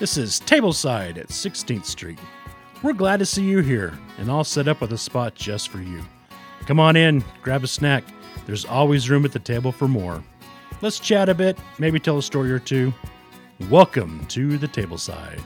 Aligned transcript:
This 0.00 0.16
is 0.16 0.40
Tableside 0.40 1.18
at 1.18 1.28
16th 1.28 1.84
Street. 1.84 2.18
We're 2.82 2.94
glad 2.94 3.18
to 3.18 3.26
see 3.26 3.44
you 3.44 3.58
here 3.58 3.98
and 4.16 4.30
all 4.30 4.44
set 4.44 4.66
up 4.66 4.80
with 4.80 4.94
a 4.94 4.96
spot 4.96 5.34
just 5.34 5.68
for 5.68 5.82
you. 5.82 6.02
Come 6.60 6.80
on 6.80 6.96
in, 6.96 7.22
grab 7.42 7.64
a 7.64 7.66
snack. 7.66 8.04
There's 8.46 8.64
always 8.64 9.10
room 9.10 9.26
at 9.26 9.32
the 9.32 9.38
table 9.38 9.72
for 9.72 9.88
more. 9.88 10.24
Let's 10.80 11.00
chat 11.00 11.28
a 11.28 11.34
bit, 11.34 11.58
maybe 11.78 12.00
tell 12.00 12.16
a 12.16 12.22
story 12.22 12.50
or 12.50 12.58
two. 12.58 12.94
Welcome 13.68 14.24
to 14.28 14.56
the 14.56 14.68
Tableside. 14.68 15.42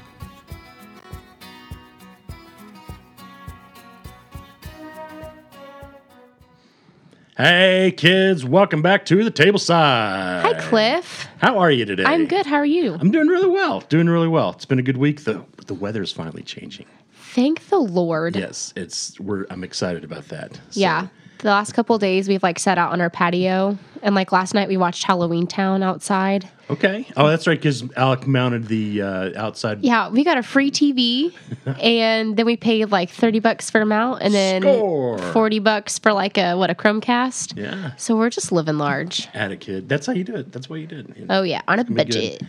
Hey 7.37 7.93
kids, 7.97 8.45
welcome 8.45 8.81
back 8.81 9.05
to 9.07 9.25
the 9.25 9.31
Tableside. 9.31 10.43
Hi, 10.43 10.55
Cliff. 10.69 11.27
How 11.39 11.59
are 11.59 11.71
you 11.71 11.85
today? 11.85 12.05
I'm 12.05 12.27
good. 12.27 12.47
How 12.47 12.57
are 12.59 12.65
you? 12.65 12.95
I'm 12.95 13.11
doing 13.11 13.27
really 13.27 13.49
well. 13.49 13.81
Doing 13.89 14.09
really 14.09 14.29
well. 14.29 14.51
It's 14.51 14.65
been 14.67 14.79
a 14.79 14.83
good 14.83 14.97
week. 14.99 15.25
Though. 15.25 15.45
The 15.57 15.65
the 15.67 15.75
weather's 15.75 16.13
finally 16.13 16.45
changing. 16.45 16.87
Thank 17.13 17.67
the 17.71 17.79
Lord. 17.81 18.37
Yes, 18.37 18.73
it's 18.77 19.19
we're 19.19 19.47
I'm 19.51 19.65
excited 19.65 20.05
about 20.05 20.29
that. 20.29 20.55
So, 20.71 20.81
Yeah. 20.81 21.09
The 21.39 21.49
last 21.49 21.73
couple 21.73 21.99
days 21.99 22.29
we've 22.29 22.43
like 22.43 22.59
sat 22.59 22.79
out 22.79 22.93
on 22.93 23.01
our 23.01 23.11
patio 23.11 23.77
and 24.03 24.15
like 24.15 24.33
last 24.33 24.55
night 24.55 24.69
we 24.69 24.77
watched 24.77 25.05
Halloween 25.05 25.47
Town 25.47 25.83
outside. 25.83 26.49
Okay. 26.71 27.07
Oh, 27.17 27.29
that's 27.29 27.47
right. 27.47 27.59
Because 27.59 27.85
Alec 27.97 28.27
mounted 28.27 28.69
the 28.69 29.03
uh, 29.03 29.31
outside. 29.37 29.83
Yeah, 29.85 30.09
we 30.09 30.25
got 30.25 30.39
a 30.39 30.43
free 30.43 30.71
TV 30.71 31.35
and 31.83 32.37
then 32.37 32.47
we 32.47 32.57
paid 32.57 32.87
like 32.87 33.11
30 33.11 33.41
bucks 33.41 33.71
for 33.71 33.83
a 33.83 33.87
mount 33.87 34.23
and 34.23 34.33
then 34.33 34.63
Score. 34.63 35.19
40 35.19 35.59
bucks 35.59 35.99
for 35.99 36.13
like 36.13 36.39
a 36.39 36.55
what 36.55 36.71
a 36.71 36.75
Chromecast. 36.75 37.59
Yeah. 37.59 37.95
So 37.97 38.17
we're 38.17 38.31
just 38.31 38.51
living 38.51 38.79
large. 38.79 39.29
At 39.35 39.53
a 39.53 39.57
kid. 39.57 39.89
That's 39.89 40.07
how 40.07 40.15
you 40.15 40.25
do 40.25 40.37
it. 40.37 40.53
That's 40.53 40.71
what 40.71 40.81
you 40.81 40.87
did. 40.87 41.13
You 41.17 41.27
know? 41.27 41.41
Oh 41.41 41.43
yeah, 41.43 41.61
on 41.69 41.79
a 41.79 41.85
gonna 41.85 42.05
be 42.05 42.11
good. 42.11 42.39
budget. 42.39 42.43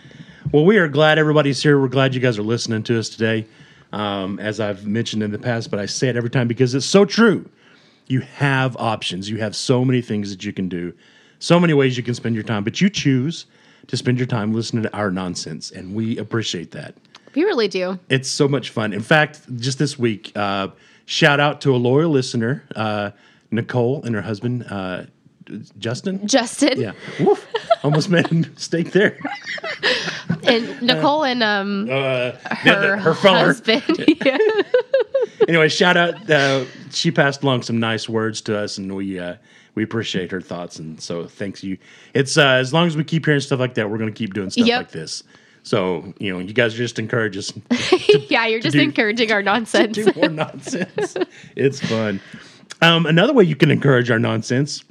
Well, 0.52 0.64
we 0.64 0.78
are 0.78 0.88
glad 0.88 1.18
everybody's 1.18 1.62
here. 1.62 1.80
We're 1.80 1.88
glad 1.90 2.16
you 2.16 2.22
guys 2.22 2.38
are 2.38 2.44
listening 2.44 2.84
to 2.84 2.98
us 2.98 3.10
today. 3.10 3.46
Um, 3.92 4.40
as 4.40 4.60
I've 4.60 4.86
mentioned 4.86 5.24
in 5.24 5.32
the 5.32 5.40
past, 5.40 5.72
but 5.72 5.80
I 5.80 5.86
say 5.86 6.10
it 6.10 6.16
every 6.16 6.30
time 6.30 6.48
because 6.48 6.76
it's 6.76 6.86
so 6.86 7.06
true. 7.06 7.50
You 8.08 8.22
have 8.22 8.76
options. 8.78 9.30
You 9.30 9.38
have 9.38 9.56
so 9.56 9.84
many 9.84 10.02
things 10.02 10.30
that 10.32 10.44
you 10.44 10.54
can 10.54 10.70
do, 10.70 10.94
so 11.40 11.60
many 11.60 11.74
ways 11.74 11.98
you 11.98 12.04
can 12.04 12.14
spend 12.14 12.36
your 12.36 12.44
time, 12.44 12.64
but 12.64 12.80
you 12.82 12.90
choose 12.90 13.46
to 13.88 13.98
spend 13.98 14.18
your 14.18 14.28
time 14.28 14.54
listening 14.54 14.84
to 14.84 14.94
our 14.96 15.12
nonsense, 15.12 15.72
and 15.72 15.94
we 15.94 16.18
appreciate 16.18 16.72
that. 16.72 16.96
We 17.36 17.44
really 17.44 17.68
do. 17.68 18.00
It's 18.10 18.30
so 18.30 18.48
much 18.48 18.70
fun. 18.70 18.94
In 18.94 19.02
fact, 19.02 19.42
just 19.58 19.78
this 19.78 20.00
week, 20.00 20.32
uh, 20.36 20.70
shout 21.06 21.40
out 21.40 21.62
to 21.62 21.76
a 21.76 21.78
loyal 21.78 22.10
listener, 22.10 22.64
uh, 22.76 23.12
Nicole 23.52 24.04
and 24.04 24.16
her 24.16 24.22
husband, 24.22 24.66
uh, 24.70 25.04
Justin. 25.78 26.26
Justin 26.28 26.80
Yeah, 26.80 26.92
Woof. 27.20 27.46
almost 27.84 28.10
made 28.10 28.32
a 28.32 28.34
mistake 28.36 28.92
there. 28.92 29.20
and 30.44 30.82
Nicole 30.82 31.24
and 31.24 31.44
um 31.44 31.88
Uh, 31.90 32.32
her, 32.42 32.98
her 32.98 33.14
phone. 33.14 33.36
husband. 33.38 33.84
Yeah. 34.26 34.38
Anyway, 35.48 35.68
shout 35.70 35.96
out. 35.98 36.30
Uh, 36.30 36.66
she 36.90 37.12
passed 37.12 37.44
along 37.44 37.62
some 37.62 37.80
nice 37.80 38.10
words 38.10 38.42
to 38.42 38.58
us, 38.58 38.78
and 38.80 38.96
we 38.96 39.20
uh, 39.20 39.36
we 39.76 39.84
appreciate 39.84 40.32
her 40.32 40.42
thoughts. 40.42 40.80
And 40.80 41.00
so, 41.00 41.28
thanks 41.28 41.64
you. 41.64 41.78
It's 42.16 42.36
uh, 42.38 42.46
as 42.48 42.74
long 42.74 42.88
as 42.88 42.98
we 42.98 43.04
keep 43.04 43.26
hearing 43.26 43.42
stuff 43.42 43.60
like 43.60 43.76
that, 43.76 43.90
we're 43.90 43.98
going 44.00 44.12
to 44.12 44.18
keep 44.18 44.34
doing 44.34 44.50
stuff 44.50 44.66
Yep. 44.66 44.78
like 44.80 44.92
this. 44.92 45.24
So 45.62 46.14
you 46.20 46.34
know, 46.34 46.40
you 46.40 46.54
guys 46.54 46.74
are 46.74 46.78
just 46.78 46.98
encourage 46.98 47.38
us 47.38 47.52
yeah, 48.30 48.48
you're 48.48 48.60
just 48.62 48.76
do- 48.76 48.82
encouraging 48.82 49.32
our 49.32 49.44
nonsense. 49.44 49.96
do 49.96 50.12
more 50.16 50.30
nonsense. 50.30 51.16
It's 51.56 51.80
fun. 51.80 52.20
Um, 52.82 53.06
another 53.06 53.34
way 53.34 53.44
you 53.44 53.56
can 53.56 53.70
encourage 53.70 54.10
our 54.10 54.20
nonsense, 54.20 54.84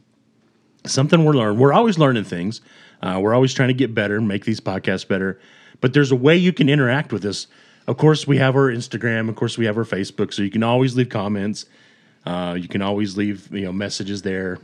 something 0.86 1.24
we're 1.24 1.34
learning. 1.34 1.58
We're 1.58 1.72
always 1.72 1.98
learning 1.98 2.24
things. 2.24 2.60
Uh, 3.02 3.18
we're 3.20 3.34
always 3.34 3.52
trying 3.52 3.68
to 3.68 3.74
get 3.74 3.94
better, 3.94 4.20
make 4.20 4.44
these 4.44 4.60
podcasts 4.60 5.06
better. 5.06 5.38
But 5.80 5.92
there's 5.92 6.12
a 6.12 6.16
way 6.16 6.36
you 6.36 6.52
can 6.52 6.68
interact 6.68 7.12
with 7.12 7.24
us. 7.24 7.46
Of 7.86 7.96
course, 7.98 8.26
we 8.26 8.38
have 8.38 8.54
our 8.56 8.70
Instagram. 8.70 9.28
Of 9.28 9.36
course, 9.36 9.58
we 9.58 9.66
have 9.66 9.76
our 9.76 9.84
Facebook. 9.84 10.32
So 10.32 10.42
you 10.42 10.50
can 10.50 10.62
always 10.62 10.96
leave 10.96 11.08
comments. 11.08 11.66
Uh, 12.24 12.56
you 12.58 12.68
can 12.68 12.80
always 12.80 13.16
leave 13.16 13.52
you 13.52 13.64
know 13.64 13.72
messages 13.72 14.22
there, 14.22 14.58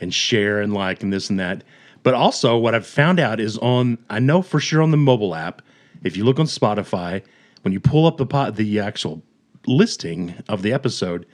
and 0.00 0.12
share 0.12 0.60
and 0.60 0.74
like 0.74 1.02
and 1.02 1.12
this 1.12 1.30
and 1.30 1.40
that. 1.40 1.64
But 2.02 2.14
also, 2.14 2.56
what 2.56 2.74
I've 2.74 2.86
found 2.86 3.18
out 3.18 3.40
is 3.40 3.56
on 3.58 3.98
I 4.10 4.18
know 4.18 4.42
for 4.42 4.60
sure 4.60 4.82
on 4.82 4.90
the 4.90 4.98
mobile 4.98 5.34
app, 5.34 5.62
if 6.04 6.16
you 6.16 6.24
look 6.24 6.38
on 6.38 6.46
Spotify, 6.46 7.22
when 7.62 7.72
you 7.72 7.80
pull 7.80 8.06
up 8.06 8.18
the 8.18 8.26
pot, 8.26 8.56
the 8.56 8.80
actual 8.80 9.22
listing 9.66 10.34
of 10.48 10.62
the 10.62 10.72
episode, 10.72 11.26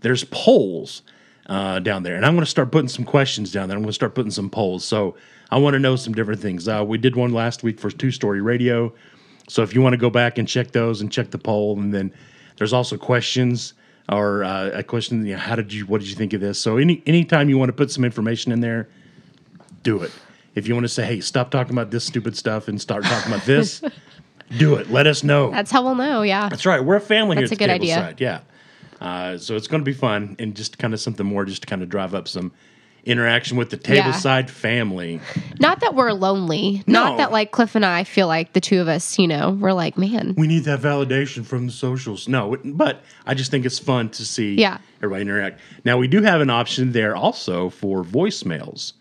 there's 0.00 0.24
polls 0.24 1.02
uh, 1.46 1.78
down 1.80 2.02
there, 2.02 2.16
and 2.16 2.24
I'm 2.24 2.34
going 2.34 2.44
to 2.44 2.50
start 2.50 2.72
putting 2.72 2.88
some 2.88 3.04
questions 3.04 3.52
down 3.52 3.68
there. 3.68 3.76
I'm 3.76 3.82
going 3.82 3.90
to 3.90 3.94
start 3.94 4.14
putting 4.14 4.30
some 4.30 4.50
polls. 4.50 4.84
So 4.84 5.16
I 5.50 5.58
want 5.58 5.74
to 5.74 5.78
know 5.78 5.96
some 5.96 6.14
different 6.14 6.40
things. 6.40 6.66
Uh, 6.68 6.84
we 6.86 6.98
did 6.98 7.16
one 7.16 7.32
last 7.32 7.62
week 7.62 7.78
for 7.78 7.90
Two 7.90 8.10
Story 8.10 8.40
Radio, 8.40 8.92
so 9.48 9.62
if 9.62 9.74
you 9.74 9.82
want 9.82 9.92
to 9.92 9.98
go 9.98 10.10
back 10.10 10.38
and 10.38 10.48
check 10.48 10.72
those 10.72 11.00
and 11.00 11.10
check 11.12 11.30
the 11.30 11.38
poll, 11.38 11.78
and 11.78 11.92
then 11.92 12.12
there's 12.56 12.72
also 12.72 12.96
questions 12.96 13.74
or 14.08 14.44
uh, 14.44 14.70
a 14.70 14.82
question. 14.82 15.24
You 15.26 15.34
know, 15.34 15.38
how 15.38 15.56
did 15.56 15.72
you? 15.72 15.86
What 15.86 16.00
did 16.00 16.08
you 16.08 16.16
think 16.16 16.32
of 16.32 16.40
this? 16.40 16.58
So 16.58 16.76
any 16.76 17.02
anytime 17.06 17.48
you 17.48 17.58
want 17.58 17.68
to 17.68 17.74
put 17.74 17.90
some 17.90 18.04
information 18.04 18.52
in 18.52 18.60
there, 18.60 18.88
do 19.82 20.02
it. 20.02 20.12
If 20.54 20.68
you 20.68 20.74
want 20.74 20.84
to 20.84 20.88
say, 20.88 21.04
hey, 21.04 21.20
stop 21.20 21.50
talking 21.50 21.72
about 21.72 21.90
this 21.90 22.04
stupid 22.04 22.36
stuff 22.36 22.68
and 22.68 22.80
start 22.80 23.02
talking 23.04 23.32
about 23.32 23.44
this, 23.44 23.82
do 24.58 24.76
it. 24.76 24.88
Let 24.88 25.06
us 25.06 25.24
know. 25.24 25.50
That's 25.50 25.70
how 25.70 25.82
we'll 25.82 25.96
know, 25.96 26.22
yeah. 26.22 26.48
That's 26.48 26.64
right. 26.64 26.82
We're 26.82 26.96
a 26.96 27.00
family 27.00 27.36
That's 27.36 27.50
here 27.50 27.56
That's 27.56 27.60
a 27.60 27.66
good 27.66 27.70
idea. 27.70 27.96
Tableside. 27.96 28.20
Yeah. 28.20 28.40
Uh, 29.04 29.36
so 29.36 29.54
it's 29.54 29.66
going 29.68 29.82
to 29.82 29.84
be 29.84 29.92
fun 29.92 30.34
and 30.38 30.54
just 30.56 30.78
kind 30.78 30.94
of 30.94 31.00
something 31.00 31.26
more 31.26 31.44
just 31.44 31.60
to 31.62 31.66
kind 31.68 31.82
of 31.82 31.88
drive 31.90 32.14
up 32.14 32.26
some 32.26 32.50
interaction 33.04 33.58
with 33.58 33.68
the 33.68 33.76
Yeah. 33.94 34.02
Tableside 34.10 34.48
family. 34.48 35.20
Not 35.60 35.80
that 35.80 35.94
we're 35.94 36.12
lonely. 36.12 36.82
No. 36.86 37.04
Not 37.04 37.18
that 37.18 37.30
like 37.30 37.50
Cliff 37.50 37.74
and 37.74 37.84
I 37.84 38.04
feel 38.04 38.26
like 38.28 38.54
the 38.54 38.62
two 38.62 38.80
of 38.80 38.88
us, 38.88 39.18
you 39.18 39.28
know, 39.28 39.50
we're 39.50 39.74
like, 39.74 39.98
man, 39.98 40.34
We 40.38 40.46
need 40.46 40.64
that 40.64 40.80
validation 40.80 41.44
from 41.44 41.66
the 41.66 41.72
socials. 41.72 42.28
No, 42.28 42.56
but 42.64 43.02
I 43.26 43.34
just 43.34 43.50
think 43.50 43.66
it's 43.66 43.78
fun 43.78 44.08
to 44.10 44.24
see 44.24 44.54
Yeah. 44.54 44.78
everybody 45.02 45.20
interact. 45.20 45.60
Now, 45.84 45.98
we 45.98 46.08
do 46.08 46.22
have 46.22 46.40
an 46.40 46.48
option 46.48 46.92
there 46.92 47.14
also 47.14 47.68
for 47.68 48.02
voicemails. 48.04 48.94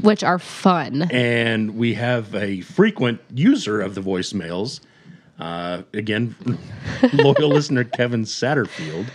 which 0.00 0.22
are 0.24 0.38
fun. 0.40 1.02
and 1.12 1.76
we 1.76 1.94
have 1.94 2.34
a 2.34 2.60
frequent 2.62 3.20
user 3.32 3.80
of 3.80 3.94
the 3.94 4.00
voicemails. 4.00 4.80
Uh, 5.38 5.82
again, 5.92 6.34
loyal 7.12 7.48
listener 7.50 7.84
Kevin 7.84 8.24
Satterfield. 8.24 9.06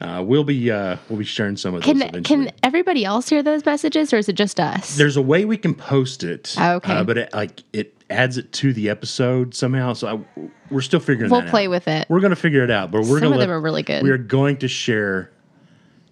Uh, 0.00 0.22
we'll 0.26 0.44
be 0.44 0.70
uh, 0.70 0.96
we'll 1.08 1.18
be 1.18 1.24
sharing 1.24 1.56
some 1.56 1.74
of 1.74 1.82
those 1.82 1.86
Can 1.92 2.02
eventually. 2.02 2.46
can 2.46 2.54
everybody 2.62 3.04
else 3.04 3.28
hear 3.30 3.42
those 3.42 3.64
messages 3.64 4.12
or 4.12 4.18
is 4.18 4.28
it 4.28 4.34
just 4.34 4.60
us? 4.60 4.96
There's 4.96 5.16
a 5.16 5.22
way 5.22 5.44
we 5.46 5.56
can 5.56 5.74
post 5.74 6.22
it. 6.22 6.54
Okay. 6.58 6.92
uh, 6.92 7.02
but 7.04 7.16
it, 7.18 7.32
like 7.32 7.62
it 7.72 7.94
adds 8.10 8.36
it 8.36 8.52
to 8.52 8.72
the 8.74 8.90
episode 8.90 9.54
somehow. 9.54 9.94
So 9.94 10.24
I, 10.36 10.40
we're 10.70 10.82
still 10.82 11.00
figuring. 11.00 11.30
We'll 11.30 11.42
play 11.48 11.64
out. 11.66 11.70
with 11.70 11.88
it. 11.88 12.06
We're 12.10 12.20
gonna 12.20 12.36
figure 12.36 12.62
it 12.62 12.70
out. 12.70 12.90
But 12.90 13.02
we're 13.02 13.20
Some 13.20 13.20
gonna 13.20 13.26
of 13.36 13.40
them 13.40 13.48
let- 13.48 13.54
are 13.56 13.60
really 13.60 13.82
good. 13.82 14.02
We 14.02 14.10
are 14.10 14.18
going 14.18 14.58
to 14.58 14.68
share 14.68 15.30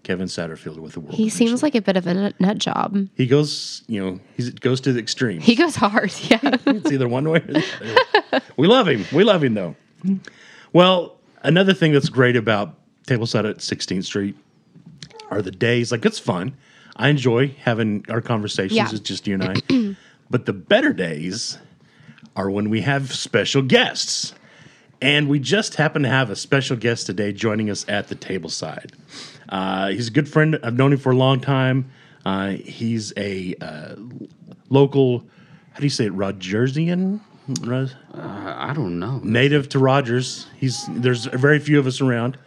Kevin 0.03 0.29
Satterfield 0.29 0.79
with 0.79 0.95
the 0.95 1.01
world. 1.01 1.15
He 1.15 1.29
seems 1.29 1.63
like 1.63 1.75
a 1.75 1.83
bit 1.83 1.97
of 1.99 2.07
a 2.07 2.33
nut, 2.39 2.57
job. 2.59 2.97
he 3.17 3.27
goes. 3.27 3.83
You 3.87 4.03
know, 4.03 4.21
he 4.37 4.51
goes 4.51 4.81
to 4.83 4.93
the 4.95 5.01
extreme. 5.01 5.41
He 5.43 5.55
goes 5.55 5.77
hard, 5.77 6.11
yeah. 6.31 6.39
it's 6.43 6.91
either 6.91 7.07
one 7.09 7.29
way 7.29 7.39
or 7.39 7.53
the 7.53 7.65
other. 8.33 8.45
we 8.57 8.67
love 8.67 8.89
him. 8.89 9.05
We 9.13 9.25
love 9.25 9.45
him 9.45 9.53
though. 9.55 9.77
Well, 10.73 11.19
another 11.43 11.75
thing 11.75 11.93
that's 11.93 12.09
great 12.09 12.37
about 12.37 12.79
Tableside 13.07 13.49
at 13.49 13.59
16th 13.59 14.05
Street 14.05 14.37
are 15.31 15.43
the 15.43 15.51
days. 15.51 15.93
Like 15.93 16.05
it's 16.05 16.19
fun. 16.19 16.57
I 16.97 17.09
enjoy 17.09 17.49
having 17.61 18.05
our 18.09 18.21
conversations. 18.21 18.77
Yeah. 18.77 18.89
It's 18.91 19.01
just 19.01 19.27
you 19.27 19.35
and 19.35 19.45
I. 19.45 19.97
but 20.31 20.47
the 20.47 20.53
better 20.53 20.93
days 20.93 21.59
are 22.37 22.51
when 22.51 22.71
we 22.71 22.81
have 22.83 23.13
special 23.13 23.63
guests. 23.63 24.35
And 25.03 25.29
we 25.29 25.39
just 25.39 25.75
happen 25.75 26.03
to 26.05 26.09
have 26.09 26.31
a 26.31 26.37
special 26.37 26.77
guest 26.77 27.07
today 27.07 27.33
joining 27.33 27.69
us 27.69 27.85
at 27.89 28.09
the 28.09 28.15
tableside. 28.15 28.93
Uh, 29.49 29.89
he's 29.89 30.09
a 30.09 30.11
good 30.11 30.29
friend. 30.29 30.59
I've 30.63 30.77
known 30.77 30.93
him 30.93 30.99
for 30.99 31.13
a 31.13 31.17
long 31.17 31.41
time. 31.41 31.91
Uh, 32.25 32.51
he's 32.51 33.13
a 33.19 33.55
uh, 33.61 33.97
local, 34.71 35.19
how 35.73 35.79
do 35.79 35.85
you 35.85 35.91
say 35.91 36.07
it, 36.07 36.13
Rogersian? 36.17 37.21
Ros- 37.61 37.95
I 38.15 38.73
don't 38.75 38.99
know. 38.99 39.21
native 39.23 39.69
to 39.71 39.79
Rogers. 39.79 40.47
He's 40.57 40.87
there's 40.89 41.27
very 41.27 41.59
few 41.59 41.79
of 41.79 41.87
us 41.87 42.01
around. 42.01 42.39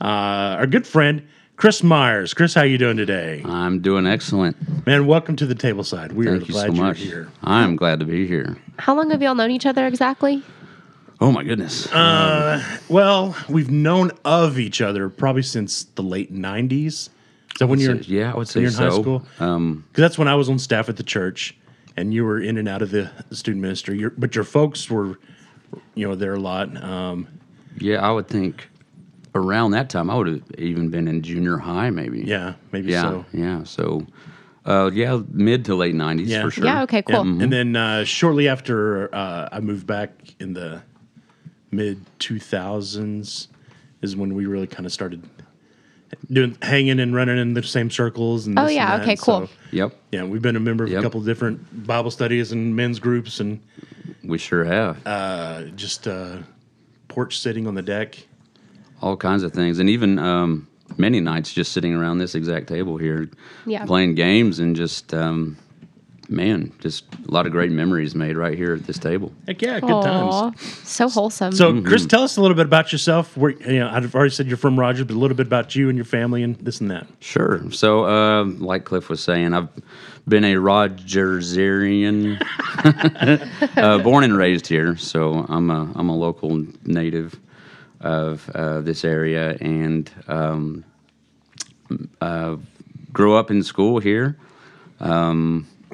Uh, 0.00 0.56
our 0.58 0.66
good 0.66 0.86
friend 0.86 1.26
Chris 1.56 1.82
Myers. 1.82 2.34
Chris, 2.34 2.54
how 2.54 2.62
you 2.62 2.78
doing 2.78 2.96
today? 2.96 3.42
I'm 3.44 3.80
doing 3.80 4.06
excellent. 4.06 4.56
Man, 4.86 5.06
welcome 5.06 5.36
to 5.36 5.46
the 5.46 5.54
tableside. 5.54 6.12
We 6.12 6.26
Thank 6.26 6.42
are 6.42 6.44
you 6.46 6.52
glad 6.52 6.66
so 6.68 6.72
you're 6.74 6.84
much. 6.84 6.98
here. 7.00 7.28
I'm 7.42 7.76
glad 7.76 8.00
to 8.00 8.04
be 8.06 8.26
here. 8.26 8.56
How 8.78 8.96
long 8.96 9.10
have 9.10 9.22
y'all 9.22 9.34
known 9.36 9.50
each 9.52 9.66
other 9.66 9.86
exactly? 9.86 10.42
Oh 11.20 11.30
my 11.30 11.44
goodness. 11.44 11.90
Uh, 11.92 12.62
Well, 12.88 13.36
we've 13.48 13.70
known 13.70 14.10
of 14.24 14.58
each 14.58 14.80
other 14.80 15.08
probably 15.08 15.42
since 15.42 15.84
the 15.84 16.02
late 16.02 16.34
'90s. 16.34 17.08
So 17.56 17.66
when 17.66 17.78
you're 17.78 17.96
yeah, 17.96 18.32
I 18.32 18.36
would 18.36 18.48
say 18.48 18.60
you're 18.60 18.70
in 18.70 18.74
so. 18.74 18.90
high 18.90 19.00
school? 19.00 19.26
Um, 19.38 19.84
Because 19.88 20.02
that's 20.02 20.18
when 20.18 20.26
I 20.26 20.34
was 20.34 20.48
on 20.48 20.58
staff 20.58 20.88
at 20.88 20.96
the 20.96 21.04
church, 21.04 21.56
and 21.96 22.12
you 22.12 22.24
were 22.24 22.40
in 22.40 22.58
and 22.58 22.68
out 22.68 22.82
of 22.82 22.90
the 22.90 23.12
student 23.30 23.62
ministry. 23.62 23.96
Your, 23.96 24.10
but 24.10 24.34
your 24.34 24.44
folks 24.44 24.90
were, 24.90 25.20
you 25.94 26.08
know, 26.08 26.16
there 26.16 26.34
a 26.34 26.40
lot. 26.40 26.82
Um, 26.82 27.28
yeah, 27.78 28.04
I 28.06 28.10
would 28.10 28.26
think 28.26 28.68
around 29.34 29.72
that 29.72 29.90
time 29.90 30.10
I 30.10 30.16
would 30.16 30.26
have 30.26 30.42
even 30.58 30.90
been 30.90 31.08
in 31.08 31.22
junior 31.22 31.58
high, 31.58 31.90
maybe. 31.90 32.22
yeah, 32.22 32.54
maybe 32.72 32.92
yeah, 32.92 33.02
so. 33.02 33.24
yeah. 33.32 33.64
So, 33.64 34.06
uh, 34.64 34.90
yeah, 34.92 35.20
mid 35.30 35.64
to 35.66 35.74
late 35.74 35.94
'90s 35.94 36.26
Yeah. 36.28 36.42
for 36.42 36.50
sure. 36.50 36.64
Yeah, 36.64 36.82
okay, 36.84 37.02
cool. 37.02 37.20
And 37.22 37.52
then 37.52 37.76
uh, 37.76 38.04
shortly 38.04 38.48
after 38.48 39.14
uh, 39.14 39.48
I 39.50 39.60
moved 39.60 39.86
back 39.86 40.10
in 40.40 40.54
the 40.54 40.82
mid 41.70 42.00
two 42.18 42.38
thousands 42.38 43.48
is 44.02 44.16
when 44.16 44.34
we 44.34 44.46
really 44.46 44.66
kind 44.66 44.86
of 44.86 44.92
started 44.92 45.28
doing 46.30 46.56
hanging 46.62 47.00
and 47.00 47.14
running 47.14 47.38
in 47.38 47.54
the 47.54 47.62
same 47.62 47.90
circles. 47.90 48.46
And 48.46 48.58
Oh, 48.58 48.62
this 48.62 48.70
and 48.70 48.76
yeah, 48.76 49.02
okay, 49.02 49.16
cool. 49.16 49.46
So, 49.46 49.52
Yep, 49.72 49.96
yeah, 50.12 50.22
we've 50.24 50.42
been 50.42 50.56
a 50.56 50.60
member 50.60 50.84
of 50.84 50.90
Yep. 50.90 51.00
a 51.00 51.02
couple 51.02 51.20
of 51.20 51.26
different 51.26 51.86
Bible 51.86 52.10
studies 52.12 52.52
and 52.52 52.76
men's 52.76 53.00
groups, 53.00 53.40
and 53.40 53.60
we 54.22 54.38
sure 54.38 54.62
have. 54.64 55.04
uh, 55.06 55.62
just 55.74 56.06
uh, 56.06 56.38
porch 57.08 57.38
sitting 57.38 57.66
on 57.66 57.74
the 57.74 57.82
deck. 57.82 58.16
All 59.00 59.16
kinds 59.16 59.42
of 59.42 59.52
things, 59.52 59.78
and 59.78 59.88
even 59.90 60.18
um, 60.18 60.66
many 60.96 61.20
nights 61.20 61.52
just 61.52 61.72
sitting 61.72 61.94
around 61.94 62.18
this 62.18 62.34
exact 62.34 62.66
table 62.68 62.96
here, 62.96 63.28
Yeah. 63.66 63.84
playing 63.84 64.14
games, 64.14 64.58
and 64.60 64.74
just 64.76 65.12
um, 65.12 65.56
man, 66.28 66.72
just 66.78 67.04
a 67.28 67.30
lot 67.30 67.44
of 67.46 67.52
great 67.52 67.70
memories 67.70 68.14
made 68.14 68.34
right 68.36 68.56
here 68.56 68.72
at 68.74 68.86
this 68.86 68.98
table. 68.98 69.30
Heck 69.46 69.60
yeah, 69.60 69.78
good 69.80 69.90
Aw, 69.90 70.50
times. 70.50 70.88
so 70.88 71.08
wholesome. 71.08 71.52
So, 71.52 71.82
Chris, 71.82 72.06
tell 72.06 72.22
us 72.22 72.36
a 72.38 72.40
little 72.40 72.56
bit 72.56 72.64
about 72.66 72.92
yourself. 72.92 73.36
Where 73.36 73.50
you 73.50 73.80
know, 73.80 73.90
I've 73.92 74.14
already 74.14 74.30
said 74.30 74.46
you're 74.46 74.56
from 74.56 74.78
Rogers, 74.80 75.04
but 75.06 75.14
a 75.14 75.18
little 75.18 75.36
bit 75.36 75.46
about 75.46 75.74
you 75.76 75.88
and 75.90 75.96
your 75.98 76.06
family 76.06 76.42
and 76.42 76.56
this 76.56 76.80
and 76.80 76.90
that. 76.90 77.06
Sure. 77.20 77.70
So, 77.72 78.04
uh, 78.06 78.44
like 78.44 78.84
Cliff 78.84 79.08
was 79.10 79.22
saying, 79.22 79.52
I've 79.52 79.68
been 80.26 80.44
a 80.44 80.54
Rogerserian, 80.54 82.38
uh, 83.76 83.98
born 83.98 84.24
and 84.24 84.36
raised 84.36 84.66
here. 84.66 84.96
So 84.96 85.44
I'm 85.48 85.70
a 85.70 85.92
I'm 85.94 86.08
a 86.08 86.16
local 86.16 86.64
native 86.84 87.38
of 88.04 88.48
uh, 88.54 88.80
this 88.82 89.04
area, 89.04 89.56
and 89.60 90.10
um, 90.28 90.84
uh, 92.20 92.56
grew 93.12 93.34
up 93.34 93.50
in 93.50 93.62
school 93.62 93.98
here. 93.98 94.36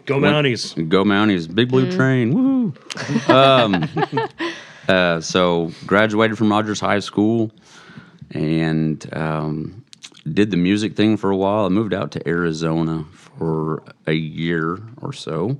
Go 0.06 0.18
Mounties. 0.18 0.88
Go 0.88 1.04
Mounties, 1.04 1.52
Big 1.52 1.68
Blue 1.68 1.90
Train, 1.90 2.34
woohoo! 2.34 3.28
Um, 3.28 3.88
uh, 4.88 5.20
so 5.20 5.72
graduated 5.86 6.36
from 6.36 6.50
Rogers 6.50 6.80
High 6.80 6.98
School 6.98 7.52
and 8.32 9.08
um, 9.14 9.84
did 10.32 10.50
the 10.50 10.56
music 10.56 10.96
thing 10.96 11.16
for 11.16 11.30
a 11.30 11.36
while. 11.36 11.66
I 11.66 11.68
moved 11.68 11.94
out 11.94 12.10
to 12.12 12.28
Arizona 12.28 13.04
for 13.12 13.82
a 14.06 14.12
year 14.12 14.80
or 15.00 15.12
so, 15.12 15.58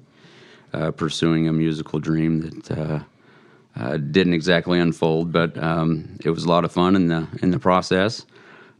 uh, 0.72 0.90
pursuing 0.90 1.48
a 1.48 1.52
musical 1.52 1.98
dream 1.98 2.40
that 2.40 3.04
uh, 3.76 3.96
didn't 3.96 4.34
exactly 4.34 4.78
unfold, 4.78 5.32
but 5.32 5.56
um, 5.62 6.18
it 6.24 6.30
was 6.30 6.44
a 6.44 6.48
lot 6.48 6.64
of 6.64 6.72
fun 6.72 6.96
in 6.96 7.08
the 7.08 7.26
in 7.42 7.50
the 7.50 7.58
process. 7.58 8.26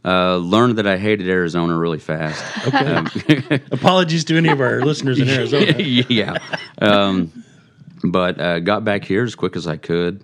Uh, 0.03 0.37
learned 0.37 0.79
that 0.79 0.87
I 0.87 0.97
hated 0.97 1.29
Arizona 1.29 1.77
really 1.77 1.99
fast. 1.99 2.43
Apologies 3.71 4.25
to 4.25 4.37
any 4.37 4.49
of 4.49 4.59
our 4.59 4.81
listeners 4.81 5.19
in 5.19 5.29
Arizona. 5.29 5.73
yeah. 5.77 6.37
Um, 6.79 7.31
but 8.03 8.41
uh, 8.41 8.59
got 8.59 8.83
back 8.83 9.05
here 9.05 9.23
as 9.23 9.35
quick 9.35 9.55
as 9.55 9.67
I 9.67 9.77
could 9.77 10.23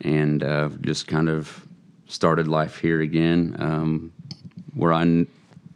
and 0.00 0.42
uh, 0.42 0.70
just 0.80 1.08
kind 1.08 1.28
of 1.28 1.66
started 2.06 2.48
life 2.48 2.78
here 2.78 3.02
again 3.02 3.54
um, 3.58 4.12
where 4.74 4.94
I 4.94 5.04
kn- 5.04 5.26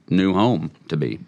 knew 0.09 0.33
home 0.33 0.71
to 0.89 0.97
be. 0.97 1.19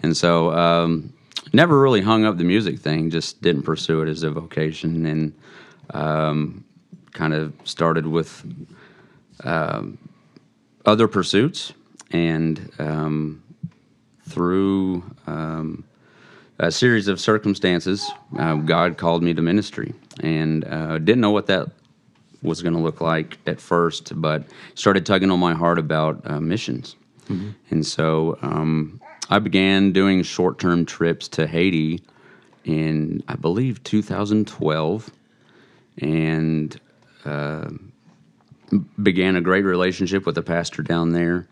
And 0.00 0.16
so 0.16 0.52
um, 0.52 1.12
never 1.52 1.80
really 1.80 2.02
hung 2.02 2.24
up 2.24 2.36
the 2.36 2.44
music 2.44 2.78
thing, 2.78 3.10
just 3.10 3.42
didn't 3.42 3.62
pursue 3.62 4.00
it 4.02 4.08
as 4.08 4.22
a 4.22 4.30
vocation 4.30 5.06
and 5.06 5.34
um, 5.90 6.64
kind 7.12 7.34
of 7.34 7.52
started 7.64 8.06
with 8.06 8.44
um, 9.44 9.98
other 10.84 11.08
pursuits 11.08 11.72
and 12.10 12.70
um, 12.78 13.42
through 14.28 15.02
um, 15.26 15.84
a 16.58 16.70
series 16.70 17.08
of 17.08 17.20
circumstances, 17.20 18.10
uh, 18.38 18.54
God 18.54 18.96
called 18.96 19.22
me 19.22 19.34
to 19.34 19.42
ministry, 19.42 19.92
and 20.20 20.64
uh, 20.64 20.98
didn't 20.98 21.20
know 21.20 21.30
what 21.30 21.46
that 21.46 21.68
was 22.42 22.62
going 22.62 22.74
to 22.74 22.80
look 22.80 23.00
like 23.00 23.38
at 23.46 23.60
first, 23.60 24.12
but 24.20 24.44
started 24.74 25.04
tugging 25.04 25.30
on 25.30 25.40
my 25.40 25.54
heart 25.54 25.78
about 25.78 26.20
uh, 26.24 26.40
missions, 26.40 26.96
and 27.70 27.84
so 27.84 28.38
um, 28.42 29.00
I 29.30 29.38
began 29.38 29.92
doing 29.92 30.22
short-term 30.22 30.86
trips 30.86 31.26
to 31.28 31.46
Haiti 31.46 32.02
in, 32.64 33.22
I 33.26 33.34
believe, 33.34 33.82
2012, 33.82 35.10
and 35.98 36.78
uh, 37.24 37.70
began 39.02 39.36
a 39.36 39.40
great 39.40 39.64
relationship 39.64 40.26
with 40.26 40.34
the 40.34 40.42
pastor 40.42 40.82
down 40.82 41.12
there, 41.12 41.48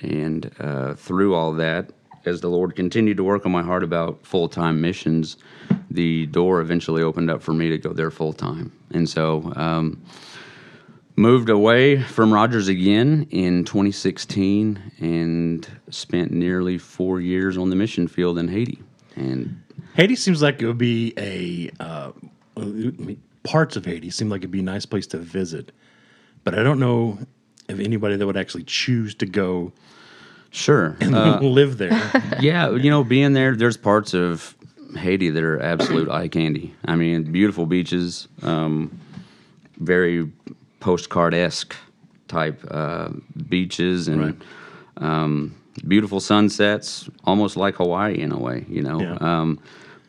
and 0.00 0.50
uh, 0.58 0.94
through 0.94 1.34
all 1.34 1.52
that, 1.54 1.90
as 2.24 2.40
the 2.40 2.48
Lord 2.48 2.74
continued 2.74 3.18
to 3.18 3.24
work 3.24 3.44
on 3.44 3.52
my 3.52 3.62
heart 3.62 3.84
about 3.84 4.24
full 4.26 4.48
time 4.48 4.80
missions, 4.80 5.36
the 5.90 6.26
door 6.26 6.60
eventually 6.60 7.02
opened 7.02 7.30
up 7.30 7.42
for 7.42 7.52
me 7.52 7.68
to 7.68 7.78
go 7.78 7.92
there 7.92 8.10
full 8.10 8.32
time. 8.32 8.72
And 8.92 9.08
so, 9.08 9.52
um, 9.56 10.02
moved 11.16 11.48
away 11.48 12.00
from 12.00 12.32
Rogers 12.32 12.68
again 12.68 13.26
in 13.30 13.64
2016 13.64 14.92
and 14.98 15.68
spent 15.90 16.32
nearly 16.32 16.78
four 16.78 17.20
years 17.20 17.56
on 17.56 17.70
the 17.70 17.76
mission 17.76 18.08
field 18.08 18.38
in 18.38 18.48
Haiti. 18.48 18.82
And 19.16 19.62
Haiti 19.94 20.16
seems 20.16 20.42
like 20.42 20.60
it 20.60 20.66
would 20.66 20.78
be 20.78 21.14
a 21.16 21.70
uh, 21.78 22.12
parts 23.44 23.76
of 23.76 23.84
Haiti 23.84 24.10
seem 24.10 24.28
like 24.28 24.40
it'd 24.40 24.50
be 24.50 24.60
a 24.60 24.62
nice 24.62 24.84
place 24.86 25.06
to 25.08 25.18
visit, 25.18 25.70
but 26.42 26.58
I 26.58 26.62
don't 26.62 26.80
know 26.80 27.18
of 27.68 27.80
anybody 27.80 28.16
that 28.16 28.26
would 28.26 28.36
actually 28.36 28.64
choose 28.64 29.14
to 29.16 29.26
go 29.26 29.72
sure, 30.50 30.96
and 31.00 31.14
uh, 31.14 31.38
live 31.40 31.78
there. 31.78 31.92
yeah, 32.40 32.70
you 32.70 32.90
know, 32.90 33.04
being 33.04 33.32
there, 33.32 33.54
there's 33.56 33.76
parts 33.76 34.12
of 34.14 34.54
Haiti 34.96 35.30
that 35.30 35.42
are 35.42 35.60
absolute 35.62 36.08
eye 36.08 36.28
candy. 36.28 36.74
I 36.84 36.96
mean, 36.96 37.24
beautiful 37.32 37.66
beaches, 37.66 38.28
um, 38.42 38.98
very 39.78 40.30
postcard 40.80 41.34
esque 41.34 41.74
type 42.28 42.62
uh, 42.70 43.08
beaches, 43.48 44.08
and 44.08 44.20
Right. 44.20 44.42
um, 44.98 45.54
beautiful 45.88 46.20
sunsets, 46.20 47.08
almost 47.24 47.56
like 47.56 47.76
Hawaii 47.76 48.18
in 48.20 48.30
a 48.32 48.38
way, 48.38 48.64
you 48.68 48.82
know. 48.82 49.00
Yeah. 49.00 49.16
Um, 49.20 49.58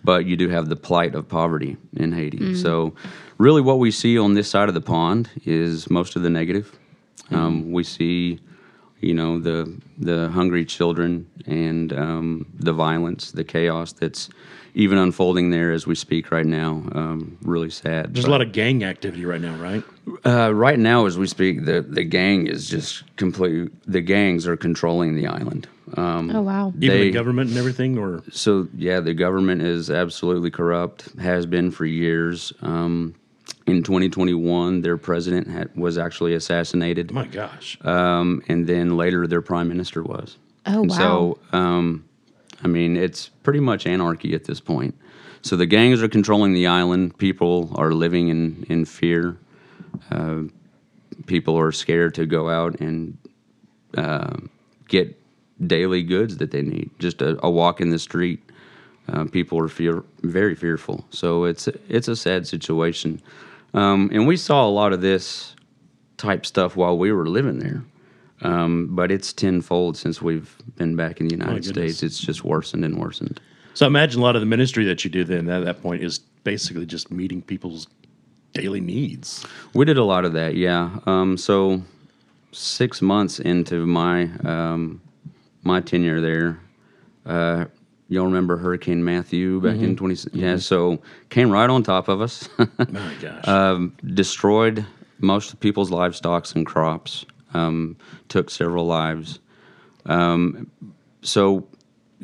but 0.05 0.25
you 0.25 0.35
do 0.37 0.47
have 0.49 0.69
the 0.69 0.75
plight 0.75 1.15
of 1.15 1.27
poverty 1.27 1.75
in 1.97 2.11
Haiti. 2.13 2.55
So, 2.55 2.93
really, 3.37 3.61
what 3.61 3.79
we 3.79 3.91
see 3.91 4.17
on 4.17 4.35
this 4.35 4.49
side 4.49 4.69
of 4.69 4.75
the 4.75 4.81
pond 4.81 5.29
is 5.45 5.89
most 5.89 6.15
of 6.15 6.21
the 6.21 6.29
negative. 6.29 6.77
Um, 7.31 7.71
we 7.71 7.83
see, 7.83 8.39
you 9.01 9.13
know, 9.13 9.39
the 9.39 9.75
the 9.97 10.29
hungry 10.29 10.63
children 10.63 11.27
and 11.47 11.91
um, 11.93 12.45
the 12.53 12.73
violence, 12.73 13.31
the 13.31 13.43
chaos 13.43 13.91
that's 13.93 14.29
even 14.75 14.97
unfolding 14.97 15.49
there 15.51 15.71
as 15.71 15.87
we 15.87 15.95
speak 15.95 16.31
right 16.31 16.45
now. 16.45 16.83
Um, 16.91 17.37
really 17.41 17.69
sad. 17.69 18.13
There's 18.13 18.25
a 18.25 18.29
lot 18.29 18.41
of 18.41 18.51
gang 18.51 18.83
activity 18.83 19.25
right 19.25 19.41
now, 19.41 19.55
right? 19.55 19.83
Uh, 20.25 20.53
right 20.53 20.77
now, 20.77 21.05
as 21.05 21.17
we 21.17 21.27
speak, 21.27 21.65
the, 21.65 21.81
the 21.81 22.03
gang 22.03 22.47
is 22.47 22.67
just 22.67 23.03
complete. 23.15 23.71
The 23.89 24.01
gangs 24.01 24.45
are 24.47 24.57
controlling 24.57 25.15
the 25.15 25.27
island. 25.27 25.67
Um, 25.95 26.31
oh 26.35 26.41
wow. 26.41 26.73
Even 26.79 26.97
They- 26.97 27.03
the 27.05 27.11
government 27.11 27.49
and 27.49 27.59
everything, 27.59 27.97
or 27.97 28.23
so 28.31 28.67
yeah, 28.75 28.99
the 28.99 29.13
government 29.13 29.61
is 29.61 29.89
absolutely 29.91 30.51
corrupt. 30.51 31.09
Has 31.19 31.45
been 31.45 31.71
for 31.71 31.85
years. 31.85 32.53
Um, 32.61 33.15
in 33.67 33.81
2021, 33.81 34.81
their 34.81 34.95
president 34.97 35.47
had, 35.47 35.75
was 35.75 35.97
actually 35.97 36.35
assassinated, 36.35 37.11
my 37.11 37.25
gosh, 37.25 37.79
um, 37.83 38.43
and 38.47 38.67
then 38.67 38.95
later 38.95 39.25
their 39.27 39.41
prime 39.41 39.67
minister 39.67 40.03
was. 40.03 40.37
Oh 40.67 40.81
And 40.81 40.89
wow. 40.91 40.97
So, 40.97 41.39
um, 41.51 42.05
I 42.63 42.67
mean, 42.67 42.95
it's 42.95 43.29
pretty 43.43 43.59
much 43.59 43.87
anarchy 43.87 44.33
at 44.35 44.43
this 44.45 44.59
point. 44.59 44.95
So 45.41 45.55
the 45.55 45.65
gangs 45.65 46.01
are 46.01 46.07
controlling 46.07 46.53
the 46.53 46.67
island. 46.67 47.17
People 47.17 47.71
are 47.75 47.91
living 47.91 48.27
in 48.29 48.65
in 48.69 48.85
fear. 48.85 49.37
Uh, 50.11 50.43
people 51.25 51.57
are 51.57 51.71
scared 51.71 52.13
to 52.15 52.25
go 52.25 52.49
out 52.49 52.79
and 52.79 53.17
uh, 53.95 54.35
get 54.87 55.19
daily 55.65 56.03
goods 56.03 56.37
that 56.37 56.51
they 56.51 56.61
need. 56.61 56.89
Just 56.99 57.21
a, 57.21 57.37
a 57.45 57.49
walk 57.49 57.81
in 57.81 57.89
the 57.89 57.99
street. 57.99 58.41
Uh, 59.07 59.25
people 59.25 59.59
are 59.59 59.67
fear, 59.67 60.03
very 60.21 60.55
fearful. 60.55 61.05
So 61.11 61.43
it's 61.43 61.67
it's 61.89 62.07
a 62.07 62.15
sad 62.15 62.47
situation, 62.47 63.21
um, 63.73 64.09
and 64.11 64.25
we 64.25 64.35
saw 64.35 64.67
a 64.67 64.69
lot 64.69 64.93
of 64.93 65.01
this 65.01 65.55
type 66.17 66.45
stuff 66.45 66.75
while 66.75 66.97
we 66.97 67.11
were 67.11 67.27
living 67.27 67.59
there. 67.59 67.83
Um, 68.41 68.87
but 68.91 69.11
it's 69.11 69.31
tenfold 69.31 69.95
since 69.95 70.21
we've 70.21 70.55
been 70.75 70.95
back 70.95 71.21
in 71.21 71.27
the 71.27 71.35
United. 71.35 71.65
States. 71.65 72.03
It's 72.03 72.19
just 72.19 72.43
worsened 72.43 72.83
and 72.83 72.97
worsened. 72.97 73.39
so 73.73 73.85
I 73.85 73.87
imagine 73.87 74.19
a 74.19 74.23
lot 74.23 74.35
of 74.35 74.41
the 74.41 74.45
ministry 74.45 74.85
that 74.85 75.03
you 75.03 75.09
do 75.09 75.23
then 75.23 75.49
at 75.49 75.63
that 75.65 75.81
point 75.81 76.03
is 76.03 76.19
basically 76.43 76.85
just 76.85 77.11
meeting 77.11 77.41
people's 77.41 77.87
daily 78.53 78.81
needs. 78.81 79.45
We 79.73 79.85
did 79.85 79.97
a 79.97 80.03
lot 80.03 80.25
of 80.25 80.33
that, 80.33 80.55
yeah. 80.55 80.99
Um, 81.05 81.37
so 81.37 81.81
six 82.51 83.01
months 83.01 83.39
into 83.39 83.85
my 83.85 84.29
um, 84.43 85.01
my 85.65 85.81
tenure 85.81 86.21
there, 86.21 86.59
uh, 87.25 87.65
y'all 88.07 88.25
remember 88.25 88.55
Hurricane 88.55 89.03
Matthew 89.03 89.59
back 89.59 89.75
in 89.77 89.97
twenty. 89.97 90.15
Yeah, 90.31 90.57
so 90.57 91.01
came 91.29 91.49
right 91.49 91.69
on 91.69 91.83
top 91.83 92.07
of 92.07 92.21
us, 92.21 92.47
My 92.57 93.13
gosh, 93.19 93.47
um, 93.47 93.97
destroyed 94.05 94.85
most 95.19 95.51
of 95.53 95.59
people's 95.59 95.91
livestock 95.91 96.47
and 96.55 96.65
crops. 96.65 97.25
Um, 97.53 97.97
took 98.27 98.49
several 98.49 98.85
lives. 98.85 99.39
Um, 100.05 100.69
so, 101.21 101.67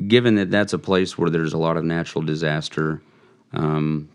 given 0.06 0.34
that 0.34 0.50
that's 0.50 0.74
a 0.74 0.78
place 0.78 1.16
where 1.16 1.30
there's 1.30 1.54
a 1.54 1.58
lot 1.58 1.78
of 1.78 1.84
natural 1.84 2.22
disaster, 2.22 3.02
um, 3.54 4.10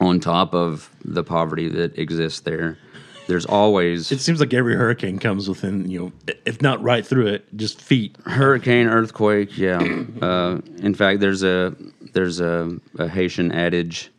on 0.00 0.20
top 0.20 0.54
of 0.54 0.90
the 1.04 1.22
poverty 1.22 1.68
that 1.68 1.98
exists 1.98 2.40
there, 2.40 2.78
there's 3.26 3.46
always 3.46 4.12
It 4.12 4.20
seems 4.20 4.40
like 4.40 4.52
every 4.54 4.74
hurricane 4.74 5.18
comes 5.18 5.48
within, 5.48 5.90
you 5.90 5.98
know, 6.00 6.12
if 6.44 6.60
not 6.60 6.82
right 6.82 7.04
through 7.06 7.28
it, 7.28 7.56
just 7.56 7.80
feet. 7.80 8.16
hurricane, 8.26 8.86
earthquake. 8.86 9.56
Yeah. 9.56 9.78
uh, 10.22 10.60
in 10.78 10.94
fact, 10.94 11.20
there's 11.20 11.42
a 11.42 11.74
there's 12.12 12.40
a, 12.40 12.76
a 12.98 13.08
Haitian 13.08 13.50
adage 13.52 14.10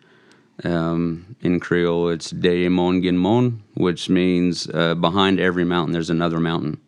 um, 0.64 1.36
in 1.42 1.60
Creole. 1.60 2.10
It's 2.10 2.30
"De 2.32 2.68
mon 2.70 3.02
gin 3.02 3.18
mon," 3.18 3.62
which 3.76 4.10
means 4.10 4.68
uh, 4.74 4.96
behind 4.96 5.40
every 5.40 5.66
mountain 5.66 5.94
there's 5.94 6.10
another 6.10 6.40
mountain. 6.40 6.80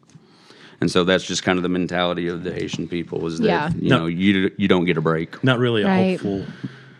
And 0.80 0.92
so 0.92 1.04
that's 1.04 1.24
just 1.26 1.42
kind 1.42 1.58
of 1.58 1.64
the 1.64 1.70
mentality 1.70 2.28
of 2.28 2.44
the 2.44 2.54
Haitian 2.54 2.88
people 2.88 3.26
is 3.26 3.40
that 3.40 3.46
Yeah. 3.48 3.70
you 3.80 3.90
No. 3.90 4.00
know 4.00 4.06
you 4.06 4.52
you 4.58 4.68
don't 4.68 4.86
get 4.86 4.98
a 4.98 5.02
break. 5.02 5.44
Not 5.44 5.60
really 5.60 5.82
a 5.84 5.88
Right. 5.88 6.12
hopeful 6.20 6.46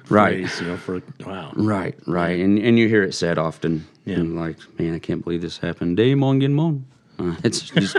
Right. 0.10 0.48
phrase, 0.48 0.62
you 0.62 0.68
know, 0.68 0.78
for 0.78 1.02
wow. 1.26 1.52
Right, 1.56 1.96
right, 2.08 2.40
and 2.40 2.58
and 2.60 2.78
you 2.80 2.88
hear 2.88 3.04
it 3.04 3.14
said 3.14 3.38
often. 3.38 3.86
Yeah. 4.06 4.16
And 4.18 4.36
like, 4.38 4.58
man, 4.80 4.96
I 4.96 5.00
can't 5.00 5.24
believe 5.24 5.42
this 5.42 5.58
happened. 5.58 5.98
Day 5.98 6.16
mon 6.16 6.40
gin 6.40 6.54
mon. 6.54 6.86
Uh, 7.20 7.36
it's 7.44 7.62
just 7.62 7.96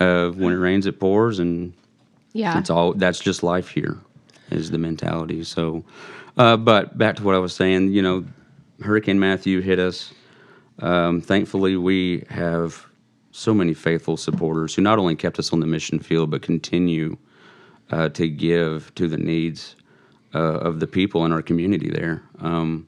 uh, 0.00 0.30
when 0.30 0.52
it 0.52 0.56
rains, 0.58 0.86
it 0.86 1.00
pours, 1.00 1.38
and 1.38 1.72
Yeah. 2.32 2.58
it's 2.58 2.68
all. 2.70 2.92
That's 2.92 3.18
just 3.20 3.42
life 3.42 3.68
here, 3.68 3.98
is 4.50 4.70
the 4.70 4.78
mentality. 4.78 5.42
So, 5.44 5.82
uh, 6.36 6.56
but 6.58 6.98
back 6.98 7.16
to 7.16 7.22
what 7.24 7.34
I 7.34 7.38
was 7.38 7.54
saying. 7.54 7.90
You 7.92 8.02
know, 8.02 8.24
Hurricane 8.82 9.18
Matthew 9.18 9.60
hit 9.60 9.78
us. 9.78 10.12
Um, 10.80 11.20
thankfully, 11.20 11.76
we 11.76 12.24
have 12.30 12.86
so 13.32 13.54
many 13.54 13.74
faithful 13.74 14.16
supporters 14.16 14.74
who 14.74 14.82
not 14.82 14.98
only 14.98 15.14
kept 15.14 15.38
us 15.38 15.52
on 15.52 15.60
the 15.60 15.66
mission 15.66 16.00
field, 16.00 16.30
but 16.30 16.42
continue 16.42 17.16
uh, 17.90 18.08
to 18.10 18.28
give 18.28 18.92
to 18.96 19.06
the 19.08 19.16
needs 19.16 19.76
uh, 20.34 20.38
of 20.38 20.80
the 20.80 20.86
people 20.86 21.24
in 21.24 21.32
our 21.32 21.42
community 21.42 21.90
there. 21.90 22.22
Um, 22.40 22.86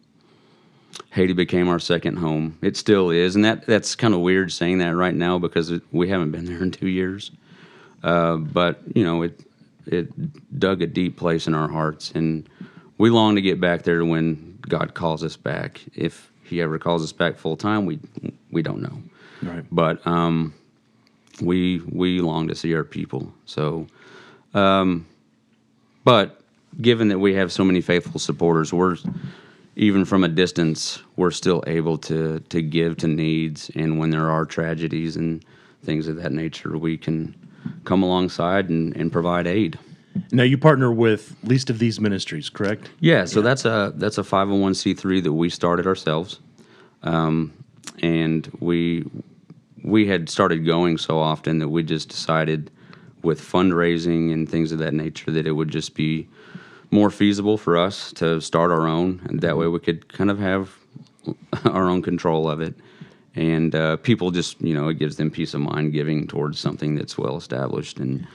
Haiti 1.11 1.33
became 1.33 1.69
our 1.69 1.79
second 1.79 2.17
home. 2.17 2.59
It 2.63 2.77
still 2.77 3.11
is, 3.11 3.37
and 3.37 3.45
that 3.45 3.67
that's 3.67 3.95
kind 3.95 4.15
of 4.15 4.21
weird 4.21 4.53
saying 4.53 4.79
that 4.79 4.95
right 4.95 5.15
now 5.15 5.39
because 5.39 5.71
it, 5.71 5.83
we 5.91 6.09
haven't 6.09 6.31
been 6.31 6.45
there 6.45 6.63
in 6.63 6.71
two 6.71 6.89
years. 6.89 7.31
Uh, 8.03 8.37
but 8.37 8.81
you 8.95 9.05
know, 9.05 9.23
it 9.23 9.41
it 9.87 10.59
dug 10.59 10.83
a 10.83 10.87
deep 10.87 11.17
place 11.17 11.47
in 11.47 11.55
our 11.55 11.69
hearts, 11.69 12.13
and 12.13 12.49
we 12.99 13.11
long 13.11 13.35
to 13.35 13.43
get 13.43 13.61
back 13.61 13.83
there 13.83 14.05
when 14.05 14.59
God 14.69 14.95
calls 14.95 15.25
us 15.25 15.37
back. 15.37 15.81
If 15.95 16.31
He 16.45 16.61
ever 16.61 16.79
calls 16.79 17.03
us 17.03 17.13
back 17.13 17.37
full 17.37 17.57
time, 17.57 17.87
we 17.87 17.99
we 18.51 18.63
don't 18.63 18.83
know. 18.83 19.03
Right. 19.43 19.65
But 19.71 20.07
um, 20.07 20.55
we 21.41 21.81
we 21.91 22.21
long 22.21 22.49
to 22.49 22.55
see 22.55 22.75
our 22.75 22.85
people. 22.85 23.33
So, 23.45 23.87
um, 24.55 25.07
but 26.05 26.42
given 26.81 27.09
that 27.09 27.19
we 27.19 27.35
have 27.35 27.53
so 27.53 27.65
many 27.65 27.81
faithful 27.81 28.19
supporters, 28.21 28.73
we're 28.73 28.97
even 29.77 30.05
from 30.05 30.23
a 30.23 30.29
distance, 30.29 31.03
we're 31.17 31.31
still 31.31 31.63
able 31.67 31.99
to 31.99 32.41
to 32.49 32.63
give 32.63 32.97
to 32.99 33.09
needs, 33.09 33.71
and 33.75 33.99
when 33.99 34.11
there 34.11 34.31
are 34.31 34.45
tragedies 34.45 35.17
and 35.17 35.45
things 35.83 36.09
of 36.09 36.17
that 36.17 36.33
nature, 36.33 36.77
we 36.79 36.97
can 36.97 37.35
come 37.85 38.03
alongside 38.03 38.69
and, 38.69 38.97
and 38.97 39.13
provide 39.13 39.47
aid. 39.47 39.79
Now 40.31 40.43
you 40.43 40.59
partner 40.59 40.93
with 40.93 41.35
least 41.43 41.71
of 41.71 41.79
these 41.79 42.01
ministries, 42.01 42.51
correct? 42.51 42.91
Yeah, 43.01 43.25
so 43.25 43.41
that's 43.41 43.65
a 43.65 43.93
that's 43.97 44.19
a 44.19 44.25
five 44.25 44.49
hundred 44.49 44.61
one 44.61 44.75
c 44.75 44.95
three 44.95 45.21
that 45.21 45.33
we 45.33 45.49
started 45.49 45.87
ourselves, 45.87 46.41
um, 47.03 47.53
and 48.03 48.51
we 48.61 49.05
we 49.83 50.07
had 50.07 50.29
started 50.29 50.67
going 50.67 50.99
so 50.99 51.19
often 51.19 51.59
that 51.59 51.69
we 51.69 51.83
just 51.83 52.09
decided 52.09 52.71
with 53.23 53.41
fundraising 53.41 54.33
and 54.33 54.49
things 54.49 54.73
of 54.73 54.79
that 54.79 54.93
nature 54.93 55.31
that 55.31 55.47
it 55.47 55.53
would 55.53 55.71
just 55.71 55.95
be 55.95 56.29
more 56.93 57.11
feasible 57.11 57.57
for 57.57 57.77
us 57.77 58.13
to 58.13 58.41
start 58.41 58.71
our 58.71 58.87
own, 58.87 59.21
and 59.25 59.41
that 59.41 59.57
way 59.57 59.67
we 59.67 59.81
could 59.81 60.13
kind 60.13 60.31
of 60.31 60.39
have 60.39 60.77
our 61.65 61.89
own 61.89 62.03
control 62.03 62.49
of 62.49 62.61
it. 62.61 62.75
And 63.35 63.75
uh, 63.75 63.97
people 63.97 64.31
just, 64.31 64.61
you 64.61 64.75
know, 64.75 64.89
it 64.89 64.99
gives 64.99 65.17
them 65.17 65.31
peace 65.31 65.55
of 65.55 65.63
mind 65.63 65.95
giving 65.95 66.27
towards 66.27 66.61
something 66.61 66.95
that's 66.95 67.17
well 67.17 67.39
established. 67.39 67.99
And 67.99 68.27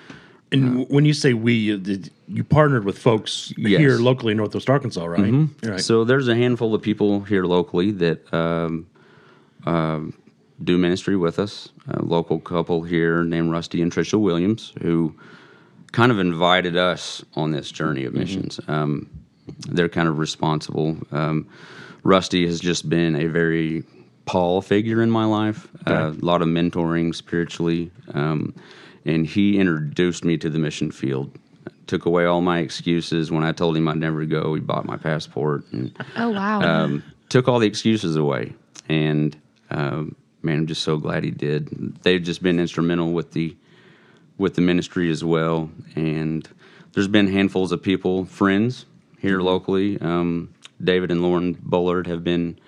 And 0.51 0.89
when 0.89 1.05
you 1.05 1.13
say 1.13 1.33
we, 1.33 1.53
you, 1.53 2.01
you 2.27 2.43
partnered 2.43 2.83
with 2.83 2.97
folks 2.97 3.53
Yes. 3.57 3.79
here 3.79 3.97
locally 3.99 4.31
in 4.31 4.37
Northwest 4.37 4.71
Arkansas, 4.71 5.05
right? 5.05 5.35
Right. 5.61 5.79
So 5.79 6.03
there's 6.03 6.27
a 6.27 6.35
handful 6.35 6.73
of 6.73 6.81
people 6.81 7.21
here 7.21 7.45
locally 7.45 7.91
that 7.91 8.33
um, 8.33 8.87
um, 9.67 10.13
do 10.63 10.79
ministry 10.79 11.15
with 11.15 11.37
us. 11.37 11.69
A 11.89 12.01
local 12.01 12.39
couple 12.39 12.81
here 12.81 13.23
named 13.23 13.51
Rusty 13.51 13.83
and 13.83 13.91
Trisha 13.91 14.19
Williams, 14.19 14.73
who 14.81 15.13
kind 15.91 16.11
of 16.11 16.19
invited 16.19 16.77
us 16.77 17.23
on 17.35 17.51
this 17.51 17.71
journey 17.71 18.05
of 18.05 18.13
missions. 18.13 18.59
Um, 18.67 19.09
they're 19.69 19.89
kind 19.89 20.07
of 20.07 20.19
responsible. 20.19 20.97
Um, 21.11 21.47
Rusty 22.03 22.45
has 22.45 22.59
just 22.59 22.89
been 22.89 23.15
a 23.15 23.27
very 23.27 23.83
Paul 24.25 24.61
figure 24.61 25.01
in 25.01 25.09
my 25.09 25.25
life. 25.25 25.67
Uh, 25.85 26.13
a 26.15 26.25
lot 26.25 26.41
of 26.41 26.49
mentoring 26.49 27.15
spiritually, 27.15 27.91
um, 28.13 28.53
and 29.05 29.25
he 29.25 29.57
introduced 29.57 30.25
me 30.25 30.37
to 30.37 30.49
the 30.49 30.59
mission 30.59 30.91
field. 30.91 31.37
Took 31.87 32.05
away 32.05 32.25
all 32.25 32.41
my 32.41 32.59
excuses 32.59 33.31
when 33.31 33.43
I 33.43 33.53
told 33.53 33.77
him 33.77 33.87
I'd 33.87 33.97
never 33.97 34.25
go. 34.25 34.53
He 34.53 34.59
bought 34.59 34.85
my 34.85 34.97
passport 34.97 35.63
and 35.71 35.97
oh 36.17 36.29
wow. 36.29 36.61
um, 36.61 37.03
took 37.29 37.47
all 37.47 37.59
the 37.59 37.67
excuses 37.67 38.17
away. 38.17 38.53
And 38.89 39.39
um, 39.69 40.15
man, 40.41 40.59
I'm 40.59 40.67
just 40.67 40.83
so 40.83 40.97
glad 40.97 41.23
he 41.23 41.31
did. 41.31 42.01
They've 42.03 42.21
just 42.21 42.43
been 42.43 42.59
instrumental 42.59 43.13
with 43.13 43.31
the 43.31 43.55
with 44.37 44.55
the 44.55 44.61
ministry 44.61 45.09
as 45.09 45.23
well. 45.23 45.69
And 45.95 46.47
there's 46.93 47.07
been 47.07 47.27
handfuls 47.27 47.71
of 47.71 47.81
people, 47.81 48.25
friends 48.25 48.85
here 49.19 49.41
locally. 49.41 49.99
Um, 49.99 50.53
David 50.83 51.11
and 51.11 51.21
Lauren 51.21 51.53
Bullard 51.53 52.07
have 52.07 52.23
been 52.23 52.59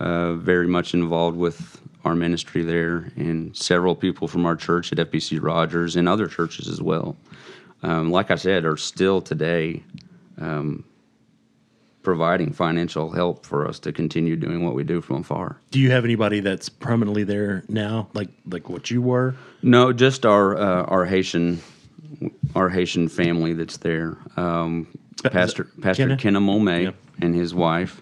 uh, 0.00 0.34
very 0.34 0.66
much 0.66 0.94
involved 0.94 1.36
with 1.36 1.80
our 2.04 2.14
ministry 2.14 2.62
there, 2.62 3.10
and 3.16 3.56
several 3.56 3.94
people 3.94 4.28
from 4.28 4.44
our 4.44 4.56
church 4.56 4.92
at 4.92 4.98
FBC 4.98 5.42
Rogers 5.42 5.96
and 5.96 6.08
other 6.08 6.26
churches 6.26 6.68
as 6.68 6.82
well. 6.82 7.16
Um, 7.82 8.10
like 8.10 8.30
I 8.30 8.34
said, 8.36 8.64
are 8.64 8.76
still 8.76 9.22
today 9.22 9.82
um, 10.38 10.84
providing 12.04 12.52
financial 12.52 13.10
help 13.10 13.44
for 13.44 13.66
us 13.66 13.78
to 13.80 13.92
continue 13.92 14.36
doing 14.36 14.64
what 14.64 14.74
we 14.74 14.84
do 14.84 15.00
from 15.00 15.16
afar. 15.22 15.56
do 15.70 15.80
you 15.80 15.90
have 15.90 16.04
anybody 16.04 16.40
that's 16.40 16.68
permanently 16.68 17.24
there 17.24 17.64
now, 17.68 18.08
like 18.14 18.28
like 18.46 18.68
what 18.68 18.90
you 18.90 19.02
were? 19.02 19.34
No, 19.62 19.92
just 19.92 20.24
our 20.24 20.56
uh, 20.56 20.82
our 20.84 21.04
Haitian 21.06 21.60
our 22.54 22.68
Haitian 22.68 23.08
family 23.08 23.54
that's 23.54 23.78
there. 23.78 24.16
Um, 24.36 24.86
Pastor 25.24 25.64
Pastor 25.80 26.04
Kenna? 26.04 26.16
Kenna 26.16 26.40
Mulmay 26.40 26.94
and 27.20 27.34
his 27.34 27.54
wife. 27.54 28.00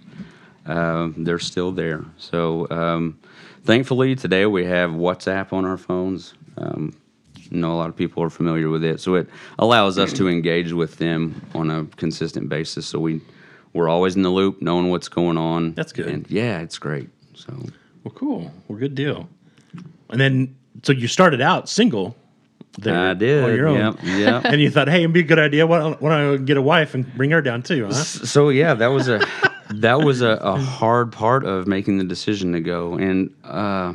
Um, 0.67 1.15
they're 1.19 1.39
still 1.39 1.73
there. 1.73 2.05
So 2.19 2.69
um, 2.71 3.19
thankfully 3.65 4.15
today 4.15 4.47
we 4.47 4.65
have 4.65 4.91
WhatsApp 4.91 5.53
on 5.53 5.65
our 5.65 5.79
phones. 5.79 6.35
Um, 6.57 6.95
know 7.51 7.73
a 7.73 7.77
lot 7.77 7.89
of 7.89 7.97
people 7.97 8.23
are 8.23 8.31
familiar 8.31 8.69
with 8.71 8.85
it, 8.85 9.01
so 9.01 9.15
it 9.15 9.29
allows 9.59 9.99
us 9.99 10.13
to 10.15 10.29
engage 10.29 10.73
with 10.73 10.97
them 10.97 11.41
on 11.55 11.71
a 11.71 11.85
consistent 11.97 12.49
basis. 12.49 12.87
So 12.87 12.99
we 12.99 13.21
we're 13.73 13.89
always 13.89 14.17
in 14.17 14.23
the 14.23 14.31
loop, 14.31 14.61
knowing 14.63 14.91
what's 14.91 15.09
going 15.09 15.37
on. 15.39 15.73
That's 15.75 15.93
good. 15.93 16.07
And 16.07 16.31
yeah, 16.31 16.61
it's 16.61 16.79
great. 16.79 17.09
So 17.35 17.53
Well, 18.05 18.13
cool. 18.15 18.51
Well, 18.69 18.79
good 18.79 18.95
deal. 18.95 19.29
And 20.11 20.21
then, 20.21 20.55
so 20.83 20.93
you 20.93 21.09
started 21.09 21.41
out 21.41 21.69
single. 21.69 22.17
There 22.79 22.97
I 22.97 23.15
did. 23.15 23.45
On 23.45 23.55
your 23.55 23.69
own. 23.69 23.79
Yep. 23.79 23.97
Yep. 24.03 24.45
And 24.53 24.61
you 24.61 24.71
thought, 24.71 24.89
hey, 24.89 25.01
it'd 25.01 25.13
be 25.13 25.21
a 25.21 25.25
good 25.25 25.39
idea. 25.39 25.67
Why 25.67 25.79
don't, 25.79 26.01
why 26.01 26.11
don't 26.11 26.35
I 26.35 26.37
get 26.45 26.57
a 26.57 26.63
wife 26.63 26.95
and 26.95 27.13
bring 27.17 27.31
her 27.31 27.43
down 27.43 27.63
too, 27.63 27.87
huh? 27.87 27.93
So 27.93 28.49
yeah, 28.49 28.75
that 28.75 28.89
was 28.89 29.09
a 29.09 29.21
that 29.75 30.01
was 30.01 30.23
a, 30.23 30.39
a 30.43 30.59
hard 30.59 31.13
part 31.13 31.45
of 31.45 31.67
making 31.67 31.99
the 31.99 32.05
decision 32.05 32.53
to 32.53 32.61
go. 32.61 32.95
And 32.95 33.35
uh, 33.45 33.95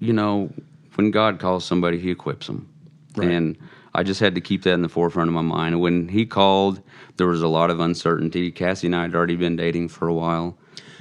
you 0.00 0.12
know, 0.12 0.52
when 0.96 1.10
God 1.10 1.38
calls 1.38 1.64
somebody, 1.64 1.98
He 1.98 2.10
equips 2.10 2.46
them. 2.48 2.68
Right. 3.16 3.30
And 3.30 3.56
I 3.94 4.02
just 4.02 4.18
had 4.20 4.34
to 4.34 4.40
keep 4.40 4.64
that 4.64 4.72
in 4.72 4.82
the 4.82 4.88
forefront 4.88 5.28
of 5.28 5.34
my 5.34 5.42
mind. 5.42 5.80
When 5.80 6.08
He 6.08 6.26
called, 6.26 6.80
there 7.16 7.26
was 7.26 7.42
a 7.42 7.48
lot 7.48 7.70
of 7.70 7.80
uncertainty. 7.80 8.50
Cassie 8.50 8.86
and 8.88 8.96
I 8.96 9.02
had 9.02 9.14
already 9.14 9.36
been 9.36 9.56
dating 9.56 9.88
for 9.88 10.08
a 10.08 10.14
while. 10.14 10.56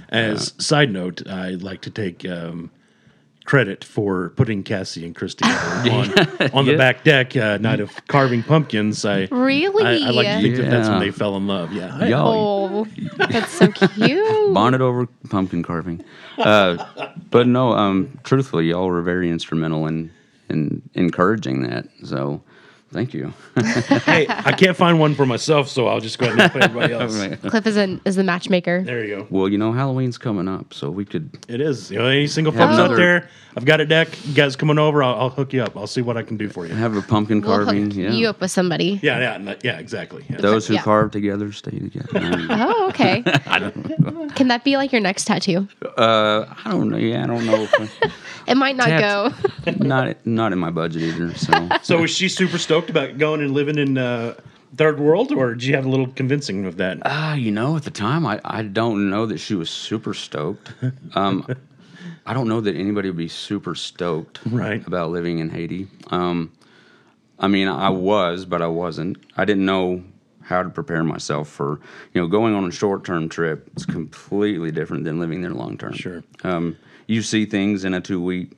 As 0.10 0.54
side 0.60 0.92
note, 0.92 1.28
I'd 1.28 1.64
like 1.64 1.82
to 1.82 1.90
take 1.90 2.24
um, 2.30 2.70
credit 3.46 3.84
for 3.84 4.30
putting 4.36 4.62
Cassie 4.64 5.06
and 5.06 5.16
Chris 5.16 5.34
together 5.34 5.92
on, 5.92 6.52
on 6.54 6.66
the 6.66 6.74
Yeah. 6.74 6.78
back 6.78 7.04
deck 7.04 7.36
uh, 7.36 7.58
night 7.58 7.80
of 7.80 7.90
carving 8.08 8.44
pumpkins. 8.44 9.04
I 9.06 9.28
Really? 9.32 9.84
I, 9.84 10.08
I 10.08 10.12
like 10.12 10.28
to 10.28 10.42
think 10.44 10.56
that 10.58 10.70
that's 10.70 10.88
when 10.88 11.00
they 11.00 11.10
fell 11.12 11.36
in 11.36 11.48
love. 11.48 11.74
Yeah. 11.74 11.98
I- 12.00 12.08
Y'all, 12.10 12.34
Oh, 12.76 12.88
that's 13.18 13.52
so 13.52 13.70
cute. 13.70 14.54
bonnet 14.54 14.82
over 14.82 15.08
pumpkin 15.30 15.64
carving. 15.64 16.04
Uh, 16.38 16.86
but 17.32 17.48
no, 17.48 17.72
um, 17.74 18.20
truthfully, 18.24 18.66
y'all 18.66 18.88
were 18.88 19.02
very 19.02 19.30
instrumental 19.32 19.88
in 19.88 20.12
in 20.50 20.82
encouraging 20.94 21.64
that. 21.64 21.88
So 22.04 22.42
Thank 22.94 23.14
you. 23.14 23.34
hey, 24.06 24.26
I 24.30 24.52
can't 24.54 24.78
find 24.78 25.00
one 25.00 25.16
for 25.16 25.26
myself, 25.26 25.68
so 25.68 25.88
I'll 25.88 26.00
just 26.00 26.20
go 26.20 26.28
ahead 26.28 26.40
and 26.40 26.52
play 26.52 26.62
everybody 26.62 26.94
else. 27.42 27.50
Cliff 27.50 27.66
is, 27.68 27.76
an, 27.76 28.00
is 28.06 28.16
the 28.16 28.24
matchmaker. 28.24 28.84
There 28.84 29.04
you 29.04 29.16
go. 29.18 29.28
well, 29.30 29.50
you 29.50 29.58
know, 29.58 29.72
Halloween's 29.74 30.18
coming 30.18 30.48
up, 30.48 30.74
so 30.74 30.90
we 30.90 31.04
could. 31.06 31.38
It 31.48 31.60
is. 31.60 31.90
You 31.92 32.00
know, 32.00 32.06
any 32.06 32.28
single 32.28 32.54
folks 32.54 32.76
another- 32.76 32.94
out 32.94 32.98
there, 32.98 33.30
I've 33.58 33.66
got 33.66 33.82
a 33.82 33.86
deck. 33.86 34.08
You 34.26 34.34
guys 34.34 34.56
coming 34.56 34.78
over, 34.80 35.04
I'll, 35.04 35.16
I'll 35.22 35.30
hook 35.30 35.54
you 35.54 35.62
up. 35.64 35.76
I'll 35.76 35.88
see 35.88 36.02
what 36.02 36.18
I 36.18 36.24
can 36.24 36.38
do 36.38 36.50
for 36.50 36.66
you. 36.66 36.74
Have 36.76 36.96
a 36.96 37.02
pumpkin 37.02 37.42
We'll 37.42 37.58
hook 37.58 37.66
carving. 37.68 37.92
yeah. 37.92 38.12
you 38.12 38.28
up 38.30 38.40
with 38.42 38.52
somebody. 38.52 39.00
Yeah, 39.04 39.38
yeah, 39.38 39.56
yeah, 39.64 39.78
exactly. 39.80 40.26
Yeah. 40.30 40.38
Those 40.38 40.68
who 40.68 40.76
Yeah. 40.76 40.82
carve 40.84 41.12
together 41.12 41.52
stay 41.52 41.78
together. 41.78 42.08
Oh, 42.50 42.88
okay. 42.90 43.22
Can 44.36 44.48
that 44.48 44.64
be 44.64 44.78
like 44.78 44.92
your 44.92 45.02
next 45.02 45.26
tattoo? 45.26 45.68
uh, 45.98 46.46
I 46.66 46.72
don't 46.72 46.90
know. 46.90 46.98
Yeah, 46.98 47.24
I 47.24 47.28
don't 47.28 47.46
know. 47.46 47.64
If 47.64 48.14
It 48.48 48.56
might 48.56 48.76
not 48.76 48.88
Tat- 48.88 49.02
go. 49.66 49.74
not 49.86 50.26
not 50.26 50.52
in 50.52 50.60
my 50.60 50.70
budget 50.72 51.02
either. 51.04 51.34
So 51.36 51.70
So 51.82 52.02
was 52.02 52.12
she 52.12 52.28
super 52.28 52.58
stoked 52.58 52.83
about 52.90 53.18
going 53.18 53.42
and 53.42 53.52
living 53.52 53.78
in 53.78 53.98
uh, 53.98 54.36
third 54.76 55.00
world, 55.00 55.32
or 55.32 55.54
did 55.54 55.64
you 55.64 55.76
have 55.76 55.86
a 55.86 55.90
little 55.90 56.08
convincing 56.08 56.66
of 56.66 56.78
that? 56.78 57.00
Ah, 57.06 57.34
you 57.36 57.52
know, 57.52 57.76
at 57.78 57.84
the 57.84 57.92
time, 57.92 58.26
I, 58.26 58.40
I 58.44 58.64
don't 58.64 59.10
know 59.10 59.26
that 59.26 59.38
she 59.40 59.56
was 59.56 59.70
super 59.70 60.14
stoked. 60.14 60.74
Um, 61.16 61.46
I 62.26 62.34
don't 62.34 62.48
know 62.48 62.62
that 62.62 62.76
anybody 62.76 63.10
would 63.10 63.18
be 63.18 63.28
super 63.28 63.76
stoked 63.76 64.40
Right. 64.46 64.86
about 64.88 65.12
living 65.12 65.40
in 65.40 65.50
Haiti. 65.50 65.88
Um, 66.10 66.52
I 67.40 67.48
mean, 67.48 67.68
I 67.68 67.90
was, 67.90 68.46
but 68.46 68.62
I 68.62 68.68
wasn't. 68.68 69.18
I 69.36 69.44
didn't 69.46 69.66
know 69.66 70.04
how 70.42 70.62
to 70.64 70.70
prepare 70.70 71.04
myself 71.04 71.50
for, 71.50 71.80
you 72.14 72.22
know, 72.22 72.28
going 72.28 72.54
on 72.54 72.66
a 72.66 72.72
short 72.72 73.04
term 73.04 73.28
trip. 73.30 73.70
It's 73.76 73.86
completely 73.86 74.72
different 74.72 75.04
than 75.04 75.20
living 75.20 75.42
there 75.42 75.52
long 75.54 75.78
term. 75.78 75.94
Sure. 75.94 76.24
Um, 76.44 76.78
you 77.08 77.22
see 77.22 77.46
things 77.46 77.84
in 77.86 77.94
a 77.94 78.02
two 78.02 78.22
week 78.22 78.52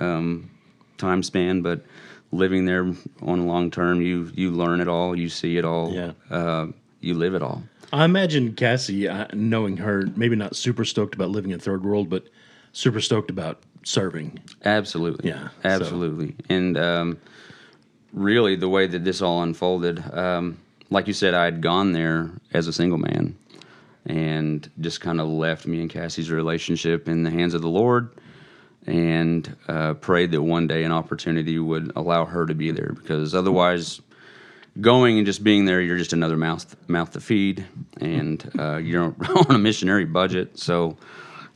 um, 0.00 0.50
time 0.98 1.22
span, 1.22 1.62
but 1.62 1.84
living 2.32 2.64
there 2.64 2.92
on 3.20 3.46
long 3.46 3.70
term, 3.70 4.00
you 4.00 4.30
you 4.34 4.50
learn 4.50 4.80
it 4.80 4.88
all, 4.88 5.16
you 5.16 5.28
see 5.28 5.56
it 5.58 5.64
all, 5.64 5.92
Yeah. 5.92 6.12
uh, 6.30 6.66
you 7.00 7.14
live 7.14 7.34
it 7.34 7.42
all. 7.42 7.62
I 7.92 8.04
imagine 8.06 8.54
Cassie, 8.54 9.06
uh, 9.06 9.26
knowing 9.34 9.76
her, 9.76 10.06
maybe 10.16 10.34
not 10.34 10.56
super 10.56 10.84
stoked 10.84 11.14
about 11.14 11.28
living 11.30 11.50
in 11.50 11.58
third 11.60 11.84
world, 11.84 12.08
but 12.08 12.24
super 12.72 13.00
stoked 13.02 13.30
about 13.30 13.60
serving. 13.84 14.38
Absolutely. 14.64 15.28
Yeah, 15.28 15.48
so- 15.62 15.68
Absolutely. 15.68 16.34
And 16.48 16.78
um, 16.78 17.18
really, 18.14 18.56
the 18.56 18.68
way 18.68 18.86
that 18.86 19.04
this 19.04 19.20
all 19.20 19.42
unfolded, 19.42 20.02
um, 20.14 20.56
like 20.88 21.06
you 21.06 21.12
said, 21.12 21.34
I 21.34 21.44
had 21.44 21.60
gone 21.60 21.92
there 21.92 22.30
as 22.54 22.66
a 22.66 22.72
single 22.72 22.98
man 22.98 23.36
and 24.06 24.68
just 24.80 25.00
kind 25.02 25.20
of 25.20 25.28
left 25.28 25.66
me 25.66 25.80
and 25.82 25.90
Cassie's 25.90 26.30
relationship 26.30 27.08
in 27.08 27.24
the 27.24 27.30
hands 27.30 27.52
of 27.52 27.60
the 27.60 27.68
Lord 27.68 28.08
and 28.86 29.56
uh, 29.68 29.94
prayed 29.94 30.32
that 30.32 30.42
one 30.42 30.66
day 30.66 30.84
an 30.84 30.92
opportunity 30.92 31.58
would 31.58 31.92
allow 31.96 32.24
her 32.24 32.46
to 32.46 32.54
be 32.54 32.70
there 32.70 32.92
because 32.94 33.34
otherwise, 33.34 34.00
going 34.80 35.18
and 35.18 35.26
just 35.26 35.44
being 35.44 35.64
there, 35.64 35.80
you're 35.80 35.98
just 35.98 36.12
another 36.12 36.36
mouth 36.36 36.76
mouth 36.88 37.12
to 37.12 37.20
feed, 37.20 37.64
and 38.00 38.50
uh, 38.58 38.76
you're 38.76 39.14
on 39.48 39.54
a 39.54 39.58
missionary 39.58 40.04
budget, 40.04 40.58
so 40.58 40.96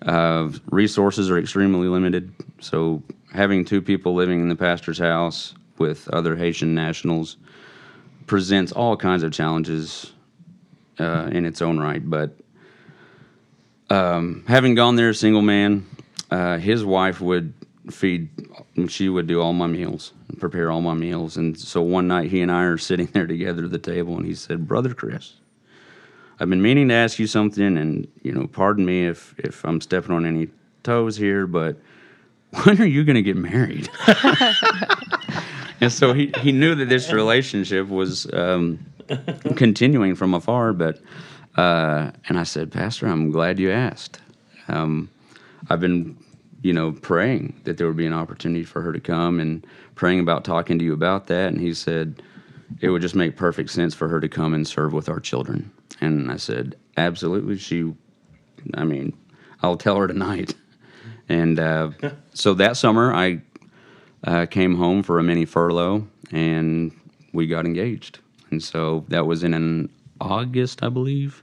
uh, 0.02 0.50
resources 0.71 1.30
are 1.30 1.38
extremely 1.38 1.88
limited. 1.88 2.33
So 2.61 3.02
having 3.33 3.64
two 3.64 3.83
people 3.83 4.14
living 4.14 4.40
in 4.40 4.49
the 4.49 4.56
pastor's 4.56 4.99
house 4.99 5.54
with 5.78 6.09
other 6.09 6.37
Haitian 6.37 6.75
nationals 6.75 7.37
presents 8.26 8.73
all 8.73 8.97
kinds 8.97 9.23
of 9.23 9.33
challenges 9.33 10.12
uh, 10.99 11.28
in 11.33 11.45
its 11.45 11.62
own 11.62 11.78
right. 11.78 12.09
But 12.09 12.37
um, 13.90 14.45
having 14.49 14.75
gone 14.75 14.97
there, 14.97 15.11
a 15.11 15.14
single 15.14 15.42
man, 15.42 15.87
uh, 16.30 16.59
his 16.59 16.85
wife 16.85 17.21
would 17.21 17.52
feed. 17.90 18.28
She 18.88 19.09
would 19.09 19.26
do 19.26 19.40
all 19.40 19.52
my 19.52 19.66
meals, 19.66 20.12
and 20.28 20.38
prepare 20.38 20.71
all 20.71 20.80
my 20.80 20.95
meals, 20.95 21.37
and 21.37 21.59
so 21.59 21.83
one 21.83 22.09
night 22.09 22.30
he 22.30 22.40
and 22.40 22.50
I 22.50 22.64
are 22.64 22.78
sitting 22.78 23.06
there 23.12 23.26
together 23.26 23.64
at 23.64 23.71
the 23.71 23.78
table, 23.78 24.16
and 24.16 24.26
he 24.26 24.35
said, 24.35 24.66
"Brother 24.66 24.95
Chris." 24.95 25.35
I've 26.38 26.50
been 26.50 26.61
meaning 26.61 26.88
to 26.88 26.95
ask 26.95 27.18
you 27.18 27.26
something, 27.26 27.78
and 27.78 28.09
you 28.23 28.33
know, 28.33 28.47
pardon 28.47 28.85
me 28.85 29.06
if 29.06 29.35
if 29.38 29.64
I'm 29.64 29.80
stepping 29.80 30.14
on 30.14 30.26
any 30.26 30.49
toes 30.83 31.16
here, 31.16 31.47
but 31.47 31.76
when 32.64 32.80
are 32.80 32.87
you 32.87 33.04
going 33.04 33.16
to 33.16 33.23
get 33.23 33.37
married? 33.37 33.88
and 35.80 35.92
so 35.92 36.12
he, 36.12 36.33
he 36.38 36.52
knew 36.52 36.75
that 36.75 36.88
this 36.88 37.12
relationship 37.12 37.88
was 37.88 38.33
um, 38.33 38.85
continuing 39.56 40.14
from 40.14 40.35
afar, 40.35 40.73
but 40.73 41.00
uh, 41.56 42.11
and 42.28 42.38
I 42.38 42.42
said, 42.45 42.71
Pastor, 42.71 43.06
I'm 43.06 43.30
glad 43.30 43.59
you 43.59 43.71
asked. 43.71 44.21
Um, 44.68 45.09
I've 45.69 45.81
been, 45.81 46.17
you 46.63 46.73
know, 46.73 46.93
praying 46.93 47.61
that 47.65 47.77
there 47.77 47.87
would 47.87 47.97
be 47.97 48.07
an 48.07 48.13
opportunity 48.13 48.65
for 48.65 48.83
her 48.83 48.93
to 48.93 49.01
come 49.01 49.41
and 49.41 49.67
praying 49.95 50.21
about 50.21 50.45
talking 50.45 50.79
to 50.79 50.85
you 50.85 50.93
about 50.93 51.26
that. 51.29 51.49
And 51.49 51.61
he 51.61 51.75
said, 51.75 52.23
it 52.81 52.91
would 52.91 53.02
just 53.02 53.15
make 53.15 53.37
perfect 53.37 53.71
sense 53.71 53.95
for 53.95 54.09
her 54.09 54.21
to 54.21 54.29
come 54.29 54.55
and 54.55 54.67
serve 54.67 54.93
with 54.93 55.09
our 55.09 55.21
children. 55.21 55.71
And 56.00 56.31
I 56.31 56.37
said, 56.37 56.76
absolutely. 56.97 57.57
She, 57.59 57.95
I 58.75 58.85
mean, 58.85 59.17
I'll 59.63 59.76
tell 59.76 59.97
her 59.97 60.07
tonight. 60.07 60.55
And 61.29 61.59
uh, 61.59 61.91
so 62.35 62.55
that 62.55 62.76
summer, 62.76 63.13
I 63.13 63.41
uh, 64.25 64.47
came 64.47 64.76
home 64.76 65.02
for 65.02 65.19
a 65.19 65.23
mini 65.23 65.45
furlough 65.45 66.07
and 66.31 66.93
we 67.33 67.47
got 67.47 67.65
engaged. 67.65 68.21
And 68.50 68.63
so 68.63 69.05
that 69.09 69.26
was 69.26 69.43
in 69.43 69.55
an 69.55 69.91
August, 70.21 70.83
I 70.83 70.89
believe. 70.89 71.43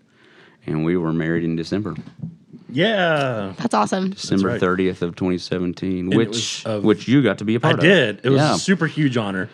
And 0.66 0.86
we 0.86 0.96
were 0.96 1.12
married 1.12 1.44
in 1.44 1.56
December, 1.56 1.96
Yeah, 2.74 3.54
That's 3.58 3.74
awesome. 3.74 4.12
December 4.12 4.48
right. 4.50 4.62
30th 4.62 5.02
of 5.02 5.16
2017, 5.16 6.12
it 6.12 6.16
which 6.18 6.28
was 6.30 6.64
of- 6.66 6.84
which 6.84 7.08
you 7.08 7.22
got 7.22 7.38
to 7.40 7.46
be 7.46 7.56
a 7.56 7.60
part 7.60 7.76
of. 7.76 7.80
I 7.80 7.84
did. 7.84 8.22
It 8.24 8.30
was 8.30 8.40
Yeah. 8.42 8.56
a 8.56 8.58
super 8.58 8.88
huge 8.88 9.16
honor. 9.18 9.50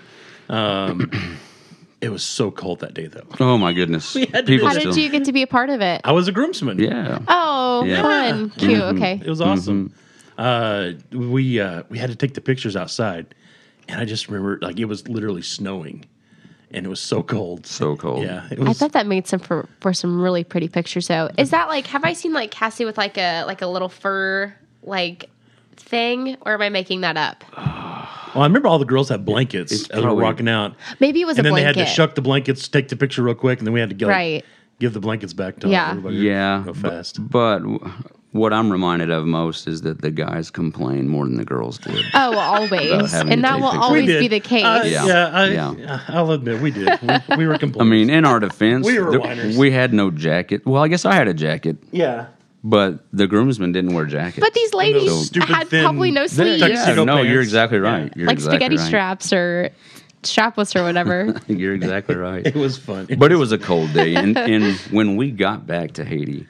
Um, 0.49 1.11
it 2.01 2.09
was 2.09 2.23
so 2.23 2.49
cold 2.51 2.79
that 2.79 2.93
day, 2.93 3.07
though. 3.07 3.27
Oh 3.39 3.57
my 3.57 3.73
goodness. 3.73 4.15
We 4.15 4.21
had 4.25 4.45
to 4.45 4.51
People 4.51 4.67
How 4.67 4.73
do 4.73 4.79
still. 4.79 4.93
did 4.93 5.03
you 5.03 5.09
get 5.09 5.25
to 5.25 5.31
be 5.33 5.41
a 5.43 5.47
part 5.47 5.69
of 5.69 5.81
it? 5.81 6.01
I 6.03 6.11
was 6.11 6.27
a 6.27 6.31
groomsman. 6.31 6.79
Yeah. 6.79 7.19
Oh, 7.27 7.83
Yeah. 7.85 8.01
fun. 8.01 8.49
Cute. 8.51 8.81
Okay. 8.81 9.21
It 9.23 9.29
was 9.29 9.41
awesome. 9.41 9.93
Uh, 10.37 10.91
we 11.11 11.59
uh, 11.59 11.83
we 11.89 11.97
had 11.97 12.09
to 12.09 12.15
take 12.15 12.33
the 12.33 12.39
pictures 12.41 12.75
outside, 12.77 13.35
and 13.89 13.99
I 13.99 14.05
just 14.05 14.29
remember 14.29 14.57
like 14.61 14.79
it 14.79 14.85
was 14.85 15.05
literally 15.09 15.41
snowing, 15.41 16.05
and 16.71 16.85
it 16.85 16.89
was 16.89 16.99
so 16.99 17.23
cold. 17.23 17.65
So 17.65 17.95
cold. 17.95 18.23
Yeah, 18.23 18.47
it 18.51 18.59
I 18.61 18.73
thought 18.73 18.91
that 18.93 19.07
made 19.07 19.27
some 19.27 19.39
for, 19.39 19.67
for 19.81 19.93
some 19.93 20.21
really 20.21 20.43
pretty 20.43 20.67
pictures 20.67 21.07
though. 21.07 21.29
Is 21.37 21.49
that 21.51 21.67
like 21.67 21.87
have 21.87 22.03
I 22.03 22.13
seen 22.13 22.33
like 22.33 22.51
Cassie 22.51 22.85
with 22.85 22.97
like 22.97 23.17
a 23.17 23.43
like 23.45 23.61
a 23.61 23.67
little 23.67 23.89
fur 23.89 24.53
like 24.83 25.29
thing 25.75 26.35
or 26.41 26.53
am 26.53 26.61
I 26.61 26.69
making 26.69 27.01
that 27.01 27.17
up? 27.17 27.43
well, 27.57 28.43
I 28.43 28.45
remember 28.45 28.67
all 28.67 28.79
the 28.79 28.85
girls 28.85 29.09
had 29.09 29.25
blankets 29.25 29.71
It's 29.71 29.89
as 29.89 29.89
we 29.89 29.95
were 29.97 30.07
probably- 30.07 30.23
walking 30.23 30.47
out, 30.49 30.75
Maybe 30.99 31.21
it 31.21 31.25
was 31.25 31.37
and 31.37 31.45
a 31.45 31.49
then 31.49 31.53
blanket. 31.53 31.73
they 31.75 31.79
had 31.81 31.87
to 31.87 31.93
shuck 31.93 32.15
the 32.15 32.21
blankets, 32.21 32.67
take 32.67 32.87
the 32.89 32.95
picture 32.95 33.23
real 33.23 33.35
quick, 33.35 33.59
and 33.59 33.67
then 33.67 33.73
we 33.73 33.79
had 33.79 33.89
to 33.89 33.95
go 33.95 34.07
Right. 34.07 34.45
give 34.79 34.93
the 34.93 34.99
blankets 34.99 35.33
back 35.33 35.59
to 35.61 35.69
Yeah. 35.69 35.89
everybody. 35.91 36.17
Yeah. 36.17 36.63
go 36.65 36.73
but- 36.73 36.91
fast. 36.91 37.29
But, 37.29 37.61
what 38.31 38.53
I'm 38.53 38.71
reminded 38.71 39.09
of 39.09 39.25
most 39.25 39.67
is 39.67 39.81
that 39.81 40.01
the 40.01 40.11
guys 40.11 40.51
complain 40.51 41.07
more 41.07 41.25
than 41.25 41.37
the 41.37 41.45
girls 41.45 41.79
did. 41.79 42.05
Oh, 42.13 42.37
always. 42.37 43.13
And 43.13 43.43
that 43.43 43.59
will 43.59 43.69
pictures. 43.71 43.83
always 43.83 44.05
be 44.07 44.27
the 44.27 44.39
case. 44.39 44.63
Uh, 44.65 44.83
Yeah. 44.85 45.05
yeah, 45.05 45.27
I, 45.33 45.45
Yeah. 45.47 46.01
I'll 46.09 46.31
admit 46.31 46.61
we 46.61 46.69
did. 46.71 46.99
We, 47.01 47.37
we 47.37 47.47
were 47.47 47.57
complaining. 47.57 47.87
I 47.91 47.95
mean, 47.95 48.09
in 48.11 48.25
our 48.25 48.39
defense, 48.39 48.85
We 48.85 48.99
were 48.99 49.11
there- 49.11 49.19
whiners. 49.19 49.57
we 49.57 49.71
had 49.71 49.93
no 49.93 50.11
jacket. 50.11 50.63
Well, 50.65 50.83
I 50.83 50.87
guess 50.89 51.05
I 51.05 51.15
had 51.15 51.27
a 51.27 51.33
jacket, 51.33 51.77
yeah. 51.91 52.27
but 52.63 52.99
the 53.11 53.25
groomsmen 53.25 53.71
didn't 53.71 53.95
wear 53.95 54.05
jackets. 54.05 54.41
But 54.45 54.53
these 54.53 54.73
ladies 54.75 55.05
those 55.07 55.25
stupid 55.27 55.49
had 55.49 55.67
thin- 55.69 55.83
probably 55.83 56.11
no 56.11 56.27
sleeves. 56.27 56.61
yeah, 56.61 56.67
tuxedo 56.67 57.05
no, 57.05 57.23
you're 57.23 57.41
exactly 57.41 57.79
right. 57.79 58.13
You're 58.15 58.27
like 58.27 58.35
exactly 58.35 58.57
spaghetti 58.57 58.77
right. 58.77 58.85
straps 58.87 59.33
or 59.33 59.69
strapless 60.21 60.75
or 60.79 60.83
whatever. 60.83 61.33
You're 61.47 61.73
exactly 61.73 62.15
right. 62.15 62.45
It 62.53 62.53
was 62.55 62.77
fun. 62.77 63.07
but 63.17 63.31
it 63.31 63.37
was 63.37 63.51
a 63.53 63.57
cold 63.57 63.91
day, 63.93 64.13
and, 64.15 64.37
and 64.37 64.75
when 64.91 65.15
we 65.15 65.31
got 65.31 65.65
back 65.65 65.93
to 65.93 66.03
Haiti, 66.05 66.45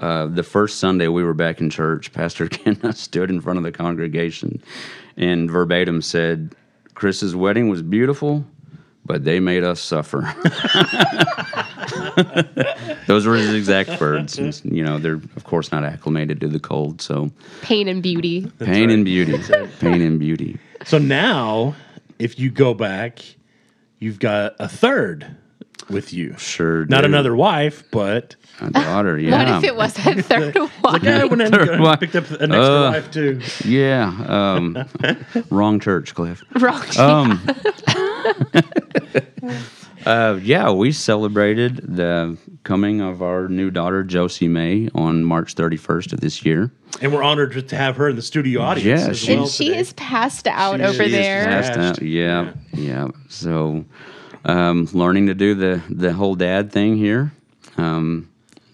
uh, 0.00 0.26
the 0.26 0.42
first 0.42 0.78
Sunday 0.78 1.08
we 1.08 1.22
were 1.24 1.34
back 1.34 1.60
in 1.60 1.70
church, 1.70 2.12
Pastor 2.12 2.48
Kenna 2.50 2.92
stood 2.92 3.30
in 3.30 3.40
front 3.40 3.58
of 3.58 3.62
the 3.64 3.72
congregation 3.72 4.62
and 5.16 5.50
verbatim 5.50 6.02
said, 6.02 6.54
"Chris's 6.94 7.34
wedding 7.36 7.68
was 7.68 7.82
beautiful." 7.82 8.44
But 9.06 9.24
they 9.24 9.38
made 9.38 9.64
us 9.64 9.82
suffer. 9.82 10.22
Those 13.06 13.26
were 13.26 13.36
his 13.36 13.52
exact 13.54 14.00
words. 14.00 14.38
And, 14.38 14.58
you 14.64 14.82
know, 14.82 14.98
they're 14.98 15.20
of 15.36 15.44
course 15.44 15.70
not 15.70 15.84
acclimated 15.84 16.40
to 16.40 16.48
the 16.48 16.58
cold, 16.58 17.02
so 17.02 17.30
Pain 17.62 17.86
and 17.88 18.02
beauty. 18.02 18.50
pain 18.60 18.88
and 18.90 19.04
beauty, 19.04 19.36
pain 19.78 20.00
and 20.00 20.18
beauty. 20.18 20.58
So 20.84 20.96
now, 20.98 21.74
if 22.18 22.38
you 22.38 22.50
go 22.50 22.72
back, 22.72 23.20
you've 23.98 24.18
got 24.18 24.54
a 24.58 24.68
third 24.68 25.36
with 25.90 26.12
you. 26.12 26.34
Sure, 26.38 26.84
Not 26.86 27.02
do. 27.02 27.06
another 27.06 27.34
wife, 27.36 27.84
but 27.90 28.36
a 28.60 28.70
daughter. 28.70 29.18
Yeah, 29.18 29.52
What 29.54 29.64
if 29.64 29.70
it 29.70 29.76
was 29.76 29.98
a 30.06 30.22
third 30.22 30.56
one? 30.58 30.70
like 30.82 31.04
I 31.04 31.24
went 31.24 31.50
Third 31.52 31.68
and 31.68 31.82
wife. 31.82 32.00
picked 32.00 32.16
up 32.16 32.30
an 32.30 32.52
extra 32.52 32.60
Uh. 32.74 32.90
wife 32.92 33.10
too. 33.10 33.40
Yeah, 33.64 34.14
um, 34.28 34.84
wrong 35.50 35.80
church, 35.80 36.14
Cliff. 36.14 36.42
Wrong. 36.60 36.82
Um, 36.98 37.40
uh, 40.06 40.38
yeah, 40.42 40.70
we 40.70 40.92
celebrated 40.92 41.76
the 41.96 42.36
coming 42.62 43.00
of 43.00 43.22
our 43.22 43.48
new 43.48 43.70
daughter 43.70 44.02
Josie 44.02 44.48
May 44.48 44.88
on 44.94 45.24
March 45.24 45.54
31st 45.54 46.12
of 46.12 46.20
this 46.20 46.44
year. 46.44 46.70
And 47.00 47.12
we're 47.12 47.22
honored 47.22 47.52
to- 47.52 47.62
to 47.62 47.76
have 47.76 47.96
her 47.96 48.08
in 48.08 48.16
the 48.16 48.22
studio 48.22 48.60
audience. 48.60 49.02
Yeah, 49.02 49.08
as 49.10 49.18
she- 49.18 49.32
well 49.34 49.42
and 49.44 49.50
she 49.52 49.66
today. 49.68 49.78
is 49.80 49.92
passed 49.94 50.46
out 50.46 50.78
She 50.78 50.84
over 50.84 51.02
is 51.02 51.12
there. 51.12 51.44
passed. 51.44 51.72
Passed 51.74 51.98
out. 52.00 52.02
Yeah, 52.06 52.52
yeah. 52.72 53.08
So, 53.28 53.84
um, 54.44 54.88
learning 54.92 55.26
to 55.26 55.34
do 55.34 55.54
the 55.54 55.82
the 55.90 56.12
whole 56.12 56.34
dad 56.34 56.72
thing 56.72 56.96
here, 56.96 57.32
um, 57.76 58.28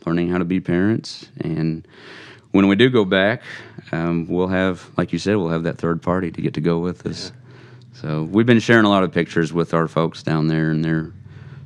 learning 0.07 0.31
how 0.31 0.39
to 0.39 0.45
be 0.45 0.61
parents, 0.61 1.29
and 1.41 1.87
when 2.53 2.67
we 2.67 2.77
do 2.77 2.91
go 2.91 3.05
back, 3.05 3.43
um, 3.93 4.27
we'll 4.29 4.49
have, 4.49 4.89
like 4.97 5.13
you 5.13 5.19
said, 5.19 5.37
we'll 5.37 5.51
have 5.51 5.63
that 5.65 5.79
third 5.79 6.03
party 6.03 6.31
to 6.31 6.43
get 6.43 6.55
to 6.55 6.61
go 6.61 6.79
with 6.79 7.07
us. 7.07 7.33
So 7.93 8.25
we've 8.25 8.47
been 8.47 8.61
sharing 8.61 8.85
a 8.85 8.89
lot 8.89 9.05
of 9.05 9.13
pictures 9.13 9.53
with 9.53 9.75
our 9.75 9.87
folks 9.87 10.23
down 10.23 10.49
there, 10.49 10.71
and 10.71 10.85
they're 10.85 11.13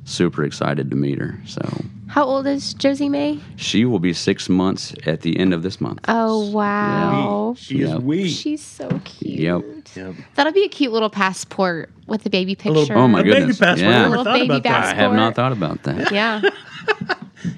super 0.03 0.43
excited 0.43 0.89
to 0.91 0.95
meet 0.95 1.17
her. 1.17 1.39
So 1.45 1.61
How 2.07 2.23
old 2.23 2.45
is 2.47 2.73
Josie 2.75 3.09
May? 3.09 3.39
she 3.55 3.83
will 3.85 3.99
be 3.99 4.13
six 4.13 4.47
months 4.47 4.93
at 5.05 5.21
the 5.21 5.37
end 5.39 5.53
of 5.53 5.63
this 5.63 5.81
month. 5.81 5.99
Oh 6.07 6.49
wow. 6.51 7.55
She 7.57 7.81
is 7.81 7.89
Yep. 7.89 8.01
we. 8.01 8.29
She's 8.29 8.61
so 8.63 8.87
cute. 9.03 9.39
Yep. 9.39 9.63
Yep. 9.95 10.15
That'll 10.35 10.53
be 10.53 10.63
a 10.65 10.69
cute 10.69 10.91
little 10.93 11.09
passport 11.09 11.89
with 12.07 12.23
the 12.23 12.29
baby 12.29 12.53
picture. 12.55 12.71
little- 12.79 12.97
Oh 12.97 13.07
my 13.07 13.21
A 13.21 13.23
baby 13.23 13.35
goodness! 13.39 13.59
passport. 13.59 13.79
Yeah. 13.89 13.97
I 13.97 14.01
never 14.03 14.17
Little 14.17 14.33
baby 14.33 14.45
about 14.45 14.63
that. 14.63 14.83
I 14.83 14.93
have 14.95 15.13
not 15.13 15.35
thought 15.35 15.51
about 15.51 15.83
that. 15.83 16.11
Yeah. 16.11 16.41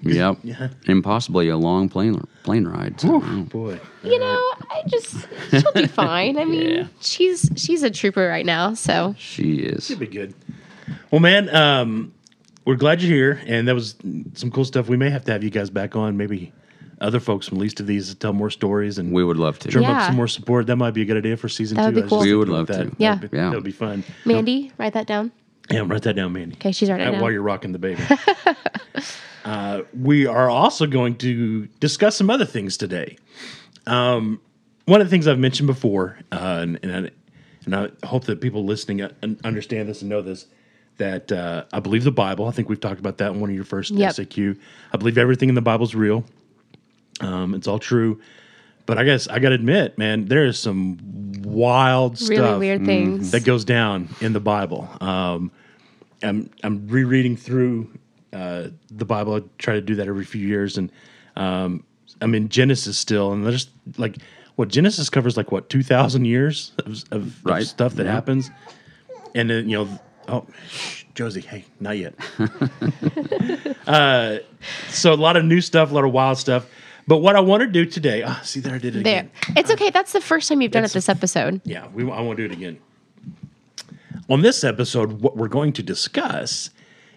Yep. 0.03 0.39
Yeah. 0.43 0.67
And 0.87 1.01
possibly 1.01 1.47
a 1.47 1.55
long 1.55 1.87
plane 1.87 2.21
plane 2.43 2.67
ride. 2.67 2.99
So, 2.99 3.21
Boy. 3.21 3.79
You 4.03 4.19
know, 4.19 4.35
I 4.69 4.83
just 4.87 5.15
she'll 5.49 5.71
be 5.71 5.87
fine. 5.87 6.37
I 6.37 6.43
mean, 6.53 6.69
Yeah. 6.69 6.87
she's 6.99 7.49
she's 7.55 7.83
a 7.83 7.89
trooper 7.89 8.27
right 8.27 8.45
now, 8.45 8.73
so 8.73 9.15
She 9.17 9.55
is. 9.59 9.85
She'll 9.87 9.97
be 9.97 10.07
good. 10.07 10.33
Well, 11.09 11.21
man, 11.21 11.47
um, 11.55 12.11
we're 12.67 12.75
glad 12.75 13.01
you're 13.01 13.15
here, 13.15 13.41
and 13.47 13.67
that 13.67 13.73
was 13.73 13.95
some 14.33 14.51
cool 14.51 14.65
stuff. 14.65 14.89
We 14.89 14.97
may 14.97 15.09
have 15.09 15.23
to 15.25 15.31
have 15.31 15.43
you 15.43 15.49
guys 15.49 15.69
back 15.69 15.95
on, 15.95 16.17
maybe 16.17 16.51
other 16.99 17.19
folks 17.19 17.47
from 17.47 17.59
least 17.59 17.79
of 17.79 17.87
these 17.87 18.13
tell 18.15 18.33
more 18.33 18.49
stories 18.49 18.97
and 18.97 19.13
We 19.13 19.23
would 19.23 19.37
love 19.37 19.57
to. 19.59 19.69
drum 19.69 19.85
up 19.85 20.07
some 20.07 20.15
more 20.15 20.27
support. 20.27 20.67
That 20.67 20.75
might 20.75 20.91
be 20.91 21.01
a 21.03 21.05
good 21.05 21.17
idea 21.17 21.37
for 21.37 21.47
season 21.47 21.77
That 21.77 21.85
would 21.85 21.95
two. 21.95 22.01
be 22.01 22.05
I 22.05 22.09
cool. 22.09 22.19
We 22.19 22.35
would 22.35 22.49
love 22.49 22.69
about 22.69 22.83
to. 22.83 22.89
that. 22.89 22.95
Yeah. 22.99 23.15
That'd 23.15 23.31
be, 23.31 23.37
Yeah. 23.37 23.49
that 23.49 23.55
would 23.55 23.63
be 23.63 23.71
fun. 23.71 24.03
Mandy, 24.25 24.71
write 24.77 24.93
that 24.93 25.07
down. 25.07 25.31
Yeah, 25.69 25.83
write 25.85 26.01
that 26.03 26.15
down, 26.15 26.33
Mandy. 26.33 26.55
Okay, 26.55 26.71
she's 26.71 26.89
writing 26.89 27.07
it 27.07 27.11
down. 27.11 27.21
while 27.21 27.31
you're 27.31 27.41
rocking 27.41 27.71
the 27.71 27.79
baby. 27.79 28.01
uh, 29.45 29.81
we 29.97 30.25
are 30.25 30.49
also 30.49 30.87
going 30.87 31.15
to 31.17 31.67
discuss 31.79 32.15
some 32.15 32.29
other 32.29 32.45
things 32.45 32.77
today. 32.77 33.17
Um, 33.85 34.41
one 34.85 34.99
of 35.01 35.07
the 35.07 35.11
things 35.11 35.27
I've 35.27 35.39
mentioned 35.39 35.67
before, 35.67 36.17
uh, 36.31 36.59
and, 36.61 36.79
and, 36.83 37.07
I, 37.07 37.11
and 37.65 37.75
I 37.75 38.07
hope 38.07 38.25
that 38.25 38.41
people 38.41 38.65
listening 38.65 39.01
uh, 39.01 39.11
understand 39.43 39.87
this 39.87 40.01
and 40.01 40.09
know 40.09 40.21
this, 40.21 40.47
that 40.97 41.31
uh, 41.31 41.65
I 41.73 41.79
believe 41.79 42.03
the 42.03 42.11
Bible. 42.11 42.47
I 42.47 42.51
think 42.51 42.69
we've 42.69 42.79
talked 42.79 42.99
about 42.99 43.17
that 43.19 43.31
in 43.33 43.39
one 43.39 43.49
of 43.49 43.55
your 43.55 43.65
first 43.65 43.91
Yep. 43.91 44.13
SAQ. 44.15 44.57
I 44.93 44.97
believe 44.97 45.17
everything 45.17 45.49
in 45.49 45.55
the 45.55 45.61
Bible 45.61 45.85
is 45.85 45.95
real. 45.95 46.23
Um, 47.21 47.53
it's 47.53 47.67
all 47.67 47.79
true. 47.79 48.19
But 48.85 48.97
I 48.97 49.03
guess 49.03 49.27
I 49.27 49.39
got 49.39 49.49
to 49.49 49.55
admit, 49.55 49.97
man, 49.97 50.25
there 50.25 50.45
is 50.45 50.57
some 50.57 50.97
wild 51.43 52.19
really 52.21 52.35
stuff 52.37 52.59
weird 52.59 52.85
things. 52.85 53.31
that 53.31 53.43
goes 53.43 53.65
down 53.65 54.07
in 54.21 54.33
the 54.33 54.39
Bible. 54.39 54.87
Um, 55.01 55.51
I'm 56.23 56.49
I'm 56.63 56.87
rereading 56.87 57.35
through 57.35 57.91
uh, 58.33 58.69
the 58.89 59.05
Bible. 59.05 59.35
I 59.35 59.41
try 59.57 59.73
to 59.75 59.81
do 59.81 59.95
that 59.95 60.07
every 60.07 60.23
few 60.25 60.45
years, 60.47 60.77
and 60.77 60.89
um, 61.35 61.83
I'm 62.21 62.33
in 62.33 62.47
Genesis 62.49 62.97
still, 62.97 63.33
and 63.33 63.45
there's 63.45 63.69
like 63.97 64.17
what 64.55 64.69
Genesis 64.69 65.09
covers 65.09 65.35
like 65.35 65.51
what 65.51 65.69
two 65.69 65.83
thousand 65.83 66.25
years 66.25 66.71
of, 66.85 67.03
of, 67.11 67.45
of 67.45 67.67
stuff 67.67 67.93
that 67.95 68.05
Yeah. 68.05 68.13
happens, 68.13 68.49
and 69.35 69.49
then 69.49 69.69
you 69.69 69.77
know, 69.83 69.99
oh, 70.27 70.45
shh, 70.69 71.03
Josie, 71.15 71.41
hey, 71.41 71.65
not 71.79 71.97
yet. 71.97 72.13
uh, 73.87 74.37
so 74.89 75.13
a 75.13 75.15
lot 75.15 75.37
of 75.37 75.45
new 75.45 75.61
stuff, 75.61 75.91
a 75.91 75.93
lot 75.93 76.03
of 76.03 76.11
wild 76.11 76.37
stuff. 76.37 76.65
But 77.07 77.19
what 77.19 77.35
I 77.35 77.39
want 77.39 77.61
to 77.61 77.67
do 77.67 77.85
today, 77.85 78.23
ah, 78.23 78.39
see 78.43 78.59
there 78.59 78.75
I 78.75 78.79
did 78.79 78.95
it 78.95 79.03
there. 79.03 79.19
again. 79.19 79.31
It's 79.55 79.71
okay. 79.71 79.89
That's 79.91 80.11
the 80.11 80.19
first 80.21 80.49
time 80.49 80.61
you've 80.61 80.71
done 80.73 80.83
it 80.83 80.91
this 80.91 81.07
episode. 81.09 81.61
Yeah, 81.63 81.87
we, 81.93 82.03
I 82.03 82.19
want 82.21 82.37
to 82.37 82.47
do 82.47 82.53
it 82.53 82.57
again. 82.57 82.77
On 84.29 84.41
this 84.41 84.63
episode, 84.65 85.21
what 85.21 85.37
we're 85.37 85.47
going 85.47 85.71
to 85.73 85.83
discuss 85.83 86.69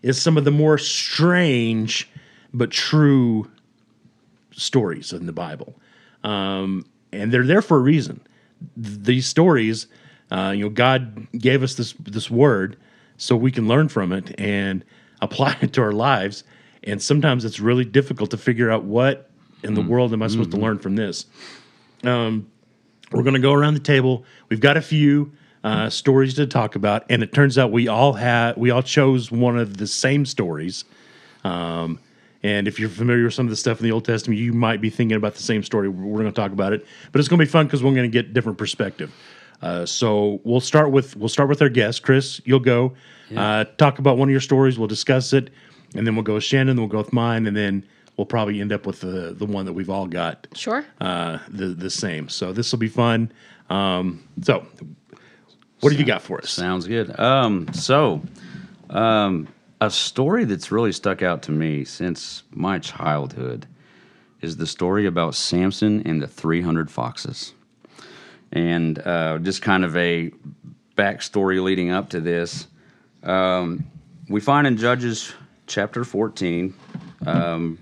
is 0.03 0.21
some 0.23 0.37
of 0.37 0.45
the 0.45 0.53
more 0.53 0.79
strange 0.79 2.09
but 2.55 2.71
true 2.71 3.51
stories 4.53 5.13
in 5.13 5.27
the 5.27 5.33
Bible, 5.33 5.75
um, 6.23 6.87
and 7.13 7.33
they're 7.33 7.47
there 7.47 7.63
for 7.63 7.77
a 7.79 7.81
reason. 7.81 8.21
Th- 8.81 8.99
These 9.03 9.27
stories, 9.27 9.89
uh, 10.31 10.53
you 10.55 10.65
know, 10.65 10.71
God 10.71 11.27
gave 11.33 11.65
us 11.65 11.75
this 11.75 11.95
this 11.99 12.31
word 12.31 12.77
so 13.21 13.37
we 13.37 13.53
can 13.53 13.69
learn 13.69 13.89
from 13.89 14.13
it 14.13 14.35
and 14.41 14.85
apply 15.21 15.57
it 15.61 15.75
to 15.75 15.83
our 15.83 15.93
lives. 15.93 16.43
And 16.83 17.03
sometimes 17.03 17.45
it's 17.45 17.61
really 17.61 17.85
difficult 17.85 18.31
to 18.31 18.39
figure 18.39 18.71
out 18.71 18.85
what 18.85 19.31
in 19.63 19.75
the 19.75 19.83
world 19.83 20.13
am 20.15 20.23
I 20.23 20.29
supposed 20.29 20.53
to 20.53 20.57
learn 20.57 20.79
from 20.79 20.97
this. 20.97 21.27
We're 23.13 23.23
going 23.23 23.35
to 23.35 23.41
go 23.41 23.53
around 23.53 23.75
the 23.75 23.81
table. 23.81 24.25
We've 24.49 24.61
got 24.61 24.77
a 24.79 24.81
few 24.81 25.33
uh, 25.63 25.91
stories 25.91 26.35
to 26.35 26.47
talk 26.47 26.77
about, 26.77 27.05
and 27.11 27.23
it 27.23 27.33
turns 27.35 27.59
out 27.59 27.71
we 27.73 27.89
all 27.89 28.15
had 28.15 28.57
we 28.57 28.71
all 28.71 28.83
chose 28.83 29.31
one 29.31 29.59
of 29.59 29.77
the 29.77 29.87
same 29.87 30.25
stories. 30.25 30.85
Um, 31.45 31.99
and 32.43 32.67
if 32.67 32.81
you're 32.81 32.89
familiar 32.89 33.25
with 33.25 33.35
some 33.35 33.47
of 33.47 33.51
the 33.51 33.57
stuff 33.57 33.81
in 33.81 33.85
the 33.85 33.93
Old 33.93 34.07
Testament, 34.07 34.41
you 34.41 34.55
might 34.55 34.81
be 34.81 34.89
thinking 34.89 35.17
about 35.17 35.35
the 35.35 35.43
same 35.43 35.63
story. 35.63 35.89
We're 35.91 36.21
going 36.21 36.33
to 36.33 36.41
talk 36.41 36.53
about 36.53 36.73
it, 36.73 36.87
but 37.13 37.19
it's 37.19 37.29
going 37.29 37.39
to 37.39 37.45
be 37.45 37.51
fun 37.51 37.67
because 37.67 37.83
we're 37.83 37.95
going 37.95 38.11
to 38.11 38.23
get 38.23 38.33
different 38.33 38.57
perspective. 38.57 39.13
Uh, 39.63 39.85
so 39.87 40.41
we'll 40.45 40.61
start 40.61 40.91
with 40.91 41.17
we'll 41.17 41.29
start 41.29 41.49
with 41.49 41.61
our 41.63 41.69
guest, 41.69 42.03
Chris. 42.03 42.41
You'll 42.45 42.61
go 42.61 42.95
uh, 43.37 43.65
talk 43.77 43.99
about 43.99 44.17
one 44.19 44.29
of 44.29 44.33
your 44.33 44.41
stories. 44.41 44.79
We'll 44.79 44.89
discuss 44.89 45.33
it, 45.33 45.51
and 45.95 46.07
then 46.07 46.15
we'll 46.17 46.25
go 46.25 46.35
with 46.35 46.45
Shannon. 46.45 46.77
Then 46.77 46.83
we'll 46.83 46.89
go 46.89 46.99
with 46.99 47.13
mine, 47.13 47.47
and 47.47 47.57
then 47.57 47.87
we'll 48.17 48.27
probably 48.27 48.61
end 48.61 48.73
up 48.73 48.87
with 48.87 49.01
the 49.01 49.35
the 49.37 49.47
one 49.47 49.67
that 49.67 49.73
we've 49.75 49.91
all 49.91 50.07
got 50.07 50.47
Sure. 50.55 50.85
uh, 51.01 51.39
the 51.49 51.67
the 51.69 51.91
same. 51.91 52.29
So 52.29 52.53
this 52.53 52.73
will 52.73 52.79
be 52.79 52.89
fun. 52.89 53.31
Um, 53.69 54.25
so, 54.43 54.67
what 55.81 55.93
have 55.93 56.01
you 56.01 56.07
got 56.07 56.23
for 56.23 56.39
us? 56.39 56.51
Sounds 56.51 56.87
good. 56.87 57.19
Um, 57.21 57.73
so, 57.73 58.23
um, 58.89 59.47
a 59.81 59.91
story 59.91 60.45
that's 60.45 60.73
really 60.73 60.93
stuck 60.93 61.23
out 61.23 61.43
to 61.43 61.53
me 61.53 61.85
since 61.85 62.43
my 62.51 62.79
childhood 62.79 63.67
is 64.41 64.57
the 64.57 64.67
story 64.67 65.07
about 65.07 65.35
Samson 65.35 66.03
and 66.07 66.21
the 66.21 66.27
300 66.27 66.91
foxes. 66.91 67.53
And 68.53 68.99
uh, 68.99 69.39
just 69.39 69.63
kind 69.63 69.85
of 69.85 69.97
a 69.97 70.33
backstory 70.97 71.63
leading 71.63 71.91
up 71.91 72.11
to 72.11 72.21
this. 72.21 72.67
Um, 73.23 73.87
we 74.29 74.41
find 74.41 74.67
in 74.67 74.77
Judges 74.77 75.33
chapter 75.67 76.05
14, 76.05 76.75
um, 77.27 77.79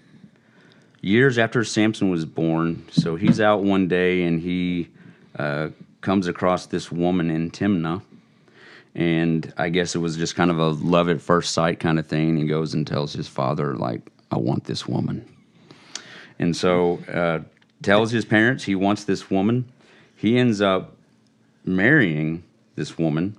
years 1.00 1.38
after 1.38 1.64
Samson 1.64 2.10
was 2.10 2.24
born. 2.24 2.86
So 2.90 3.16
he's 3.16 3.40
out 3.40 3.62
one 3.62 3.88
day 3.88 4.24
and 4.24 4.40
he 4.40 4.88
uh, 5.38 5.68
comes 6.00 6.26
across 6.26 6.66
this 6.66 6.92
woman 6.92 7.30
in 7.30 7.50
Timnah 7.50 8.02
and 8.98 9.54
I 9.56 9.68
guess 9.68 9.94
it 9.94 9.98
was 9.98 10.16
just 10.16 10.34
kind 10.34 10.50
of 10.50 10.58
a 10.58 10.70
love 10.70 11.08
at 11.08 11.20
first 11.20 11.52
sight 11.52 11.78
kind 11.78 12.00
of 12.00 12.06
thing. 12.08 12.36
He 12.36 12.46
goes 12.46 12.74
and 12.74 12.84
tells 12.84 13.12
his 13.12 13.28
father, 13.28 13.76
like, 13.76 14.00
I 14.32 14.38
want 14.38 14.64
this 14.64 14.88
woman. 14.88 15.24
And 16.40 16.56
so 16.56 16.98
uh, 17.12 17.40
tells 17.80 18.10
his 18.10 18.24
parents 18.24 18.64
he 18.64 18.74
wants 18.74 19.04
this 19.04 19.30
woman. 19.30 19.70
He 20.18 20.36
ends 20.36 20.60
up 20.60 20.96
marrying 21.64 22.42
this 22.74 22.98
woman. 22.98 23.36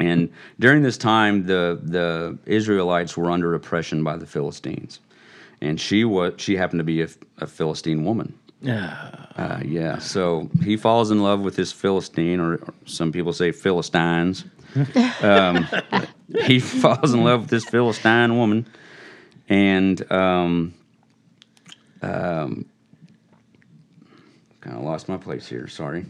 And 0.00 0.32
during 0.58 0.82
this 0.82 0.98
time, 0.98 1.46
the 1.46 1.78
the 1.80 2.38
Israelites 2.44 3.16
were 3.16 3.30
under 3.30 3.54
oppression 3.54 4.02
by 4.02 4.16
the 4.16 4.26
Philistines, 4.26 4.98
and 5.60 5.80
she 5.80 6.04
was 6.04 6.34
she 6.38 6.56
happened 6.56 6.80
to 6.80 6.84
be 6.84 7.02
a, 7.02 7.08
a 7.38 7.46
Philistine 7.46 8.04
woman. 8.04 8.36
Uh, 9.36 9.60
yeah, 9.64 9.98
so 9.98 10.50
he 10.64 10.76
falls 10.76 11.12
in 11.12 11.22
love 11.22 11.40
with 11.40 11.54
this 11.54 11.70
Philistine, 11.70 12.40
or, 12.40 12.54
or 12.54 12.74
some 12.84 13.12
people 13.12 13.32
say 13.32 13.52
Philistines. 13.52 14.44
um, 15.22 15.68
he 16.46 16.58
falls 16.58 17.14
in 17.14 17.22
love 17.22 17.42
with 17.42 17.50
this 17.50 17.64
Philistine 17.64 18.36
woman, 18.36 18.66
and 19.48 20.10
um, 20.10 20.74
um, 22.00 22.66
kind 24.62 24.76
of 24.76 24.82
lost 24.82 25.08
my 25.08 25.18
place 25.18 25.46
here. 25.46 25.68
Sorry. 25.68 26.06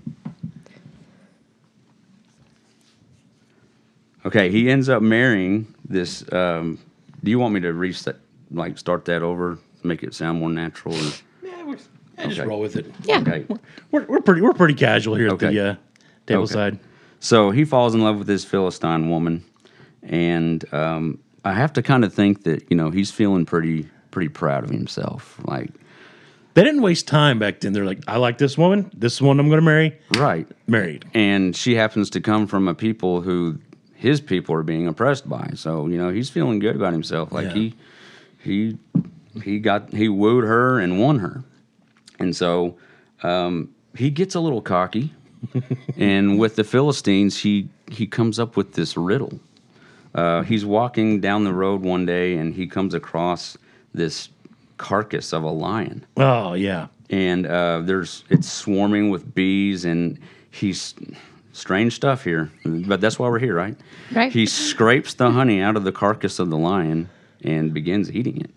Okay, 4.24 4.50
he 4.50 4.70
ends 4.70 4.88
up 4.88 5.02
marrying 5.02 5.74
this. 5.88 6.24
Um, 6.32 6.78
do 7.24 7.30
you 7.30 7.38
want 7.40 7.54
me 7.54 7.60
to 7.60 7.72
reset, 7.72 8.16
like 8.52 8.78
start 8.78 9.04
that 9.06 9.22
over, 9.22 9.58
make 9.82 10.04
it 10.04 10.14
sound 10.14 10.38
more 10.38 10.50
natural? 10.50 10.94
Or? 10.94 11.10
Yeah, 11.42 11.64
we're, 11.64 11.76
yeah, 12.18 12.26
just 12.26 12.38
Okay. 12.40 12.48
roll 12.48 12.60
with 12.60 12.76
it. 12.76 12.86
Yeah. 13.02 13.18
Okay. 13.18 13.44
We're, 13.90 14.04
we're 14.04 14.20
pretty 14.20 14.40
we're 14.42 14.52
pretty 14.52 14.74
casual 14.74 15.16
here 15.16 15.28
at 15.28 15.38
the 15.40 15.70
uh, 15.70 15.74
tableside. 16.28 16.78
So 17.18 17.50
he 17.50 17.64
falls 17.64 17.94
in 17.94 18.02
love 18.02 18.18
with 18.18 18.26
this 18.28 18.44
Philistine 18.44 19.10
woman, 19.10 19.44
and 20.02 20.64
um, 20.72 21.18
I 21.44 21.52
have 21.54 21.72
to 21.74 21.82
kind 21.82 22.04
of 22.04 22.12
think 22.14 22.44
that 22.44 22.70
you 22.70 22.76
know 22.76 22.90
he's 22.90 23.10
feeling 23.10 23.44
pretty 23.44 23.88
pretty 24.12 24.28
proud 24.28 24.62
of 24.62 24.70
himself. 24.70 25.40
Like, 25.44 25.70
They 26.54 26.64
didn't 26.64 26.82
waste 26.82 27.08
time 27.08 27.38
back 27.38 27.60
then. 27.60 27.72
They're 27.72 27.84
like, 27.86 28.02
I 28.06 28.18
like 28.18 28.36
this 28.38 28.58
woman. 28.58 28.90
This 28.94 29.14
is 29.14 29.22
one 29.22 29.40
I'm 29.40 29.48
going 29.48 29.58
to 29.60 29.64
marry. 29.64 29.98
right? 30.16 30.46
Married. 30.66 31.04
And 31.14 31.56
she 31.56 31.74
happens 31.74 32.10
to 32.10 32.20
come 32.20 32.46
from 32.46 32.68
a 32.68 32.74
people 32.74 33.22
who 33.22 33.58
his 33.94 34.20
people 34.20 34.54
are 34.54 34.62
being 34.62 34.86
oppressed 34.86 35.28
by. 35.28 35.50
So 35.54 35.86
you 35.86 35.96
know 35.96 36.10
he's 36.10 36.28
feeling 36.28 36.58
good 36.58 36.76
about 36.76 36.92
himself. 36.92 37.32
Like 37.32 37.46
Yeah. 37.46 37.54
he 37.54 37.74
he 38.42 38.78
he 39.42 39.58
got 39.60 39.92
he 39.92 40.08
wooed 40.08 40.44
her 40.44 40.78
and 40.80 41.00
won 41.00 41.20
her, 41.20 41.42
and 42.18 42.34
so 42.36 42.76
um, 43.22 43.70
he 43.96 44.10
gets 44.10 44.34
a 44.34 44.40
little 44.40 44.60
cocky, 44.60 45.14
and 45.96 46.38
with 46.38 46.56
the 46.56 46.64
Philistines, 46.64 47.38
he 47.38 47.68
he 47.90 48.06
comes 48.06 48.38
up 48.40 48.56
with 48.56 48.72
this 48.74 48.96
riddle. 48.96 49.38
Uh, 50.14 50.42
he's 50.42 50.64
walking 50.66 51.20
down 51.20 51.44
the 51.44 51.54
road 51.54 51.80
one 51.82 52.04
day, 52.04 52.34
and 52.36 52.54
he 52.54 52.66
comes 52.66 52.92
across 52.94 53.56
this 53.94 54.28
carcass 54.82 55.32
of 55.32 55.42
a 55.44 55.50
lion 55.50 56.04
Oh 56.16 56.52
yeah. 56.54 56.88
and 57.08 57.46
uh, 57.46 57.80
there's 57.82 58.24
it's 58.28 58.50
swarming 58.50 59.08
with 59.10 59.34
bees 59.34 59.84
and 59.84 60.18
he's 60.50 60.94
strange 61.52 61.94
stuff 61.94 62.24
here 62.24 62.50
but 62.64 63.00
that's 63.00 63.18
why 63.18 63.28
we're 63.28 63.38
here 63.38 63.54
right 63.54 63.76
Right. 64.12 64.32
he 64.32 64.44
scrapes 64.46 65.14
the 65.14 65.30
honey 65.30 65.60
out 65.62 65.76
of 65.76 65.84
the 65.84 65.92
carcass 65.92 66.38
of 66.38 66.50
the 66.50 66.56
lion 66.58 67.08
and 67.42 67.72
begins 67.72 68.10
eating 68.10 68.40
it 68.40 68.50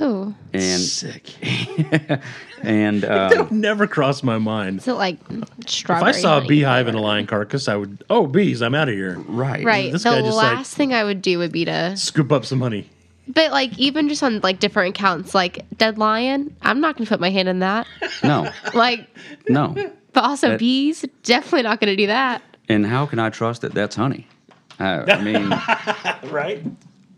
Oh, 0.00 0.32
and 0.52 0.80
Sick. 0.80 1.34
and 2.62 3.02
that 3.02 3.32
uh, 3.32 3.42
would 3.42 3.50
never 3.50 3.88
crossed 3.88 4.22
my 4.22 4.38
mind. 4.38 4.78
is 4.78 4.86
it 4.86 4.92
like 4.92 5.18
If? 5.30 5.90
I 5.90 6.12
saw 6.12 6.38
a 6.38 6.46
beehive 6.46 6.86
in 6.86 6.94
a 6.94 7.00
lion 7.00 7.26
carcass, 7.26 7.66
I 7.66 7.74
would. 7.74 8.04
Oh, 8.08 8.28
bees! 8.28 8.62
I'm 8.62 8.76
out 8.76 8.88
of 8.88 8.94
here. 8.94 9.18
right 9.26 9.64
Right. 9.64 9.90
This 9.90 10.04
the 10.04 10.10
guy 10.10 10.20
just, 10.20 10.36
like- 10.36 10.56
last 10.58 10.76
thing 10.76 10.94
I 10.94 11.02
would 11.02 11.20
do 11.20 11.38
would 11.38 11.50
be 11.50 11.64
to, 11.64 11.96
Scoop 11.96 12.30
up 12.30 12.44
some 12.44 12.60
honey. 12.60 12.88
But 13.32 13.50
like 13.52 13.78
even 13.78 14.08
just 14.08 14.22
on 14.22 14.40
like 14.40 14.58
different 14.60 14.96
accounts, 14.96 15.34
like 15.34 15.64
dead 15.78 15.98
lion. 15.98 16.54
I'm 16.62 16.80
not 16.80 16.96
gonna 16.96 17.08
put 17.08 17.20
my 17.20 17.30
hand 17.30 17.48
in 17.48 17.58
that. 17.60 17.86
no 18.22 18.50
Like, 18.74 19.06
no 19.48 19.74
but 20.12 20.24
also 20.24 20.50
That- 20.50 20.58
bees. 20.58 21.04
Definitely 21.22 21.62
not 21.62 21.80
gonna 21.80 21.96
do 21.96 22.06
that. 22.08 22.42
and 22.68 22.86
how 22.86 23.06
can 23.06 23.18
i 23.18 23.30
trust 23.30 23.62
that 23.62 23.72
that's 23.74 23.96
honey 23.96 24.26
uh, 24.78 25.04
i 25.08 25.20
mean 25.20 25.48
Right. 26.32 26.62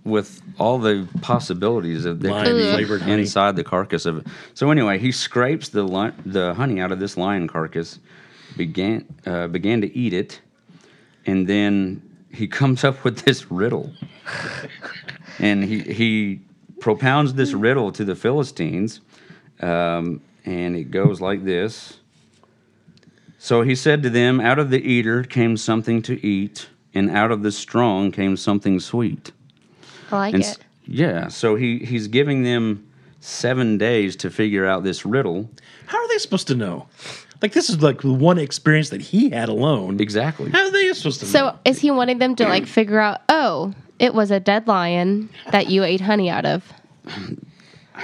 with 0.05 0.41
all 0.59 0.79
the 0.79 1.07
possibilities 1.23 2.05
of 2.05 2.21
that 2.21 2.31
Lion 2.31 2.45
could 2.47 2.57
be 2.57 2.73
flavored 2.73 3.03
honey. 3.03 3.23
inside 3.23 3.57
the 3.57 3.65
carcass 3.65 4.05
of 4.07 4.19
it. 4.19 4.27
So 4.55 4.71
anyway, 4.71 4.99
he 4.99 5.13
scrapes 5.13 5.69
the 5.69 5.83
li- 5.85 6.13
the 6.27 6.55
honey 6.55 6.81
out 6.81 6.91
of 6.93 6.99
this 7.01 7.17
lion 7.17 7.47
carcass, 7.49 7.99
began 8.57 9.05
uh, 9.27 9.47
began 9.47 9.81
to 9.81 9.89
eat 9.97 10.13
it, 10.13 10.41
and 11.25 11.47
then 11.47 12.03
he 12.33 12.47
comes 12.61 12.83
up 12.85 13.05
with 13.05 13.19
this 13.25 13.51
riddle, 13.51 13.93
and 15.39 15.65
he 15.65 15.81
he 15.81 16.41
propounds 16.81 17.35
this 17.35 17.53
riddle 17.53 17.93
to 17.93 18.05
the 18.05 18.15
Philistines, 18.17 19.01
um, 19.61 20.21
and 20.45 20.77
it 20.77 20.91
goes 20.91 21.21
like 21.21 21.45
this. 21.45 21.99
So 23.39 23.63
he 23.63 23.75
said 23.75 24.03
to 24.05 24.11
them, 24.11 24.41
Out 24.41 24.59
of 24.59 24.71
the 24.71 24.81
eater 24.83 25.23
came 25.25 25.57
something 25.57 26.03
to 26.03 26.25
eat, 26.27 26.69
and 26.95 27.11
out 27.11 27.31
of 27.33 27.43
the 27.43 27.51
strong 27.53 28.13
came 28.13 28.37
something 28.37 28.79
sweet. 28.81 29.33
I 30.11 30.17
like 30.17 30.35
And 30.35 30.43
it. 30.43 30.47
s- 30.47 30.59
yeah, 30.87 31.29
so 31.29 31.55
he 31.57 31.79
he's 31.79 32.09
giving 32.09 32.43
them 32.43 32.87
seven 33.21 33.79
days 33.79 34.17
to 34.17 34.31
figure 34.31 34.67
out 34.67 34.83
this 34.85 35.07
riddle. 35.07 35.49
How 35.87 35.99
are 35.99 36.09
they 36.09 36.19
supposed 36.19 36.49
to 36.49 36.55
know? 36.55 36.87
Like 37.41 37.53
this 37.53 37.69
is 37.71 37.83
like 37.83 38.03
the 38.03 38.13
one 38.13 38.39
experience 38.39 38.91
that 38.91 39.01
he 39.01 39.31
had 39.31 39.49
alone. 39.49 40.01
Exactly. 40.01 40.51
How 40.51 40.65
are 40.65 40.71
they 40.71 40.93
supposed 40.93 41.21
to 41.21 41.27
know? 41.27 41.31
So 41.33 41.59
is 41.65 41.79
he 41.81 41.91
wanting 41.91 42.19
them 42.19 42.37
to 42.37 42.45
like 42.45 42.67
figure 42.67 42.99
out? 43.01 43.23
Oh, 43.29 43.73
it 43.99 44.15
was 44.15 44.31
a 44.31 44.41
dead 44.41 44.67
lion 44.67 45.29
that 45.51 45.69
you 45.69 45.85
ate 45.85 46.01
honey 46.01 46.29
out 46.31 46.45
of. 46.45 46.73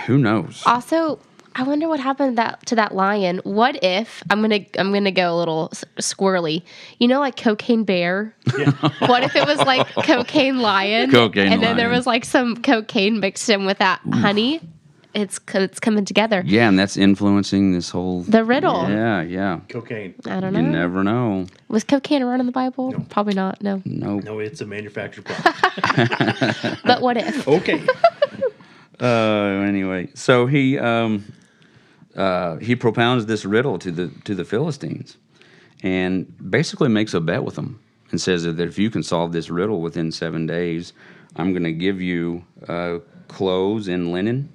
Who 0.06 0.18
knows? 0.18 0.62
Also, 0.66 1.18
I 1.54 1.62
wonder 1.64 1.88
what 1.88 1.98
happened 1.98 2.38
that 2.38 2.64
to 2.66 2.76
that 2.76 2.94
lion. 2.94 3.40
What 3.42 3.82
if 3.82 4.22
I'm 4.30 4.40
gonna 4.40 4.60
I'm 4.78 4.92
gonna 4.92 5.10
go 5.10 5.34
a 5.34 5.36
little 5.36 5.70
s- 5.72 5.84
squirrely? 6.00 6.62
You 6.98 7.08
know, 7.08 7.18
like 7.20 7.36
cocaine 7.36 7.84
bear. 7.84 8.34
what 9.00 9.24
if 9.24 9.34
it 9.34 9.46
was 9.46 9.58
like 9.58 9.88
cocaine 10.04 10.58
lion? 10.58 11.10
Cocaine 11.10 11.52
and 11.52 11.62
then 11.62 11.76
there 11.76 11.88
was 11.88 12.06
like 12.06 12.24
some 12.24 12.62
cocaine 12.62 13.18
mixed 13.18 13.48
in 13.48 13.64
with 13.66 13.78
that 13.78 14.00
honey. 14.12 14.60
It's 15.18 15.40
it's 15.52 15.80
coming 15.80 16.04
together. 16.04 16.42
Yeah, 16.46 16.68
and 16.68 16.78
that's 16.78 16.96
influencing 16.96 17.72
this 17.72 17.90
whole 17.90 18.22
The 18.22 18.44
riddle. 18.44 18.88
Yeah, 18.88 19.22
yeah. 19.22 19.60
cocaine. 19.68 20.14
I 20.26 20.38
don't 20.38 20.52
know. 20.52 20.60
You 20.60 20.66
never 20.66 21.02
know. 21.02 21.46
Was 21.66 21.82
cocaine 21.82 22.22
around 22.22 22.38
in 22.38 22.46
the 22.46 22.52
Bible? 22.52 22.94
Probably 23.08 23.34
not. 23.34 23.60
No. 23.60 23.82
No. 23.84 24.20
No, 24.20 24.38
it's 24.38 24.60
a 24.60 24.66
manufactured 24.66 25.24
product. 25.24 26.78
But 26.84 27.02
what 27.02 27.16
if? 27.16 27.48
okay. 27.48 27.82
Uh, 29.00 29.62
anyway, 29.64 30.08
so 30.14 30.46
he 30.46 30.76
um, 30.76 31.24
uh, 32.16 32.56
he 32.56 32.74
propounds 32.74 33.26
this 33.26 33.44
riddle 33.44 33.78
to 33.78 33.92
the 33.92 34.08
to 34.24 34.34
the 34.34 34.44
Philistines, 34.44 35.16
and 35.84 36.26
basically 36.50 36.88
makes 36.88 37.14
a 37.14 37.20
bet 37.20 37.44
with 37.44 37.54
them, 37.54 37.78
and 38.10 38.20
says 38.20 38.42
that 38.42 38.58
if 38.58 38.76
you 38.76 38.90
can 38.90 39.04
solve 39.04 39.30
this 39.30 39.50
riddle 39.50 39.80
within 39.82 40.10
seven 40.10 40.46
days, 40.48 40.92
I'm 41.36 41.52
going 41.52 41.62
to 41.62 41.72
give 41.72 42.00
you 42.00 42.44
uh, 42.66 42.98
clothes 43.28 43.86
and 43.86 44.10
linen, 44.10 44.48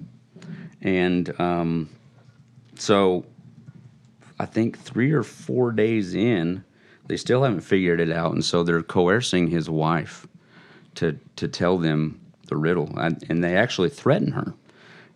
and 0.84 1.40
um, 1.40 1.88
so 2.76 3.24
I 4.38 4.46
think 4.46 4.78
three 4.78 5.12
or 5.12 5.22
four 5.22 5.72
days 5.72 6.14
in, 6.14 6.62
they 7.06 7.16
still 7.16 7.42
haven't 7.42 7.62
figured 7.62 8.00
it 8.00 8.12
out, 8.12 8.32
and 8.32 8.44
so 8.44 8.62
they're 8.62 8.82
coercing 8.82 9.48
his 9.48 9.68
wife 9.68 10.26
to 10.96 11.18
to 11.36 11.48
tell 11.48 11.78
them 11.78 12.20
the 12.46 12.56
riddle, 12.56 12.98
and, 12.98 13.24
and 13.28 13.42
they 13.42 13.56
actually 13.56 13.88
threaten 13.88 14.32
her, 14.32 14.54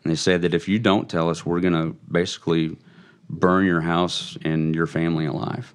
and 0.02 0.10
they 0.10 0.16
say 0.16 0.36
that 0.38 0.54
if 0.54 0.66
you 0.66 0.78
don't 0.78 1.08
tell 1.08 1.28
us, 1.28 1.44
we're 1.44 1.60
gonna 1.60 1.92
basically 2.10 2.76
burn 3.28 3.66
your 3.66 3.82
house 3.82 4.38
and 4.44 4.74
your 4.74 4.86
family 4.86 5.26
alive. 5.26 5.74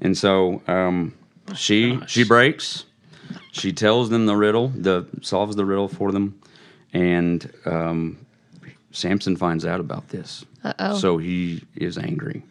And 0.00 0.16
so 0.16 0.62
um, 0.68 1.14
she 1.54 1.96
gosh. 1.96 2.10
she 2.10 2.24
breaks, 2.24 2.84
she 3.50 3.72
tells 3.72 4.10
them 4.10 4.26
the 4.26 4.36
riddle, 4.36 4.68
the 4.68 5.06
solves 5.22 5.56
the 5.56 5.64
riddle 5.64 5.88
for 5.88 6.12
them, 6.12 6.40
and 6.92 7.50
um, 7.64 8.18
Samson 8.98 9.36
finds 9.36 9.64
out 9.64 9.80
about 9.80 10.08
this. 10.08 10.44
Uh-oh. 10.64 10.98
So 10.98 11.18
he 11.18 11.62
is 11.76 11.96
angry. 11.96 12.42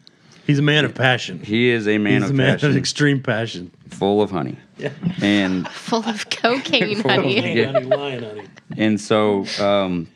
He's 0.45 0.59
a 0.59 0.63
man 0.63 0.85
of 0.85 0.95
passion. 0.95 1.39
He 1.39 1.69
is 1.69 1.87
a 1.89 1.97
man 1.97 2.21
He's 2.21 2.29
of 2.29 2.35
a 2.35 2.37
man 2.37 2.53
passion, 2.55 2.69
of 2.71 2.77
extreme 2.77 3.21
passion. 3.21 3.69
full 3.89 4.21
of 4.21 4.31
honey, 4.31 4.55
Yeah. 4.77 4.91
and 5.21 5.67
Full 5.71 6.05
of 6.07 6.29
cocaine, 6.29 7.01
Full 7.01 7.11
honey. 7.11 7.35
cocaine. 7.35 7.57
Yeah. 7.57 7.71
honey, 7.73 7.85
lion 7.85 8.23
honey. 8.23 8.43
and 8.77 8.99
so 9.01 9.45
um, 9.59 10.07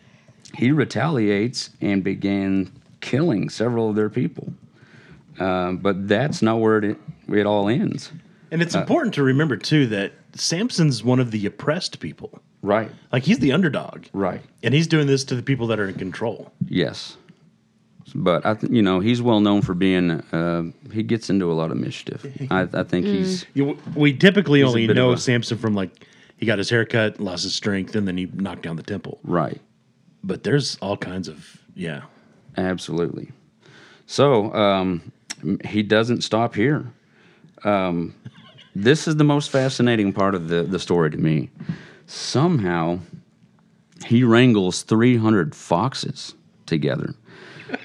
he 0.56 0.72
retaliates 0.72 1.70
and 1.82 2.02
began 2.02 2.72
killing 3.02 3.50
several 3.50 3.90
of 3.90 3.96
their 3.98 4.10
people. 4.10 4.54
Um, 5.38 5.78
but 5.78 6.08
that's 6.08 6.42
not 6.42 6.60
where 6.62 6.78
it 6.78 6.98
it 7.28 7.46
all 7.46 7.68
ends. 7.68 8.12
And 8.52 8.62
it's 8.62 8.76
important 8.76 9.14
to 9.16 9.24
remember 9.24 9.58
too 9.58 9.88
that 9.88 10.14
Samson's 10.34 11.04
one 11.04 11.20
of 11.20 11.32
the 11.32 11.46
oppressed 11.46 12.00
people. 12.00 12.40
Right. 12.62 12.92
Like 13.12 13.24
he's 13.24 13.40
the 13.40 13.52
underdog, 13.54 14.06
Right. 14.14 14.42
and 14.64 14.74
he's 14.74 14.88
doing 14.88 15.08
this 15.08 15.24
to 15.26 15.36
the 15.36 15.42
people 15.44 15.68
that 15.68 15.80
are 15.80 15.88
in 15.88 15.96
control. 15.96 16.52
Yes. 16.68 17.18
But 18.14 18.46
I, 18.46 18.56
th- 18.56 18.72
you 18.72 18.82
know, 18.82 19.00
he's 19.00 19.22
well 19.22 19.40
known 19.40 19.62
for 19.62 19.74
being. 19.74 20.12
Uh, 20.12 20.72
he 20.92 21.02
gets 21.02 21.30
into 21.30 21.50
a 21.52 21.54
lot 21.56 21.72
of 21.72 21.78
mischief. 21.78 22.26
I, 22.52 22.68
I 22.74 22.84
think 22.84 23.06
he's 23.06 23.46
You, 23.54 23.78
we 23.96 24.12
typically 24.14 24.60
He's 24.60 24.68
only 24.68 24.88
know 24.88 25.14
a- 25.14 25.18
Samson 25.18 25.58
from 25.58 25.74
like 25.76 26.06
he 26.38 26.46
got 26.46 26.58
his 26.58 26.70
hair 26.70 26.86
cut, 26.86 27.20
lost 27.20 27.44
his 27.44 27.54
strength, 27.56 27.96
and 27.96 28.08
then 28.08 28.18
he 28.18 28.26
knocked 28.34 28.64
down 28.64 28.76
the 28.76 28.84
temple. 28.84 29.20
right. 29.24 29.60
But 30.24 30.44
there's 30.44 30.78
all 30.84 30.98
kinds 30.98 31.28
of 31.28 31.58
yeah. 31.74 32.02
Absolutely. 32.58 33.32
So 34.06 34.54
um, 34.54 35.12
he 35.66 35.82
doesn't 35.82 36.22
stop 36.22 36.54
here. 36.54 36.86
Um, 37.64 38.14
this 38.76 39.08
is 39.08 39.16
the 39.16 39.24
most 39.24 39.50
fascinating 39.50 40.14
part 40.14 40.36
of 40.36 40.48
the, 40.50 40.62
the 40.64 40.78
story 40.80 41.10
to 41.12 41.18
me. 41.18 41.50
Somehow, 42.14 43.00
he 44.06 44.26
wrangles 44.26 44.84
300 44.84 45.56
foxes 45.56 46.36
together. 46.66 47.16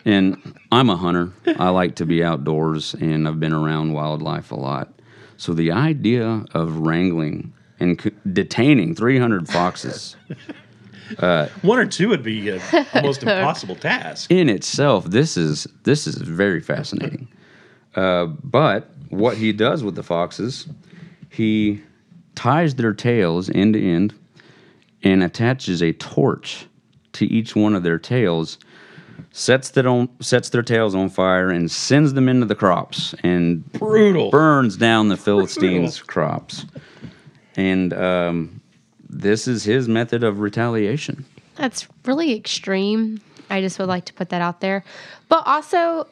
And 0.04 0.58
I'm 0.72 0.90
a 0.90 0.96
hunter. 0.96 1.30
I 1.60 1.68
like 1.68 1.94
to 1.96 2.06
be 2.06 2.24
outdoors, 2.24 2.94
and 2.94 3.28
I've 3.28 3.38
been 3.38 3.52
around 3.52 3.92
wildlife 3.92 4.50
a 4.50 4.56
lot. 4.56 4.92
So 5.36 5.54
the 5.54 5.70
idea 5.70 6.44
of 6.52 6.78
wrangling 6.78 7.52
and 7.78 8.00
c- 8.00 8.10
detaining 8.32 8.96
300 8.96 9.48
foxes 9.48 10.16
One 11.62 11.78
or 11.78 11.86
two 11.86 12.08
would 12.08 12.24
be 12.24 12.48
a 12.48 12.60
almost 12.94 13.22
impossible 13.22 13.76
task. 13.76 14.28
in 14.28 14.48
itself, 14.48 15.04
this 15.04 15.36
is 15.36 15.68
this 15.84 16.08
is 16.08 16.16
very 16.16 16.60
fascinating. 16.60 17.28
Uh, 17.94 18.26
but 18.42 18.90
what 19.10 19.36
he 19.36 19.52
does 19.52 19.84
with 19.84 19.94
the 19.94 20.02
foxes, 20.02 20.66
he 21.30 21.80
ties 22.36 22.76
their 22.76 22.92
tails 22.94 23.50
end 23.50 23.74
to 23.74 23.84
end 23.84 24.14
and 25.02 25.22
attaches 25.22 25.82
a 25.82 25.92
torch 25.94 26.66
to 27.14 27.26
each 27.26 27.56
one 27.56 27.74
of 27.74 27.82
their 27.82 27.98
tails, 27.98 28.58
sets 29.32 29.70
that 29.70 29.86
on 29.86 30.08
sets 30.20 30.50
their 30.50 30.62
tails 30.62 30.94
on 30.94 31.08
fire, 31.08 31.48
and 31.48 31.70
sends 31.70 32.14
them 32.14 32.28
into 32.28 32.46
the 32.46 32.54
crops 32.54 33.14
and 33.22 33.70
Brutal. 33.72 34.30
burns 34.30 34.76
down 34.76 35.08
the 35.08 35.16
Philistines' 35.26 36.00
crops. 36.00 36.66
And 37.56 37.92
um, 37.94 38.60
this 39.08 39.48
is 39.48 39.64
his 39.64 39.88
method 39.88 40.22
of 40.22 40.40
retaliation. 40.40 41.24
That's 41.56 41.88
really 42.04 42.36
extreme. 42.36 43.20
I 43.48 43.60
just 43.62 43.78
would 43.78 43.88
like 43.88 44.04
to 44.06 44.12
put 44.12 44.28
that 44.28 44.42
out 44.42 44.60
there. 44.60 44.84
But 45.28 45.44
also, 45.46 46.06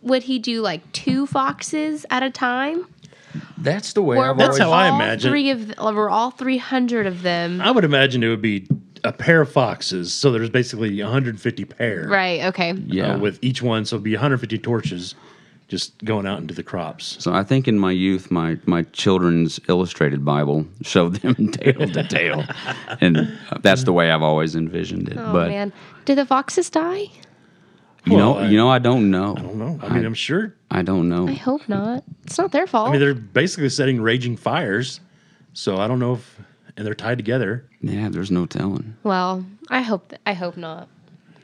would 0.00 0.22
he 0.22 0.38
do 0.38 0.62
like 0.62 0.90
two 0.92 1.26
foxes 1.26 2.06
at 2.08 2.22
a 2.22 2.30
time? 2.30 2.86
That's 3.60 3.92
the 3.92 4.02
way 4.02 4.16
Or 4.16 4.30
I've 4.30 4.38
That's 4.38 4.60
always 4.60 4.62
how 4.62 4.72
I 4.72 4.88
imagine 4.88 5.28
it. 5.28 5.30
Three 5.32 5.50
of, 5.50 5.74
or 5.78 6.10
all 6.10 6.30
three 6.30 6.58
hundred 6.58 7.06
of 7.06 7.22
them. 7.22 7.60
I 7.60 7.70
would 7.70 7.84
imagine 7.84 8.22
it 8.22 8.28
would 8.28 8.42
be 8.42 8.66
a 9.04 9.12
pair 9.12 9.40
of 9.40 9.50
foxes. 9.50 10.12
So 10.12 10.30
there's 10.32 10.50
basically 10.50 11.00
150 11.00 11.64
pair. 11.66 12.08
Right. 12.08 12.44
Okay. 12.46 12.70
uh, 12.70 12.76
Yeah. 12.86 13.16
with 13.16 13.38
each 13.42 13.62
one, 13.62 13.84
so 13.84 13.96
it'd 13.96 14.04
be 14.04 14.14
150 14.14 14.58
torches 14.58 15.14
just 15.68 16.02
going 16.02 16.26
out 16.26 16.40
into 16.40 16.54
the 16.54 16.62
crops. 16.62 17.16
So 17.22 17.32
I 17.34 17.44
think 17.44 17.68
in 17.68 17.78
my 17.78 17.90
youth, 17.92 18.30
my 18.30 18.58
my 18.64 18.82
children's 18.84 19.60
illustrated 19.68 20.24
Bible 20.24 20.66
showed 20.82 21.16
them 21.16 21.34
tail 21.52 21.88
to 21.90 22.02
tail, 22.04 22.44
and 23.00 23.38
that's 23.60 23.84
the 23.84 23.92
way 23.92 24.10
I've 24.10 24.22
always 24.22 24.56
envisioned 24.56 25.08
it. 25.08 25.18
Oh 25.18 25.32
but 25.32 25.48
man, 25.48 25.72
did 26.06 26.16
the 26.16 26.26
foxes 26.26 26.70
die? 26.70 27.08
You 28.10 28.16
know, 28.16 28.38
I- 28.38 28.48
you 28.48 28.56
know, 28.56 28.68
I 28.68 28.78
don't 28.78 29.10
know. 29.10 29.34
I 29.36 29.40
don't 29.40 29.56
know. 29.58 29.78
I 29.82 29.88
mean, 29.94 30.04
I'm 30.04 30.14
sure. 30.14 30.54
I 30.70 30.82
don't 30.82 31.08
know. 31.08 31.28
I 31.28 31.32
hope 31.34 31.68
not. 31.68 32.04
It's 32.24 32.38
not 32.38 32.52
their 32.52 32.66
fault. 32.66 32.88
I 32.88 32.92
mean, 32.92 33.00
they're 33.00 33.14
basically 33.14 33.68
setting 33.68 34.00
raging 34.00 34.36
fires. 34.36 35.00
So 35.54 35.78
I 35.78 35.88
don't 35.88 35.98
know 35.98 36.14
if, 36.14 36.38
and 36.76 36.86
they're 36.86 36.94
tied 36.94 37.18
together. 37.18 37.64
Yeah, 37.80 38.08
there's 38.10 38.30
no 38.30 38.46
telling. 38.46 38.94
well, 39.02 39.44
I 39.70 39.82
hope. 39.82 40.12
I 40.26 40.32
hope 40.34 40.56
not. 40.56 40.88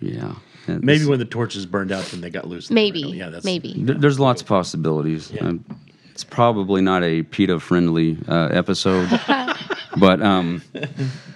Yeah, 0.01 0.33
It's- 0.65 0.81
Maybe 0.83 1.05
when 1.07 1.19
the 1.19 1.25
torches 1.25 1.67
burned 1.67 1.91
out, 1.93 2.05
then 2.07 2.21
they 2.21 2.31
got 2.31 2.47
loose. 2.49 2.71
Maybe. 2.71 3.03
window. 3.05 3.17
Yeah, 3.19 3.31
that's 3.31 3.45
maybe. 3.45 3.75
There- 3.79 3.95
There's 3.97 4.21
lots 4.21 4.43
of 4.43 4.49
possibilities. 4.49 5.31
Yeah. 5.33 5.45
Um, 5.47 5.65
it's 6.13 6.25
probably 6.25 6.81
not 6.83 7.03
a 7.03 7.23
PETA 7.23 7.59
friendly 7.61 8.19
uh, 8.29 8.49
episode, 8.53 9.09
but 9.97 10.23
um, 10.23 10.63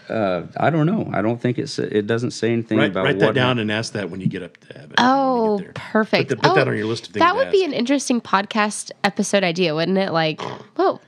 uh, 0.08 0.42
I 0.56 0.70
don't 0.70 0.86
know. 0.86 1.10
I 1.12 1.22
don't 1.22 1.40
think 1.40 1.58
it's 1.58 1.78
it 1.78 2.06
doesn't 2.06 2.30
say 2.32 2.52
anything 2.52 2.78
Write, 2.78 2.90
about 2.90 3.04
write 3.04 3.16
what 3.16 3.26
that 3.26 3.34
down 3.34 3.58
and 3.58 3.70
ask 3.70 3.92
that 3.94 4.10
when 4.10 4.20
you 4.20 4.26
get 4.26 4.42
up 4.42 4.56
to 4.58 4.72
heaven. 4.74 4.94
Oh, 4.98 5.42
when 5.54 5.58
you 5.60 5.64
get 5.66 5.74
there. 5.74 5.90
perfect. 5.92 6.28
Put, 6.28 6.42
the- 6.42 6.48
put 6.48 6.54
that 6.56 6.68
Oh, 6.68 6.70
on 6.70 6.76
your 6.76 6.86
list 6.86 7.06
of 7.08 7.12
things. 7.14 7.20
That 7.20 7.32
to 7.32 7.36
would 7.38 7.50
be 7.50 7.64
an 7.64 7.72
interesting 7.72 8.20
podcast 8.20 8.90
episode 9.04 9.44
idea, 9.44 9.74
wouldn't 9.74 9.98
it? 9.98 10.12
Like, 10.12 10.40
well, 10.76 11.00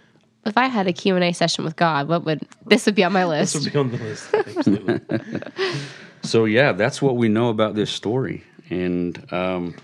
if 0.46 0.56
I 0.56 0.66
had 0.68 0.86
a 0.86 0.92
Q&A 0.92 1.32
session 1.32 1.64
with 1.64 1.76
God, 1.76 2.08
what 2.08 2.24
would 2.24 2.40
this 2.66 2.86
would 2.86 2.94
be 2.94 3.04
on 3.04 3.12
my 3.12 3.24
This 3.26 3.54
list? 3.54 3.72
be 3.72 3.78
on 3.78 3.90
the 3.90 3.98
list. 3.98 4.34
Absolutely. 4.34 5.00
So 6.22 6.44
yeah, 6.44 6.72
that's 6.72 7.00
what 7.00 7.16
we 7.16 7.28
know 7.30 7.48
about 7.48 7.74
this 7.74 7.90
story, 7.90 8.44
and 8.68 9.26
um, 9.32 9.74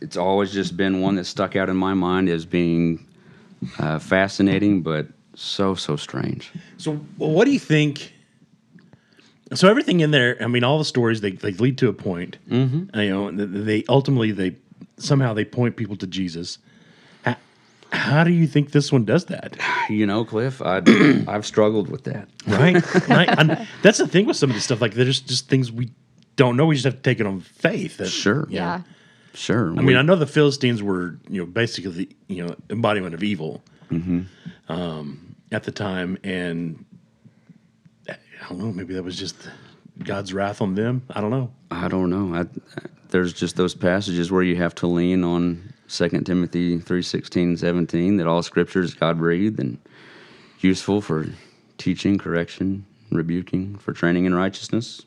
it's 0.00 0.16
always 0.16 0.50
just 0.50 0.78
been 0.78 1.02
one 1.02 1.16
that 1.16 1.26
stuck 1.26 1.56
out 1.56 1.68
in 1.68 1.76
my 1.76 1.92
mind 1.92 2.30
as 2.30 2.46
being 2.46 3.06
uh, 3.78 3.98
fascinating, 3.98 4.80
but 4.80 5.08
so 5.34 5.74
so 5.74 5.96
strange. 5.96 6.50
so, 6.78 7.00
well, 7.18 7.30
what 7.30 7.44
do 7.44 7.52
you 7.52 7.58
think? 7.58 8.14
So 9.52 9.68
everything 9.68 10.00
in 10.00 10.12
there, 10.12 10.36
I 10.40 10.46
mean, 10.46 10.62
all 10.62 10.78
the 10.78 10.84
stories 10.84 11.20
they, 11.22 11.32
they 11.32 11.50
lead 11.52 11.76
to 11.78 11.88
a 11.88 11.92
point. 11.92 12.38
Mm-hmm. 12.48 12.98
You 13.00 13.10
know, 13.10 13.28
and 13.28 13.66
they 13.66 13.84
ultimately 13.88 14.30
they 14.32 14.56
somehow 14.96 15.34
they 15.34 15.44
point 15.44 15.76
people 15.76 15.96
to 15.96 16.06
Jesus. 16.06 16.58
How, 17.24 17.36
how 17.92 18.22
do 18.24 18.30
you 18.30 18.46
think 18.46 18.70
this 18.70 18.92
one 18.92 19.04
does 19.04 19.24
that? 19.26 19.56
You 19.88 20.06
know, 20.06 20.24
Cliff, 20.24 20.62
I 20.62 20.82
I've 21.28 21.44
struggled 21.46 21.90
with 21.90 22.04
that. 22.04 22.28
Right? 22.46 22.76
I, 23.10 23.24
I'm- 23.26 23.66
that's 23.82 23.98
the 23.98 24.06
thing 24.06 24.26
with 24.26 24.36
some 24.36 24.50
of 24.50 24.54
this 24.54 24.64
stuff. 24.64 24.80
Like 24.80 24.94
there's 24.94 25.20
just 25.20 25.48
things 25.48 25.72
we 25.72 25.90
don't 26.36 26.56
know. 26.56 26.66
We 26.66 26.76
just 26.76 26.84
have 26.84 26.96
to 26.96 27.02
take 27.02 27.18
it 27.18 27.26
on 27.26 27.40
faith. 27.40 27.96
That- 27.96 28.08
Sure. 28.08 28.46
Yeah. 28.50 28.82
Sure. 29.34 29.70
I 29.78 29.82
mean, 29.82 29.96
I 29.96 30.02
know 30.02 30.16
the 30.16 30.26
Philistines 30.26 30.82
were, 30.82 31.16
you 31.28 31.40
know, 31.40 31.46
basically 31.46 31.90
the 31.92 32.08
you 32.28 32.44
know 32.46 32.54
embodiment 32.68 33.14
of 33.14 33.22
evil 33.22 33.62
um, 34.68 35.36
at 35.52 35.64
the 35.64 35.72
time, 35.72 36.18
and 36.24 36.84
I 38.08 38.48
don't 38.48 38.58
know. 38.58 38.72
Maybe 38.72 38.94
that 38.94 39.02
was 39.02 39.18
just 39.18 39.48
God's 40.02 40.32
wrath 40.32 40.60
on 40.60 40.74
them. 40.74 41.02
I 41.10 41.20
don't 41.20 41.30
know. 41.30 41.50
I 41.70 41.88
don't 41.88 42.10
know. 42.10 42.34
I, 42.34 42.46
there's 43.08 43.32
just 43.32 43.56
those 43.56 43.74
passages 43.74 44.30
where 44.30 44.42
you 44.42 44.56
have 44.56 44.74
to 44.76 44.86
lean 44.86 45.24
on 45.24 45.72
2 45.88 46.08
Timothy 46.22 46.78
3:16, 46.78 47.58
17 47.58 48.16
that 48.16 48.26
all 48.26 48.42
scripture 48.42 48.82
is 48.82 48.94
God 48.94 49.18
breathed 49.18 49.58
and 49.58 49.78
useful 50.60 51.00
for 51.00 51.26
teaching, 51.78 52.18
correction, 52.18 52.84
rebuking, 53.10 53.76
for 53.78 53.92
training 53.92 54.24
in 54.26 54.34
righteousness, 54.34 55.02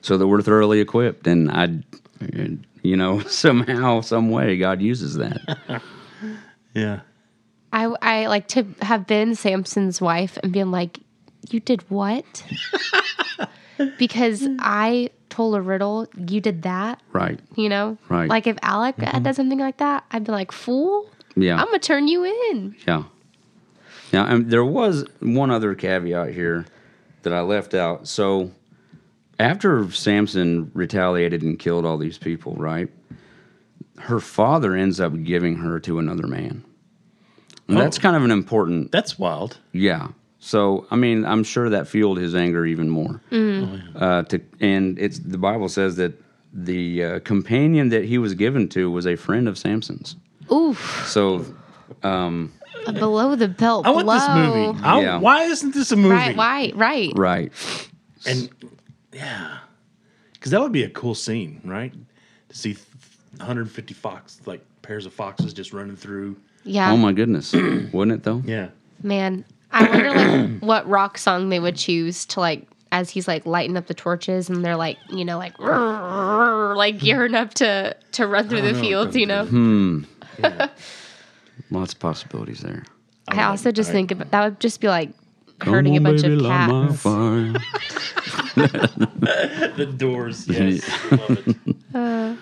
so 0.00 0.16
that 0.16 0.26
we're 0.26 0.42
thoroughly 0.42 0.80
equipped. 0.80 1.26
And 1.26 1.50
I, 1.50 1.68
you 2.82 2.96
know, 2.96 3.20
somehow, 3.26 4.00
some 4.00 4.30
way, 4.30 4.56
God 4.56 4.80
uses 4.80 5.14
that. 5.16 5.82
Yeah. 6.74 7.00
I 7.72 7.84
I 8.02 8.26
like 8.26 8.48
to 8.48 8.66
have 8.82 9.06
been 9.06 9.34
Samson's 9.34 10.00
wife 10.00 10.38
and 10.42 10.52
being 10.52 10.70
like, 10.70 10.98
"You 11.50 11.60
did 11.60 11.88
what?" 11.90 12.44
because 13.98 14.46
I 14.58 15.10
told 15.30 15.54
a 15.54 15.62
riddle, 15.62 16.06
you 16.28 16.40
did 16.40 16.62
that. 16.62 17.00
Right. 17.12 17.40
You 17.56 17.70
know, 17.70 17.96
Right. 18.08 18.28
Like 18.28 18.46
if 18.46 18.58
Alec 18.62 18.96
had 18.98 19.14
mm-hmm. 19.14 19.22
done 19.22 19.34
something 19.34 19.58
like 19.58 19.78
that, 19.78 20.04
I'd 20.10 20.24
be 20.24 20.32
like, 20.32 20.52
"Fool, 20.52 21.08
Yeah. 21.34 21.56
I'm 21.58 21.66
gonna 21.66 21.78
turn 21.78 22.08
you 22.08 22.24
in." 22.24 22.76
Yeah. 22.86 23.04
Now, 24.12 24.26
and 24.26 24.50
there 24.50 24.64
was 24.64 25.06
one 25.20 25.50
other 25.50 25.74
caveat 25.74 26.34
here 26.34 26.66
that 27.22 27.32
I 27.32 27.40
left 27.40 27.72
out. 27.72 28.06
So, 28.06 28.50
after 29.38 29.90
Samson 29.90 30.70
retaliated 30.74 31.42
and 31.42 31.58
killed 31.58 31.86
all 31.86 31.96
these 31.96 32.18
people, 32.18 32.54
right? 32.56 32.90
Her 33.98 34.20
father 34.20 34.74
ends 34.74 35.00
up 35.00 35.22
giving 35.22 35.56
her 35.56 35.80
to 35.80 35.98
another 35.98 36.26
man. 36.26 36.64
And 37.68 37.76
that's 37.78 37.98
Oh. 37.98 38.00
kind 38.02 38.16
of 38.16 38.24
an 38.24 38.30
important, 38.30 38.90
That's 38.92 39.18
wild. 39.18 39.58
yeah. 39.72 40.08
So, 40.40 40.86
I 40.90 40.96
mean, 40.96 41.24
I'm 41.24 41.44
sure 41.44 41.70
that 41.70 41.86
fueled 41.86 42.18
his 42.18 42.34
anger 42.34 42.66
even 42.66 42.90
more. 42.90 43.20
Uh, 43.30 44.22
to 44.24 44.40
and 44.60 44.98
it's 44.98 45.20
the 45.20 45.38
Bible 45.38 45.68
says 45.68 45.94
that 45.96 46.20
the 46.52 47.04
uh, 47.04 47.20
companion 47.20 47.90
that 47.90 48.04
he 48.04 48.18
was 48.18 48.34
given 48.34 48.68
to 48.70 48.90
was 48.90 49.06
a 49.06 49.14
friend 49.16 49.46
of 49.46 49.56
Samson's. 49.56 50.16
Oof, 50.52 51.04
So, 51.06 51.44
a 52.02 52.92
below 52.92 53.36
the 53.36 53.46
belt 53.48 53.86
I 53.86 53.90
want 53.90 54.06
blow. 54.06 54.14
this 54.14 54.28
movie. 54.28 54.80
Yeah. 54.82 55.18
Why 55.18 55.44
isn't 55.44 55.72
this 55.74 55.92
a 55.92 55.96
movie? 55.96 56.14
Right, 56.14 56.36
right, 56.36 56.74
right. 56.76 57.12
right. 57.16 57.52
And 58.26 58.50
yeah, 59.12 59.58
because 60.32 60.50
that 60.50 60.60
would 60.60 60.72
be 60.72 60.82
a 60.82 60.90
cool 60.90 61.14
scene, 61.14 61.60
right? 61.64 61.94
To 62.48 62.56
see 62.58 62.76
150 63.36 63.94
fox 63.94 64.40
like 64.46 64.64
pairs 64.82 65.06
of 65.06 65.12
foxes 65.12 65.52
just 65.54 65.72
running 65.72 65.96
through. 65.96 66.36
Yeah, 66.64 66.92
Oh 66.92 66.96
my 66.96 67.12
goodness, 67.12 67.52
wouldn't 67.92 68.12
it 68.12 68.22
though? 68.22 68.42
Yeah. 68.44 68.68
man. 69.02 69.44
I 69.74 69.88
wonder 69.88 70.10
like 70.12 70.60
what 70.60 70.86
rock 70.88 71.16
song 71.16 71.48
they 71.48 71.58
would 71.58 71.76
choose 71.76 72.26
to 72.26 72.40
like 72.40 72.68
as 72.92 73.08
he's 73.08 73.26
like 73.26 73.46
lighting 73.46 73.76
up 73.78 73.86
the 73.86 73.94
torches 73.94 74.50
and 74.50 74.62
they're 74.62 74.76
like 74.76 74.98
you 75.08 75.24
know 75.24 75.38
like 75.38 75.58
like 76.76 76.98
gearing 76.98 77.34
up 77.34 77.54
to 77.54 77.96
to 78.12 78.26
run 78.26 78.48
through 78.50 78.60
the 78.60 78.72
know. 78.72 78.80
fields. 78.80 79.16
You 79.16 79.26
know. 79.26 79.46
Hmm. 79.46 80.02
yeah. 80.38 80.68
Lots 81.70 81.94
of 81.94 82.00
possibilities 82.00 82.60
there. 82.60 82.84
I 83.28 83.44
also 83.44 83.72
just 83.72 83.90
I- 83.90 83.92
think 83.94 84.10
about, 84.10 84.30
that 84.30 84.44
would 84.44 84.60
just 84.60 84.80
be 84.80 84.88
like 84.88 85.10
hurting 85.62 85.96
a 85.96 86.00
bunch 86.00 86.22
of 86.24 86.38
cats. 86.42 87.02
the 89.76 89.94
doors. 89.96 90.48
Yes. 90.48 90.82
Love 91.12 91.48
it. 91.48 91.76
Uh, 91.94 92.36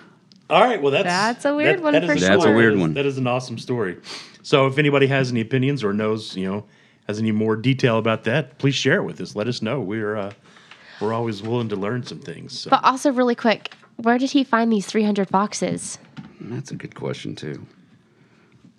All 0.51 0.61
right. 0.61 0.81
Well, 0.81 0.91
that's 0.91 1.05
That's 1.05 1.45
a 1.45 1.55
weird 1.55 1.79
one 1.79 1.95
is 1.95 2.05
for 2.05 2.17
sure. 2.17 2.27
That's 2.27 2.45
a 2.45 2.51
weird 2.51 2.77
one. 2.77 2.93
That 2.93 3.05
is 3.05 3.17
an 3.17 3.25
awesome 3.25 3.57
story. 3.57 3.97
So, 4.43 4.67
if 4.67 4.77
anybody 4.77 5.07
has 5.07 5.31
any 5.31 5.39
opinions 5.39 5.81
or 5.81 5.93
knows, 5.93 6.35
you 6.35 6.45
know, 6.45 6.65
has 7.07 7.19
any 7.19 7.31
more 7.31 7.55
detail 7.55 7.97
about 7.97 8.25
that, 8.25 8.57
please 8.57 8.75
share 8.75 8.97
it 8.97 9.03
with 9.03 9.21
us. 9.21 9.33
Let 9.33 9.47
us 9.47 9.61
know. 9.61 9.79
We're 9.79 10.17
uh, 10.17 10.33
we're 10.99 11.13
always 11.13 11.41
willing 11.41 11.69
to 11.69 11.77
learn 11.77 12.03
some 12.03 12.19
things. 12.19 12.59
So. 12.59 12.69
But 12.69 12.83
also, 12.83 13.13
really 13.13 13.35
quick, 13.35 13.73
where 13.95 14.17
did 14.17 14.31
he 14.31 14.43
find 14.43 14.71
these 14.71 14.85
300 14.85 15.29
boxes? 15.29 15.97
That's 16.41 16.71
a 16.71 16.75
good 16.75 16.95
question 16.95 17.35
too. 17.35 17.65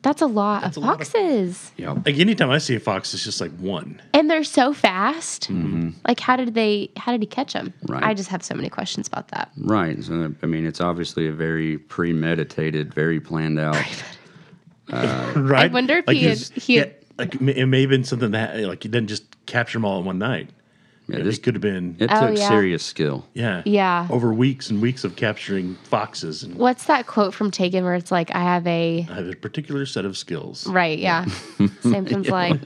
That's 0.02 0.20
a 0.20 0.26
lot 0.26 0.62
That's 0.62 0.76
of 0.76 0.82
a 0.82 0.86
lot 0.86 1.00
of- 1.00 1.06
foxes. 1.06 1.70
Yep. 1.76 2.04
like 2.06 2.18
anytime 2.18 2.50
I 2.50 2.58
see 2.58 2.74
a 2.74 2.80
fox, 2.80 3.14
it's 3.14 3.22
just 3.24 3.40
like 3.40 3.52
one. 3.52 4.02
and 4.12 4.28
they're 4.28 4.42
so 4.44 4.72
fast. 4.72 5.48
Mm-hmm. 5.48 5.90
Like, 6.06 6.18
how 6.20 6.34
did 6.36 6.54
they? 6.54 6.90
How 6.96 7.12
did 7.12 7.20
he 7.22 7.26
catch 7.26 7.52
them? 7.52 7.72
Right. 7.86 8.02
I 8.02 8.12
just 8.12 8.28
have 8.28 8.42
so 8.42 8.54
many 8.54 8.68
questions 8.68 9.06
about 9.06 9.28
that. 9.28 9.50
Right. 9.56 10.02
So 10.02 10.34
I 10.42 10.46
mean, 10.46 10.66
it's 10.66 10.80
obviously 10.80 11.28
a 11.28 11.32
very 11.32 11.78
premeditated, 11.78 12.92
very 12.92 13.20
planned 13.20 13.60
out. 13.60 13.76
Uh, 14.90 15.32
right? 15.36 15.70
I 15.70 15.72
wonder 15.72 15.98
if 15.98 16.06
like 16.08 16.16
he 16.16 16.24
had- 16.24 16.30
his- 16.38 16.50
he 16.50 16.76
had- 16.76 16.88
yeah, 16.88 16.94
like 17.18 17.34
it 17.36 17.40
may- 17.40 17.54
it 17.54 17.66
may 17.66 17.80
have 17.82 17.90
been 17.90 18.04
something 18.04 18.32
that 18.32 18.58
like 18.60 18.82
he 18.82 18.88
didn't 18.88 19.08
just 19.08 19.24
capture 19.46 19.76
them 19.78 19.84
all 19.84 20.00
in 20.00 20.04
one 20.04 20.18
night. 20.18 20.50
Yeah, 21.08 21.18
You 21.18 21.24
this 21.24 21.38
could 21.38 21.54
have 21.54 21.60
been 21.62 21.96
it 21.98 22.10
Oh, 22.12 22.28
took 22.28 22.38
yeah. 22.38 22.48
serious 22.48 22.82
skill. 22.84 23.26
yeah 23.34 23.62
Yeah. 23.64 24.06
over 24.10 24.32
weeks 24.32 24.70
and 24.70 24.80
weeks 24.80 25.02
of 25.04 25.16
capturing 25.16 25.74
foxes 25.84 26.42
and 26.44 26.54
What's 26.54 26.84
that 26.84 27.06
quote 27.06 27.34
from 27.34 27.50
Taken 27.50 27.84
where 27.84 27.94
it's 27.94 28.12
like, 28.12 28.32
I 28.34 28.40
have 28.40 28.66
a. 28.66 29.06
I 29.10 29.14
have 29.14 29.26
a 29.28 29.34
particular 29.34 29.84
set 29.84 30.04
of 30.04 30.16
skills. 30.16 30.66
Right, 30.68 30.98
yeah. 30.98 31.26
Samson's 31.80 32.28
like 32.28 32.60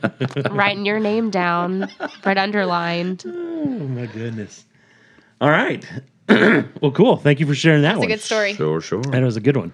writing 0.50 0.84
your 0.84 1.00
name 1.00 1.30
down, 1.30 1.88
right 2.24 2.36
underlined. 2.38 3.24
Oh 3.66 3.68
my 3.88 4.06
goodness! 4.06 4.64
All 5.40 5.50
right, 5.50 5.84
well, 6.28 6.92
cool. 6.94 7.16
Thank 7.16 7.40
you 7.40 7.46
for 7.46 7.54
sharing 7.54 7.82
that 7.82 7.96
one. 7.98 8.04
It's 8.04 8.12
a 8.12 8.16
good 8.16 8.22
story. 8.22 8.54
Sure, 8.54 8.80
sure. 8.80 9.02
That 9.02 9.22
was 9.22 9.36
a 9.36 9.40
good 9.40 9.56
one. 9.56 9.72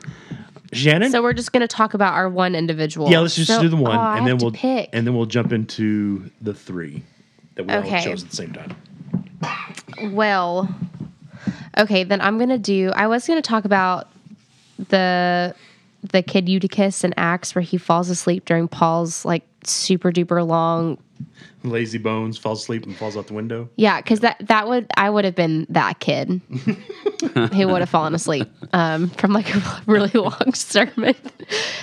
Shannon. 0.72 1.10
So 1.10 1.20
we're 1.22 1.34
just 1.34 1.52
gonna 1.52 1.68
talk 1.68 1.92
about 1.92 2.14
our 2.14 2.28
one 2.30 2.54
individual. 2.54 3.10
yeah, 3.10 3.18
let's 3.20 3.34
just 3.36 3.48
So- 3.48 3.60
do 3.60 3.68
the 3.68 3.76
one, 3.76 3.94
oh, 3.94 4.00
I 4.00 4.16
and 4.18 4.26
then 4.26 4.36
have 4.36 4.42
we'll 4.42 4.52
pick. 4.52 4.88
and 4.94 5.06
then 5.06 5.14
we'll 5.14 5.26
jump 5.26 5.52
into 5.52 6.30
the 6.40 6.54
three 6.54 7.02
that 7.54 7.64
we 7.66 7.72
all 7.72 7.80
Okay. 7.80 8.02
chose 8.04 8.22
at 8.24 8.30
the 8.30 8.36
same 8.36 8.52
time. 8.52 8.76
Well, 10.12 10.68
okay, 11.78 12.04
then 12.04 12.20
I'm 12.20 12.38
gonna 12.38 12.58
do. 12.58 12.92
I 12.94 13.06
was 13.06 13.26
gonna 13.26 13.42
talk 13.42 13.64
about 13.64 14.08
the 14.88 15.54
the 16.10 16.22
kid 16.22 16.48
Eutychus 16.48 17.04
in 17.04 17.14
Acts 17.16 17.54
where 17.54 17.62
he 17.62 17.76
falls 17.78 18.08
asleep 18.10 18.44
during 18.44 18.66
Paul's 18.68 19.24
like 19.24 19.44
super 19.64 20.10
duper 20.10 20.44
long 20.46 20.98
Lazy 21.64 21.98
bones, 21.98 22.38
falls 22.38 22.62
asleep 22.62 22.84
and 22.84 22.96
falls 22.96 23.16
out 23.16 23.26
the 23.26 23.34
window. 23.34 23.68
Yeah, 23.76 24.00
because 24.00 24.20
that 24.20 24.36
that 24.46 24.68
would 24.68 24.86
I 24.96 25.10
would 25.10 25.24
have 25.24 25.34
been 25.34 25.66
that 25.70 26.00
kid 26.00 26.40
who 27.34 27.68
would 27.68 27.80
have 27.80 27.90
fallen 27.90 28.14
asleep 28.14 28.48
um, 28.72 29.10
from 29.10 29.32
like 29.32 29.54
a 29.54 29.82
really 29.86 30.10
long 30.10 30.54
sermon. 30.54 31.14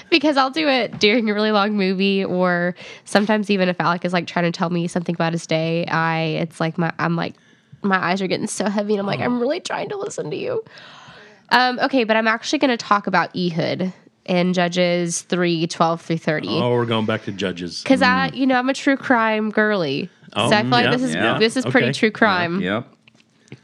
because 0.10 0.38
I'll 0.38 0.52
do 0.52 0.68
it 0.68 1.00
during 1.00 1.30
a 1.30 1.34
really 1.34 1.52
long 1.52 1.78
movie, 1.78 2.26
or 2.26 2.76
sometimes 3.06 3.50
even 3.50 3.70
if 3.70 3.80
Alec 3.80 4.06
is 4.06 4.14
like 4.14 4.28
trying 4.28 4.52
to 4.52 4.58
tell 4.58 4.70
me 4.70 4.88
something 4.88 5.16
about 5.16 5.34
his 5.34 5.48
day, 5.48 5.86
I 5.86 6.20
it's 6.42 6.60
like 6.60 6.78
my 6.78 6.92
I'm 7.00 7.16
like 7.16 7.36
my 7.82 7.98
eyes 7.98 8.22
are 8.22 8.28
getting 8.28 8.48
so 8.48 8.70
heavy, 8.70 8.94
and 8.94 9.00
I'm 9.00 9.08
like 9.08 9.20
I'm 9.22 9.40
really 9.40 9.60
trying 9.60 9.90
to 9.90 9.98
listen 9.98 10.30
to 10.32 10.38
you. 10.38 10.64
Um, 11.52 11.80
okay, 11.80 12.04
but 12.04 12.16
I'm 12.16 12.28
actually 12.28 12.60
going 12.60 12.70
to 12.70 12.78
talk 12.78 13.08
about 13.08 13.36
Ehud 13.36 13.92
in 14.30 14.54
Judges 14.54 15.24
3, 15.24 15.66
12 15.68 16.02
through 16.02 16.18
30 16.18 16.48
Oh, 16.50 16.72
we're 16.72 16.86
going 16.86 17.06
back 17.08 17.24
to 17.24 17.32
judges. 17.32 17.82
because 17.84 18.02
I, 18.04 18.28
you 18.34 18.46
know, 18.46 18.56
I'm 18.56 18.70
a 18.70 18.74
true 18.74 18.96
crime 18.96 19.50
girly. 19.50 20.10
Oh, 20.34 20.50
so 20.50 20.56
I 20.56 20.62
feel 20.62 20.70
like 20.70 20.92
this 20.92 21.02
is 21.02 21.16
yeah. 21.16 21.40
this 21.40 21.58
is 21.58 21.66
pretty 21.66 21.88
Okay. 21.88 21.94
true 22.00 22.12
crime. 22.12 22.62
Yep. 22.62 22.88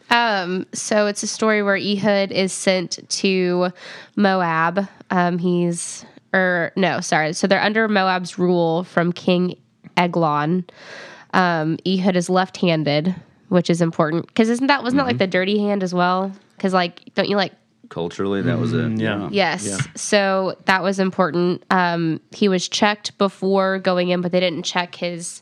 Um, 0.10 0.66
so 0.74 1.06
it's 1.08 1.22
a 1.24 1.28
story 1.28 1.62
where 1.62 1.76
Ehud 1.76 2.32
is 2.32 2.52
sent 2.52 3.00
to 3.10 3.70
Moab. 4.16 4.88
Um, 5.12 5.38
he's 5.38 6.04
or 6.34 6.72
no, 6.76 7.00
sorry. 7.02 7.34
So 7.34 7.46
they're 7.48 7.62
under 7.62 7.88
Moab's 7.88 8.40
rule 8.40 8.84
from 8.86 9.14
King 9.14 9.56
Eglon. 9.98 10.66
Um, 11.34 11.78
Ehud 11.86 12.16
is 12.16 12.30
left-handed, 12.30 13.14
which 13.50 13.70
is 13.70 13.82
important 13.82 14.26
because 14.28 14.50
isn't 14.50 14.68
that 14.68 14.82
wasn't 14.84 15.00
that 15.02 15.06
like 15.08 15.18
the 15.20 15.28
dirty 15.28 15.60
hand 15.60 15.84
as 15.84 15.94
well? 15.94 16.32
Because 16.58 16.74
like, 16.74 17.14
don't 17.14 17.30
you 17.30 17.36
like 17.36 17.54
Culturally, 17.90 18.42
that 18.42 18.60
was 18.60 18.74
it. 18.74 18.78
Mm, 18.78 19.00
yeah. 19.00 19.30
Yes. 19.32 19.66
Yeah. 19.66 19.78
So 19.96 20.58
that 20.66 20.84
was 20.84 21.00
important. 21.00 21.64
Um, 21.70 22.20
he 22.32 22.48
was 22.48 22.68
checked 22.68 23.18
before 23.18 23.80
going 23.80 24.10
in, 24.10 24.22
but 24.22 24.32
they 24.32 24.40
didn't 24.40 24.64
check 24.64 24.96
his 24.96 25.42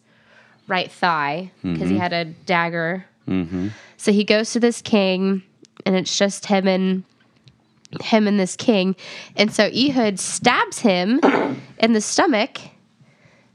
right 0.68 0.92
thigh 0.92 1.52
because 1.62 1.90
he 1.90 1.96
mm-hmm. 1.96 1.98
had 1.98 2.14
a 2.14 2.26
dagger. 2.26 3.06
Mm-hmm. 3.28 3.70
So 3.98 4.12
he 4.12 4.24
goes 4.24 4.52
to 4.54 4.60
this 4.60 4.82
king, 4.82 5.44
and 5.86 5.96
it's 5.96 6.18
just 6.18 6.46
him 6.46 6.68
and 6.68 7.04
him 8.02 8.28
and 8.28 8.40
this 8.40 8.56
king, 8.56 8.96
and 9.36 9.54
so 9.54 9.66
Ehud 9.66 10.20
stabs 10.20 10.80
him 10.80 11.20
in 11.80 11.94
the 11.94 12.02
stomach. 12.02 12.60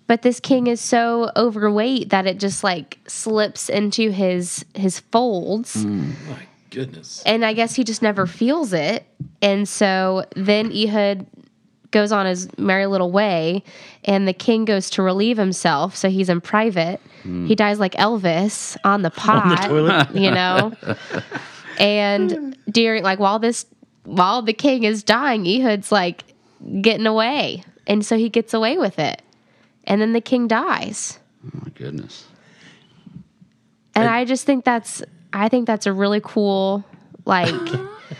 But 0.07 0.23
this 0.23 0.41
king 0.41 0.69
is 0.69 0.81
so 0.81 1.31
overweight 1.37 2.09
that 2.11 2.27
it 2.27 2.39
just 2.39 2.65
like 2.65 2.99
slips 3.07 3.69
into 3.69 4.11
his 4.11 4.65
his 4.75 5.01
folds 5.01 5.85
mm. 5.85 6.15
My 6.31 6.48
goodness. 6.71 7.23
and 7.27 7.45
I 7.45 7.53
guess 7.53 7.75
he 7.75 7.85
just 7.85 8.03
never 8.03 8.27
feels 8.27 8.73
it. 8.73 9.05
And 9.43 9.69
so 9.69 10.25
then 10.37 10.71
Ehud 10.73 11.27
goes 11.91 12.13
on 12.13 12.27
his 12.27 12.49
merry 12.59 12.87
little 12.87 13.11
way, 13.11 13.63
and 14.05 14.29
the 14.29 14.33
king 14.35 14.65
goes 14.65 14.91
to 14.91 15.03
relieve 15.03 15.39
himself. 15.39 15.97
So 15.97 16.11
he's 16.11 16.29
in 16.29 16.41
private. 16.41 17.01
Hmm. 17.23 17.47
He 17.47 17.55
dies 17.55 17.79
like 17.79 17.95
Elvis 17.95 18.77
on 18.85 19.03
the 19.03 19.11
pot, 19.25 19.69
toilet. 19.69 20.15
you 20.15 20.31
know. 20.31 20.73
and 21.79 22.57
during 22.71 23.03
like 23.03 23.19
while 23.19 23.39
this 23.39 23.67
while 24.05 24.43
the 24.43 24.53
king 24.53 24.85
is 24.85 25.03
dying, 25.03 25.45
Ehud's 25.47 25.93
like 25.93 26.25
getting 26.81 27.07
away, 27.07 27.63
and 27.87 28.05
so 28.05 28.17
he 28.19 28.29
gets 28.29 28.53
away 28.55 28.79
with 28.79 28.99
it. 28.99 29.23
And 29.85 30.01
then 30.03 30.13
the 30.13 30.21
king 30.21 30.49
dies. 30.49 31.19
Oh 31.47 31.51
my 31.65 31.71
goodness. 31.71 32.27
And 33.95 34.07
I 34.09 34.25
just 34.27 34.45
think 34.45 34.65
that's 34.65 35.03
I 35.33 35.49
think 35.49 35.67
that's 35.67 35.87
a 35.87 35.93
really 35.93 36.21
cool 36.25 36.85
like 37.25 37.55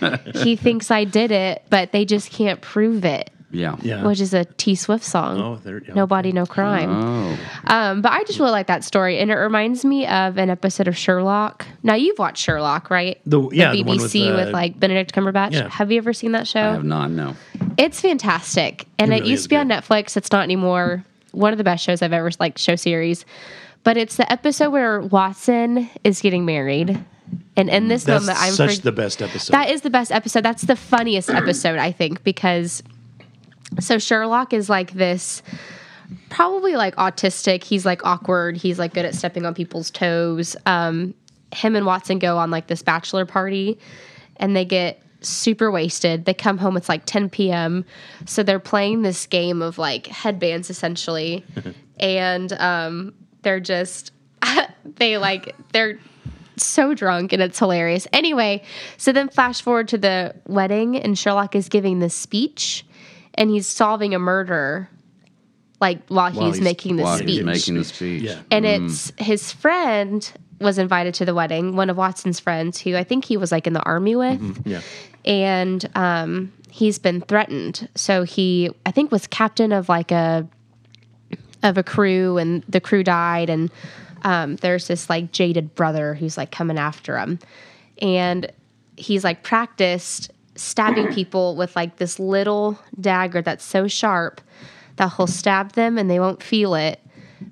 he 0.37 0.57
thinks 0.57 0.91
I 0.91 1.05
did 1.05 1.31
it, 1.31 1.65
but 1.71 1.93
they 1.93 2.05
just 2.05 2.31
can't 2.31 2.61
prove 2.61 3.05
it, 3.07 3.31
Yeah. 3.51 3.77
Yeah. 3.81 4.05
which 4.07 4.21
is 4.21 4.35
a 4.35 4.45
T 4.45 4.75
Swift 4.75 5.03
song. 5.05 5.41
oh, 5.41 5.57
there. 5.57 5.83
Yeah. 5.83 5.95
Nobody, 5.95 6.31
no 6.33 6.45
crime. 6.45 6.91
Oh. 6.91 7.39
Um, 7.67 8.03
but 8.03 8.13
I 8.13 8.23
just 8.25 8.39
really 8.39 8.51
like 8.51 8.67
that 8.67 8.85
story, 8.85 9.19
and 9.19 9.31
it 9.31 9.37
reminds 9.37 9.85
me 9.87 10.07
of 10.07 10.37
an 10.37 10.51
episode 10.51 10.89
of 10.89 10.97
Sherlock. 10.97 11.67
Now 11.83 11.95
you've 11.95 12.19
watched 12.19 12.43
Sherlock, 12.45 12.91
right? 12.91 13.19
The- 13.25 13.49
yeah, 13.51 13.73
the 13.73 13.83
BBC 13.83 13.87
one 13.87 13.97
with, 13.99 14.13
with, 14.15 14.49
uh, 14.49 14.51
like 14.53 14.79
Benedict 14.79 15.15
Cumberbatch. 15.15 15.53
yeah. 15.53 15.69
Have 15.71 15.91
you 15.91 15.97
ever 15.99 16.13
seen 16.13 16.33
that 16.33 16.47
show? 16.47 16.61
I 16.61 16.73
have 16.73 16.85
not. 16.85 17.11
No. 17.11 17.35
It's 17.79 18.01
fantastic, 18.01 18.87
and 18.99 19.13
It 19.15 19.23
it, 19.23 19.27
used 19.27 19.45
to 19.45 19.49
be 19.49 19.57
on. 19.57 19.69
Netflix. 19.69 20.17
It's 20.19 20.31
not 20.31 20.43
anymore. 20.43 21.05
One 21.33 21.53
of 21.53 21.59
the 21.59 21.65
best 21.65 21.83
shows 21.85 22.03
I've 22.03 22.13
ever 22.13 22.31
like 22.41 22.59
show 22.59 22.77
series, 22.77 23.25
but 23.85 23.97
it's 23.97 24.17
the 24.17 24.31
episode 24.31 24.71
where 24.71 25.01
Watson 25.01 25.89
is 26.05 26.21
getting 26.21 26.45
married, 26.45 27.03
and 27.57 27.69
in 27.69 27.89
this 27.89 28.05
That's 28.05 28.25
moment, 28.27 28.43
I'm 28.43 28.53
such 28.53 28.77
for- 28.77 28.83
the 28.83 28.93
best 28.93 29.23
episode. 29.23 29.53
that 29.53 29.71
is 29.71 29.83
the 29.83 29.91
best 29.91 30.13
episode. 30.13 30.43
That's 30.45 30.63
the 30.63 30.77
funniest 30.77 31.31
episode 31.31 31.79
I 31.79 31.93
think 31.93 32.23
because 32.25 32.83
so 33.81 33.99
Sherlock 33.99 34.53
is 34.53 34.69
like 34.71 34.93
this 34.93 35.43
probably 36.31 36.77
like 36.77 36.97
autistic. 36.97 37.65
He's 37.65 37.85
like 37.85 38.05
awkward. 38.05 38.57
He's 38.57 38.79
like 38.79 38.95
good 38.95 39.05
at 39.05 39.15
stepping 39.15 39.45
on 39.45 39.55
people's 39.55 39.91
toes. 39.91 40.57
Um, 40.67 41.15
him 41.53 41.77
and 41.77 41.87
Watson 41.87 42.19
go 42.19 42.39
on 42.39 42.51
like 42.51 42.67
this 42.67 42.83
bachelor 42.83 43.27
party 43.27 43.79
and 44.37 44.55
they 44.57 44.65
get 44.65 45.03
super 45.21 45.71
wasted. 45.71 46.25
They 46.25 46.35
come 46.35 46.59
home, 46.59 46.77
it's 46.77 46.89
like 46.89 47.05
10 47.07 47.29
p.m. 47.31 47.85
So 48.27 48.43
they're 48.43 48.59
playing 48.59 49.03
this 49.03 49.27
game 49.27 49.61
of 49.63 49.77
like 49.79 50.07
headbands 50.07 50.71
essentially. 50.71 51.45
and 52.01 52.53
um, 52.55 53.15
they're 53.43 53.61
just, 53.61 54.13
they 54.85 55.19
like, 55.19 55.55
they're 55.73 55.99
so 56.57 56.95
drunk 56.95 57.33
and 57.33 57.41
it's 57.43 57.59
hilarious. 57.59 58.07
Anyway, 58.13 58.63
so 58.97 59.13
then 59.13 59.29
flash 59.29 59.61
forward 59.63 59.89
to 59.89 59.99
the 59.99 60.35
wedding 60.47 60.97
and 60.97 61.17
Sherlock 61.19 61.55
is 61.55 61.69
giving 61.69 62.01
this 62.01 62.15
speech 62.15 62.85
and 63.35 63.51
he's 63.51 63.67
solving 63.67 64.15
a 64.15 64.19
murder 64.19 64.89
like 65.81 66.05
while, 66.09 66.33
While 66.33 66.47
he's, 66.47 66.57
he's- 66.57 66.65
making 66.65 66.97
the 66.97 67.17
speech. 67.17 67.29
he's 67.29 67.45
making 67.45 67.75
the 67.75 67.85
speech. 67.85 68.23
Yeah. 68.23 68.41
and 68.51 68.67
it's 68.67 69.13
his 69.17 69.53
friend 69.53 70.29
was 70.61 70.77
invited 70.77 71.15
to 71.15 71.25
the 71.25 71.35
wedding, 71.35 71.77
one 71.77 71.89
of 71.89 71.97
Watson's 71.97 72.41
friends 72.41 72.81
who 72.81 72.97
I 72.97 73.05
think 73.05 73.25
he 73.25 73.37
was 73.37 73.53
like 73.53 73.69
in 73.69 73.75
the 73.75 73.83
army 73.85 74.17
with 74.17 74.67
yeah. 74.67 74.81
and 75.25 75.89
um, 75.95 76.53
he's 76.69 76.99
been 76.99 77.21
threatened. 77.21 77.89
So 77.95 78.25
he, 78.25 78.71
I 78.85 78.91
think, 78.91 79.13
was 79.13 79.29
captain 79.29 79.71
of 79.71 79.89
like 79.89 80.11
a 80.11 80.49
of 81.63 81.77
a 81.79 81.83
crew, 81.83 82.39
and 82.39 82.63
the 82.69 82.81
crew 82.81 83.03
died. 83.05 83.51
And 83.51 83.71
um, 84.23 84.57
there's 84.57 84.87
this 84.89 85.09
like 85.11 85.33
jaded 85.33 85.75
brother 85.75 86.15
who's 86.15 86.37
like 86.37 86.51
coming 86.51 86.79
after 86.79 87.19
him, 87.19 87.39
and 88.03 88.51
he's 88.97 89.25
like 89.25 89.43
practiced 89.43 90.31
stabbing 90.57 91.09
people 91.15 91.57
with 91.57 91.75
like 91.77 91.97
this 91.97 92.19
little 92.19 92.79
dagger 93.01 93.43
that's 93.43 93.65
so 93.65 93.87
sharp 93.87 94.41
that 94.97 95.13
he'll 95.17 95.27
stab 95.29 95.73
them 95.73 95.97
and 95.97 96.11
they 96.11 96.19
won't 96.19 96.43
feel 96.43 96.75
it, 96.75 97.01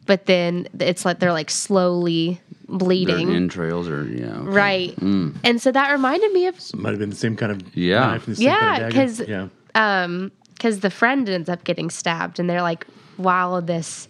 but 0.07 0.27
then 0.27 0.67
it's 0.81 1.05
like 1.05 1.21
they're 1.21 1.33
like 1.33 1.49
slowly 1.49 2.41
Their 2.69 2.79
bleeding. 2.79 3.31
entrails 3.31 3.89
are 3.89 4.05
yeah. 4.05 4.39
okay. 4.39 4.49
Right. 4.51 4.99
And 4.99 5.63
so 5.63 5.71
that 5.71 5.93
reminded 5.93 6.33
me 6.33 6.49
of 6.49 6.57
Might 6.75 6.91
have 6.91 6.99
been 6.99 7.11
the 7.11 7.15
same 7.17 7.37
kind 7.37 7.53
of 7.53 7.77
Yeah. 7.77 8.01
knife 8.01 8.27
and 8.27 8.35
the 8.35 8.41
same 8.41 8.47
Yeah, 8.49 8.59
kind 8.59 8.83
of 8.83 8.93
dagger. 8.93 9.07
'cause- 9.07 9.29
yeah. 9.29 9.49
um 9.77 10.33
because 10.55 10.81
the 10.81 10.91
friend 10.91 11.29
ends 11.29 11.49
up 11.49 11.63
getting 11.63 11.91
stabbed 11.91 12.41
and 12.41 12.51
they're 12.51 12.63
like 12.63 12.85
while 13.19 13.61
this 13.63 14.09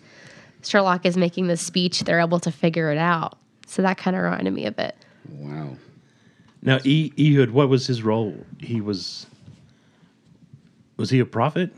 sherlock 0.62 1.06
is 1.06 1.16
making 1.16 1.46
this 1.46 1.60
speech 1.60 2.00
they're 2.04 2.20
able 2.20 2.40
to 2.40 2.50
figure 2.50 2.90
it 2.90 2.98
out 2.98 3.38
so 3.66 3.82
that 3.82 3.96
kind 3.98 4.16
of 4.16 4.22
reminded 4.22 4.52
me 4.52 4.66
of 4.66 4.78
it 4.78 4.94
Wow. 5.28 5.76
Now, 6.62 6.78
e- 6.84 7.12
Ehud, 7.18 7.50
what 7.50 7.68
was 7.68 7.86
his 7.86 8.02
role? 8.02 8.34
He 8.58 8.80
was. 8.80 9.26
Was 10.96 11.10
he 11.10 11.18
a 11.20 11.26
prophet? 11.26 11.70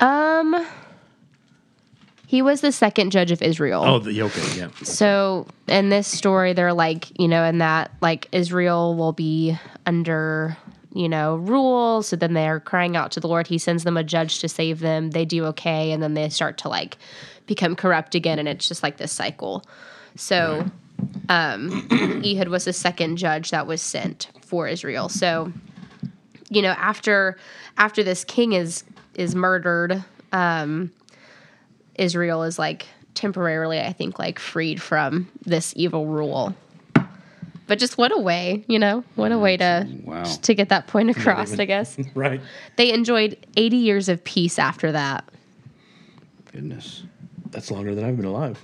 um 0.00 0.64
he 2.26 2.42
was 2.42 2.60
the 2.60 2.70
second 2.70 3.10
judge 3.10 3.30
of 3.32 3.40
israel 3.42 3.82
Oh, 3.84 3.98
the 3.98 4.22
okay, 4.22 4.58
yeah. 4.60 4.68
so 4.84 5.46
in 5.66 5.88
this 5.88 6.06
story 6.06 6.52
they're 6.52 6.72
like 6.74 7.18
you 7.18 7.26
know 7.26 7.42
in 7.44 7.58
that 7.58 7.90
like 8.00 8.28
israel 8.30 8.94
will 8.94 9.12
be 9.12 9.58
under 9.86 10.56
you 10.94 11.08
know 11.08 11.36
rule 11.36 12.02
so 12.02 12.16
then 12.16 12.32
they're 12.32 12.60
crying 12.60 12.96
out 12.96 13.10
to 13.12 13.20
the 13.20 13.28
lord. 13.28 13.46
He 13.46 13.58
sends 13.58 13.84
them 13.84 13.96
a 13.96 14.04
judge 14.04 14.40
to 14.40 14.48
save 14.48 14.80
them. 14.80 15.10
They 15.10 15.24
do 15.24 15.44
okay. 15.46 15.92
And 15.92 16.02
then 16.02 16.14
they 16.14 16.28
start 16.28 16.58
to 16.58 16.68
like 16.68 16.98
become 17.46 17.76
corrupt 17.76 18.14
again. 18.14 18.38
And 18.38 18.48
it's 18.48 18.68
just 18.68 18.82
like 18.82 18.96
this 18.96 19.12
cycle. 19.12 19.64
So 20.16 20.64
um 21.28 21.86
ehud 22.24 22.48
was 22.48 22.64
the 22.64 22.72
second 22.72 23.16
judge 23.16 23.50
that 23.50 23.66
was 23.66 23.82
sent 23.82 24.28
for 24.42 24.66
israel. 24.66 25.08
So 25.08 25.52
you 26.50 26.62
know 26.62 26.72
after 26.72 27.36
after 27.76 28.02
this 28.02 28.24
king 28.24 28.52
is 28.52 28.84
is 29.14 29.34
murdered 29.34 30.02
um 30.32 30.92
Israel 31.98 32.44
is 32.44 32.58
like 32.58 32.86
temporarily, 33.14 33.80
I 33.80 33.92
think, 33.92 34.18
like 34.18 34.38
freed 34.38 34.80
from 34.80 35.28
this 35.44 35.74
evil 35.76 36.06
rule. 36.06 36.54
But 37.68 37.78
just 37.78 37.96
what 37.98 38.10
a 38.16 38.18
way, 38.20 38.64
you 38.66 38.78
know, 38.80 39.04
what 39.14 39.30
a 39.30 39.38
way 39.38 39.56
to 39.58 39.86
Wow. 40.04 40.24
to 40.24 40.54
get 40.54 40.70
that 40.70 40.88
point 40.88 41.10
across. 41.16 41.56
I 41.58 41.64
guess 41.66 41.96
Right. 42.14 42.40
they 42.76 42.92
enjoyed 42.92 43.36
80 43.56 43.76
years 43.76 44.08
of 44.08 44.24
peace 44.24 44.58
after 44.58 44.90
that. 44.90 45.28
Goodness. 46.50 47.04
That's 47.50 47.70
longer 47.70 47.94
than 47.94 48.04
I've 48.04 48.16
been 48.16 48.24
alive. 48.26 48.58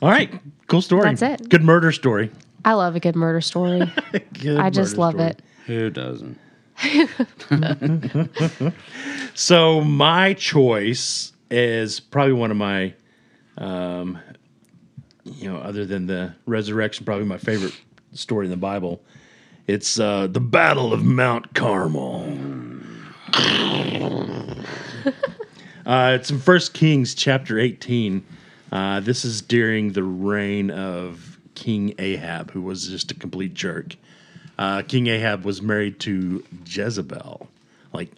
All 0.00 0.08
right. 0.08 0.32
Cool 0.68 0.80
story. 0.82 1.02
That's 1.12 1.22
it. 1.42 1.48
Good 1.50 1.62
murder 1.62 1.92
story. 1.92 2.30
I 2.64 2.72
love 2.74 2.94
a 2.96 3.00
good 3.00 3.16
murder 3.16 3.40
story. 3.40 3.90
Good 4.34 4.58
I 4.58 4.70
just 4.70 4.96
love 4.98 5.14
story. 5.14 5.30
it. 5.30 5.42
Who 5.66 5.88
doesn't? 5.90 6.38
So 9.34 9.80
my 9.80 10.34
choice 10.34 11.32
is 11.50 12.00
probably 12.00 12.32
one 12.34 12.50
of 12.50 12.56
my 12.56 12.94
Um, 13.58 14.18
you 15.36 15.50
know, 15.50 15.58
other 15.58 15.84
than 15.84 16.06
the 16.06 16.34
resurrection, 16.46 17.04
probably 17.04 17.24
my 17.26 17.38
favorite 17.38 17.74
story 18.12 18.46
in 18.46 18.50
the 18.50 18.56
Bible. 18.56 19.00
It's 19.66 20.00
uh, 20.00 20.26
the 20.26 20.40
Battle 20.40 20.92
of 20.92 21.04
Mount 21.04 21.54
Carmel. 21.54 22.36
uh, 25.86 26.12
it's 26.18 26.30
in 26.30 26.38
First 26.38 26.74
Kings 26.74 27.14
chapter 27.14 27.58
18. 27.58 28.24
Uh, 28.72 29.00
this 29.00 29.24
is 29.24 29.42
during 29.42 29.92
the 29.92 30.02
reign 30.02 30.70
of 30.70 31.38
King 31.54 31.94
Ahab, 31.98 32.50
who 32.52 32.62
was 32.62 32.88
just 32.88 33.10
a 33.10 33.14
complete 33.14 33.54
jerk. 33.54 33.96
Uh, 34.58 34.82
King 34.82 35.06
Ahab 35.06 35.44
was 35.44 35.62
married 35.62 35.98
to 36.00 36.44
Jezebel, 36.66 37.48
like 37.92 38.10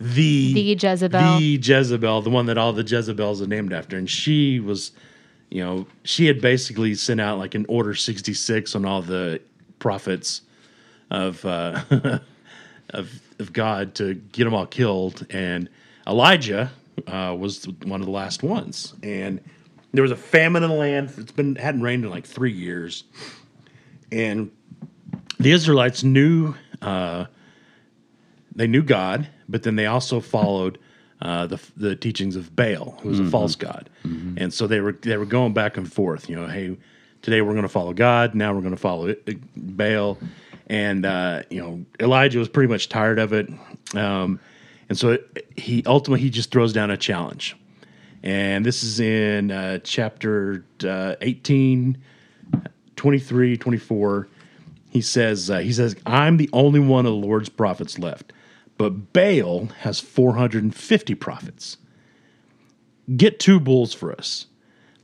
the 0.00 0.52
The 0.52 0.76
Jezebel. 0.80 1.38
the 1.38 1.58
Jezebel, 1.60 2.22
the 2.22 2.30
one 2.30 2.46
that 2.46 2.56
all 2.56 2.72
the 2.72 2.84
Jezebels 2.84 3.42
are 3.42 3.46
named 3.46 3.72
after, 3.72 3.96
and 3.96 4.08
she 4.08 4.60
was, 4.60 4.92
you 5.50 5.64
know, 5.64 5.86
she 6.04 6.26
had 6.26 6.40
basically 6.40 6.94
sent 6.94 7.20
out 7.20 7.38
like 7.38 7.54
an 7.54 7.66
order 7.68 7.94
sixty 7.94 8.34
six 8.34 8.74
on 8.74 8.84
all 8.84 9.02
the 9.02 9.40
prophets 9.78 10.42
of 11.10 11.44
uh, 11.44 11.80
of 12.90 13.20
of 13.38 13.52
God 13.52 13.94
to 13.96 14.14
get 14.14 14.44
them 14.44 14.54
all 14.54 14.66
killed, 14.66 15.26
and 15.30 15.68
Elijah 16.06 16.70
uh, 17.06 17.34
was 17.38 17.66
one 17.84 18.00
of 18.00 18.06
the 18.06 18.12
last 18.12 18.42
ones, 18.42 18.94
and 19.02 19.40
there 19.92 20.02
was 20.02 20.10
a 20.10 20.16
famine 20.16 20.62
in 20.62 20.70
the 20.70 20.76
land. 20.76 21.12
It's 21.16 21.32
been 21.32 21.56
hadn't 21.56 21.82
rained 21.82 22.04
in 22.04 22.10
like 22.10 22.26
three 22.26 22.52
years, 22.52 23.04
and 24.12 24.50
the 25.38 25.52
Israelites 25.52 26.02
knew 26.02 26.54
uh, 26.82 27.26
they 28.54 28.66
knew 28.66 28.82
God, 28.82 29.28
but 29.48 29.62
then 29.62 29.76
they 29.76 29.86
also 29.86 30.20
followed 30.20 30.78
uh, 31.20 31.46
the 31.46 31.60
the 31.76 31.96
teachings 31.96 32.36
of 32.36 32.54
Baal, 32.54 32.98
who 33.02 33.08
was 33.08 33.18
a 33.20 33.24
false 33.30 33.56
god, 33.56 33.90
and 34.38 34.52
so 34.54 34.66
they 34.66 34.80
were 34.80 34.92
they 34.92 35.16
were 35.16 35.26
going 35.26 35.52
back 35.52 35.76
and 35.76 35.90
forth. 35.92 36.28
You 36.28 36.36
know, 36.36 36.46
hey, 36.46 36.76
today 37.22 37.40
we're 37.42 37.52
going 37.52 37.62
to 37.62 37.68
follow 37.68 37.92
God, 37.92 38.34
now 38.34 38.54
we're 38.54 38.60
going 38.60 38.74
to 38.74 38.80
follow 38.80 39.06
it, 39.06 39.26
Baal, 39.56 40.18
and 40.68 41.04
uh, 41.04 41.42
you 41.50 41.60
know 41.60 41.84
Elijah 42.00 42.38
was 42.38 42.48
pretty 42.48 42.70
much 42.72 42.88
tired 42.88 43.18
of 43.18 43.32
it, 43.32 43.48
um, 43.94 44.38
and 44.88 44.96
so 44.98 45.10
it, 45.10 45.46
he 45.56 45.82
ultimately 45.86 46.20
he 46.20 46.30
just 46.30 46.50
throws 46.50 46.72
down 46.72 46.90
a 46.90 46.96
challenge, 46.96 47.56
and 48.22 48.64
this 48.64 48.82
is 48.82 49.00
in 49.00 49.50
uh, 49.50 49.78
chapter 49.82 50.64
uh, 50.84 51.16
18, 51.20 51.98
23, 52.96 53.56
24 53.56 54.28
he 54.90 55.00
says 55.02 55.50
uh, 55.50 55.58
he 55.58 55.72
says 55.72 55.94
i'm 56.06 56.36
the 56.38 56.48
only 56.52 56.80
one 56.80 57.04
of 57.04 57.12
the 57.12 57.26
lord's 57.26 57.48
prophets 57.48 57.98
left 57.98 58.32
but 58.78 59.12
baal 59.12 59.66
has 59.80 60.00
450 60.00 61.14
prophets. 61.16 61.76
Get 63.16 63.38
two 63.38 63.60
bulls 63.60 63.92
for 63.92 64.12
us. 64.12 64.46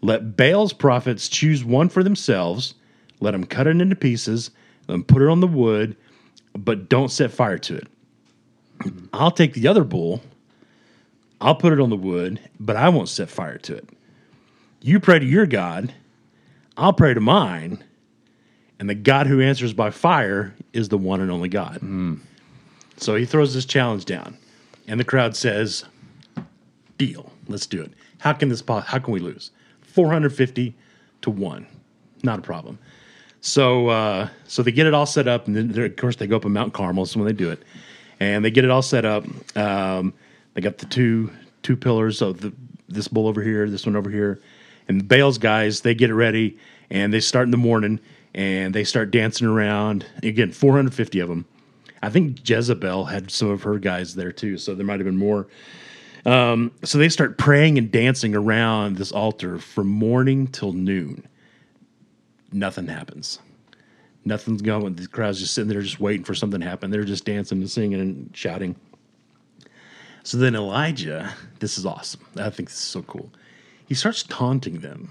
Let 0.01 0.37
baal's 0.37 0.73
prophets 0.73 1.29
choose 1.29 1.65
one 1.65 1.89
for 1.89 2.03
themselves. 2.03 2.75
Let 3.21 3.33
them 3.33 3.45
cut 3.45 3.67
it 3.67 3.81
into 3.81 3.97
pieces 3.97 4.51
them 4.87 5.05
put 5.05 5.23
it 5.23 5.29
on 5.29 5.41
the 5.41 5.47
wood 5.47 5.97
but 6.57 6.89
don't 6.89 7.11
set 7.11 7.31
fire 7.31 7.59
to 7.59 7.77
it. 7.77 7.89
I'll 9.13 9.31
take 9.31 9.55
the 9.55 9.69
other 9.69 9.85
bull. 9.85 10.21
I'll 11.41 11.55
put 11.55 11.73
it 11.73 11.81
on 11.81 11.91
the 11.91 11.97
wood 11.97 12.41
but 12.61 12.77
i 12.77 12.89
won't 12.89 13.09
set 13.09 13.29
fire 13.29 13.59
to 13.59 13.77
it. 13.77 13.89
You 14.81 15.01
pray 15.01 15.19
to 15.19 15.27
your 15.27 15.47
god. 15.47 15.95
I'll 16.77 16.93
pray 16.93 17.15
to 17.15 17.21
mine. 17.21 17.83
And 18.79 18.91
the 18.91 18.95
God 18.95 19.27
who 19.27 19.41
answers 19.41 19.73
by 19.73 19.91
fire 19.91 20.55
is 20.73 20.89
the 20.89 20.99
one 20.99 21.21
and 21.21 21.31
only 21.31 21.49
God. 21.49 21.81
Mm. 21.81 22.21
So 22.97 23.15
he 23.17 23.25
throws 23.25 23.55
this 23.55 23.65
challenge 23.65 24.05
down, 24.05 24.37
and 24.87 24.99
the 25.01 25.05
crowd 25.05 25.37
says, 25.37 25.85
"Deal, 26.99 27.31
let's 27.49 27.67
do 27.67 27.83
it. 27.83 27.93
How 28.19 28.33
can 28.33 28.49
this? 28.49 28.63
po- 28.63 28.81
How 28.81 28.99
can 28.99 29.13
we 29.13 29.21
lose? 29.21 29.51
Four 29.83 30.09
hundred 30.11 30.33
fifty 30.35 30.75
to 31.23 31.31
one, 31.31 31.67
not 32.23 32.39
a 32.39 32.43
problem." 32.43 32.79
So, 33.41 33.89
uh, 33.89 34.29
so 34.47 34.63
they 34.63 34.73
get 34.73 34.87
it 34.87 34.95
all 34.95 35.05
set 35.07 35.29
up, 35.29 35.47
and 35.47 35.55
then 35.57 35.79
of 35.85 35.97
course 35.97 36.17
they 36.17 36.27
go 36.27 36.37
up 36.37 36.45
in 36.47 36.53
Mount 36.53 36.73
Carmel. 36.73 37.05
So 37.07 37.19
when 37.21 37.27
they 37.27 37.35
do 37.35 37.51
it, 37.51 37.63
and 38.21 38.45
they 38.45 38.51
get 38.51 38.65
it 38.65 38.71
all 38.71 38.81
set 38.83 39.05
up, 39.05 39.25
um, 39.57 40.15
they 40.55 40.61
got 40.63 40.79
the 40.79 40.87
two 40.87 41.31
two 41.63 41.77
pillars 41.77 42.23
of 42.23 42.41
the 42.41 42.53
this 42.89 43.09
bull 43.09 43.27
over 43.27 43.43
here, 43.43 43.69
this 43.69 43.85
one 43.87 43.97
over 43.97 44.11
here, 44.11 44.41
and 44.89 45.01
the 45.01 45.05
Baal's 45.05 45.39
guys 45.39 45.81
they 45.81 45.95
get 45.95 46.11
it 46.11 46.15
ready, 46.15 46.57
and 46.91 47.13
they 47.13 47.21
start 47.21 47.45
in 47.47 47.51
the 47.51 47.57
morning, 47.57 47.99
and 48.35 48.75
they 48.75 48.85
start 48.85 49.11
dancing 49.11 49.47
around. 49.47 50.07
Again, 50.23 50.53
450 50.53 51.21
of 51.21 51.29
them. 51.29 51.45
I 52.05 52.11
think 52.11 52.47
Jezebel 52.47 53.07
had 53.07 53.31
some 53.31 53.49
of 53.49 53.63
her 53.63 53.79
guys 53.79 54.15
there 54.15 54.31
too, 54.31 54.59
so 54.59 54.75
there 54.75 54.85
might 54.85 55.01
have 55.01 55.07
been 55.07 55.17
more. 55.17 55.47
Um, 56.27 56.71
so 56.85 56.99
they 56.99 57.09
start 57.09 57.39
praying 57.39 57.79
and 57.79 57.91
dancing 57.91 58.35
around 58.35 58.97
this 58.97 59.11
altar 59.11 59.59
from 59.59 59.89
morning 59.89 60.47
till 60.47 60.73
noon. 60.73 61.27
Nothing 62.53 62.89
happens. 62.89 63.39
Nothing's 64.23 64.61
going. 64.61 64.95
The 64.95 65.07
crowd's 65.07 65.41
just 65.41 65.55
sitting 65.55 65.71
there, 65.71 65.81
just 65.81 65.99
waiting 65.99 66.25
for 66.25 66.35
something 66.35 66.61
to 66.61 66.67
happen. 66.67 66.91
They're 66.91 67.05
just 67.05 67.25
dancing 67.25 67.59
and 67.61 67.71
singing 67.71 68.01
and 68.01 68.31
shouting. 68.37 68.77
So 70.25 70.37
then 70.37 70.55
Elijah, 70.55 71.33
this 71.61 71.79
is 71.79 71.87
awesome. 71.87 72.21
I 72.37 72.51
think 72.51 72.69
this 72.69 72.79
is 72.79 72.85
so 72.85 73.03
cool. 73.03 73.31
He 73.87 73.95
starts 73.95 74.23
taunting 74.25 74.81
them. 74.81 75.11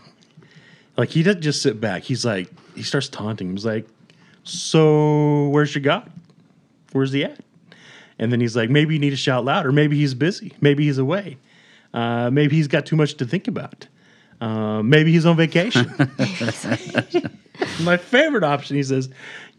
Like 0.96 1.10
he 1.10 1.24
doesn't 1.24 1.41
just 1.41 1.64
sit 1.64 1.82
back. 1.82 2.04
He's 2.04 2.24
like, 2.24 2.50
he 2.76 2.84
starts 2.84 3.10
taunting. 3.10 3.50
He's 3.50 3.66
like, 3.66 3.88
"So 4.44 5.48
where's 5.50 5.74
your 5.74 5.82
God? 5.82 6.12
Where's 6.94 7.12
he 7.12 7.24
at?" 7.26 7.39
And 8.18 8.32
then 8.32 8.39
he's 8.39 8.56
like, 8.56 8.70
"Maybe 8.70 8.94
you 8.94 9.00
need 9.00 9.10
to 9.12 9.18
shout 9.18 9.44
louder. 9.46 9.72
Maybe 9.72 9.98
he's 9.98 10.14
busy. 10.14 10.54
Maybe 10.62 10.86
he's 10.86 10.98
away. 10.98 11.38
Uh, 11.94 12.30
maybe 12.32 12.56
he's 12.56 12.68
got 12.68 12.86
too 12.86 12.96
much 12.96 13.16
to 13.16 13.26
think 13.26 13.48
about. 13.48 13.88
Uh, 14.39 14.82
maybe 14.82 15.12
he's 15.12 15.26
on 15.26 15.36
vacation." 15.36 15.91
My 17.84 17.98
favorite 17.98 18.44
option, 18.44 18.76
he 18.76 18.84
says, 18.84 19.10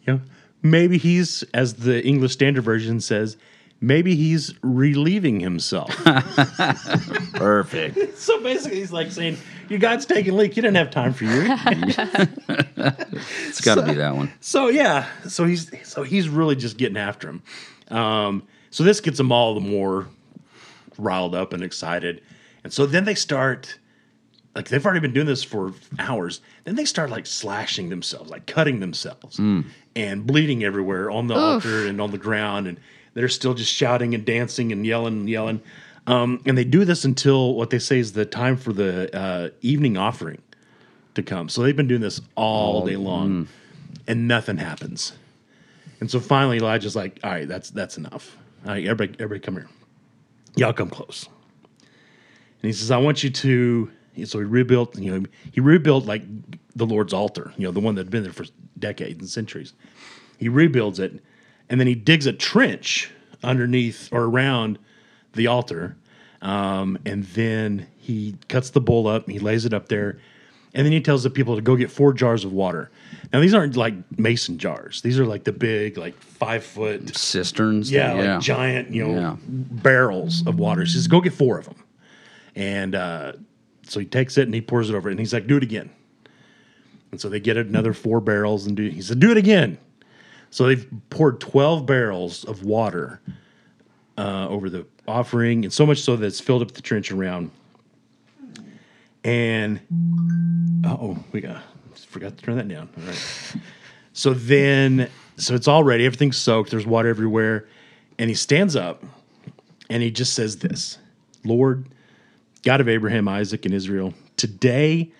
you 0.06 0.14
know, 0.14 0.20
maybe 0.62 0.98
he's, 0.98 1.42
as 1.54 1.74
the 1.74 2.04
English 2.04 2.32
Standard 2.32 2.62
Version 2.62 3.00
says, 3.00 3.36
maybe 3.80 4.14
he's 4.16 4.54
relieving 4.62 5.40
himself. 5.40 5.90
Perfect. 7.34 8.18
so 8.18 8.42
basically, 8.42 8.78
he's 8.78 8.92
like 8.92 9.10
saying, 9.10 9.36
"Your 9.70 9.78
God's 9.78 10.06
taking 10.06 10.32
a 10.34 10.36
leak. 10.36 10.56
You 10.56 10.62
didn't 10.62 10.76
have 10.76 10.90
time 10.90 11.12
for 11.12 11.24
you." 11.24 11.54
It's 13.48 13.60
got 13.60 13.76
to 13.76 13.82
be 13.82 13.94
that 13.94 14.14
one. 14.16 14.32
so 14.40 14.68
yeah, 14.68 15.06
so 15.28 15.44
he's 15.44 15.70
so 15.88 16.02
he's 16.02 16.28
really 16.28 16.56
just 16.56 16.76
getting 16.76 16.96
after 16.96 17.28
him. 17.28 17.42
Um, 17.88 18.42
so 18.70 18.82
this 18.82 19.00
gets 19.00 19.18
them 19.18 19.30
all 19.32 19.54
the 19.54 19.60
more 19.60 20.08
riled 20.98 21.34
up 21.34 21.52
and 21.52 21.62
excited, 21.62 22.22
and 22.62 22.72
so 22.72 22.86
then 22.86 23.04
they 23.04 23.14
start. 23.14 23.78
Like 24.54 24.68
they've 24.68 24.84
already 24.84 25.00
been 25.00 25.12
doing 25.12 25.26
this 25.26 25.42
for 25.42 25.72
hours. 25.98 26.40
Then 26.64 26.76
they 26.76 26.84
start 26.84 27.10
like 27.10 27.26
slashing 27.26 27.88
themselves, 27.88 28.30
like 28.30 28.46
cutting 28.46 28.78
themselves, 28.80 29.38
and 29.96 30.26
bleeding 30.26 30.62
everywhere 30.62 31.10
on 31.10 31.26
the 31.26 31.34
altar 31.34 31.86
and 31.88 32.00
on 32.00 32.12
the 32.12 32.18
ground. 32.18 32.68
And 32.68 32.78
they're 33.14 33.28
still 33.28 33.54
just 33.54 33.72
shouting 33.72 34.14
and 34.14 34.24
dancing 34.24 34.70
and 34.70 34.86
yelling 34.86 35.14
and 35.20 35.28
yelling. 35.28 35.60
Um, 36.06 36.42
and 36.44 36.56
they 36.56 36.64
do 36.64 36.84
this 36.84 37.04
until 37.04 37.54
what 37.54 37.70
they 37.70 37.78
say 37.78 37.98
is 37.98 38.12
the 38.12 38.26
time 38.26 38.56
for 38.56 38.72
the 38.72 39.14
uh, 39.16 39.50
evening 39.62 39.96
offering 39.96 40.42
to 41.14 41.22
come. 41.22 41.48
So 41.48 41.62
they've 41.62 41.76
been 41.76 41.88
doing 41.88 42.00
this 42.00 42.20
all 42.34 42.84
day 42.84 42.96
long, 42.96 43.48
and 44.06 44.28
nothing 44.28 44.58
happens. 44.58 45.12
And 46.00 46.10
so 46.10 46.20
finally, 46.20 46.58
Elijah's 46.58 46.94
like, 46.94 47.20
"All 47.24 47.30
right, 47.30 47.48
that's 47.48 47.70
that's 47.70 47.96
enough. 47.96 48.36
All 48.66 48.72
right, 48.72 48.84
everybody, 48.84 49.12
everybody, 49.22 49.40
come 49.40 49.54
here. 49.54 49.68
Y'all 50.56 50.72
come 50.72 50.90
close." 50.90 51.26
And 51.80 52.68
he 52.68 52.72
says, 52.72 52.90
"I 52.90 52.98
want 52.98 53.24
you 53.24 53.30
to." 53.30 53.90
So 54.26 54.38
he 54.38 54.44
rebuilt. 54.44 54.98
You 54.98 55.20
know, 55.20 55.26
he 55.52 55.60
rebuilt 55.60 56.04
like 56.04 56.22
the 56.76 56.84
Lord's 56.84 57.14
altar. 57.14 57.52
You 57.56 57.66
know, 57.66 57.72
the 57.72 57.80
one 57.80 57.94
that 57.94 58.02
had 58.02 58.10
been 58.10 58.24
there 58.24 58.32
for 58.32 58.44
decades 58.78 59.20
and 59.20 59.28
centuries. 59.28 59.72
He 60.38 60.50
rebuilds 60.50 60.98
it, 60.98 61.22
and 61.70 61.80
then 61.80 61.86
he 61.86 61.94
digs 61.94 62.26
a 62.26 62.32
trench 62.32 63.10
underneath 63.42 64.08
or 64.12 64.24
around 64.24 64.78
the 65.34 65.46
altar, 65.48 65.96
um, 66.42 66.98
and 67.06 67.24
then 67.24 67.86
he 67.98 68.36
cuts 68.48 68.70
the 68.70 68.80
bowl 68.80 69.06
up. 69.06 69.28
He 69.28 69.38
lays 69.38 69.64
it 69.64 69.72
up 69.74 69.88
there, 69.88 70.18
and 70.74 70.84
then 70.84 70.92
he 70.92 71.00
tells 71.00 71.22
the 71.22 71.30
people 71.30 71.56
to 71.56 71.62
go 71.62 71.76
get 71.76 71.90
four 71.90 72.12
jars 72.12 72.44
of 72.44 72.52
water. 72.52 72.90
Now 73.32 73.40
these 73.40 73.54
aren't 73.54 73.76
like 73.76 73.94
mason 74.18 74.58
jars; 74.58 75.02
these 75.02 75.18
are 75.18 75.26
like 75.26 75.44
the 75.44 75.52
big, 75.52 75.96
like 75.98 76.14
five 76.20 76.64
foot, 76.64 77.16
Cisterns. 77.16 77.90
yeah, 77.90 78.12
like 78.12 78.40
giant, 78.40 78.90
you 78.90 79.06
know, 79.06 79.14
Yeah. 79.14 79.36
barrels 79.48 80.46
of 80.46 80.58
water. 80.58 80.84
So 80.86 80.90
He 80.92 80.98
says, 80.98 81.06
"Go 81.08 81.20
get 81.20 81.32
four 81.32 81.58
of 81.58 81.64
them," 81.66 81.76
and 82.54 82.94
uh, 82.94 83.32
so 83.86 84.00
he 84.00 84.06
takes 84.06 84.38
it 84.38 84.42
and 84.42 84.54
he 84.54 84.60
pours 84.60 84.90
it 84.90 84.94
over, 84.94 85.08
it, 85.08 85.12
and 85.12 85.20
he's 85.20 85.32
like, 85.32 85.46
"Do 85.46 85.56
it 85.56 85.62
again." 85.62 85.90
And 87.10 87.20
so 87.20 87.28
they 87.28 87.38
get 87.40 87.56
another 87.56 87.92
four 87.92 88.20
barrels 88.20 88.66
and 88.66 88.76
do. 88.76 88.88
He 88.88 89.00
said, 89.02 89.20
"Do 89.20 89.30
it 89.30 89.36
again." 89.36 89.78
So 90.50 90.66
they've 90.66 90.86
poured 91.10 91.40
twelve 91.40 91.84
barrels 91.86 92.44
of 92.44 92.64
water 92.64 93.20
uh, 94.16 94.48
over 94.48 94.70
the 94.70 94.86
offering, 95.06 95.64
and 95.64 95.72
so 95.72 95.84
much 95.86 96.00
so 96.00 96.16
that 96.16 96.26
it's 96.26 96.40
filled 96.40 96.62
up 96.62 96.72
the 96.72 96.82
trench 96.82 97.10
around. 97.10 97.50
And 99.22 99.80
oh, 100.84 101.18
we 101.32 101.40
got 101.40 101.62
forgot 102.08 102.36
to 102.36 102.44
turn 102.44 102.56
that 102.56 102.68
down. 102.68 102.88
All 102.96 103.04
right. 103.04 103.56
So 104.12 104.34
then, 104.34 105.10
so 105.36 105.54
it's 105.54 105.66
all 105.66 105.82
ready. 105.82 106.06
Everything's 106.06 106.36
soaked. 106.36 106.70
There's 106.70 106.86
water 106.86 107.08
everywhere, 107.08 107.66
and 108.18 108.30
he 108.30 108.34
stands 108.34 108.76
up, 108.76 109.02
and 109.90 110.02
he 110.02 110.10
just 110.10 110.34
says 110.34 110.58
this: 110.58 110.98
"Lord, 111.44 111.88
God 112.62 112.80
of 112.80 112.88
Abraham, 112.88 113.26
Isaac, 113.26 113.64
and 113.64 113.74
Israel, 113.74 114.14
Today, 114.36 115.12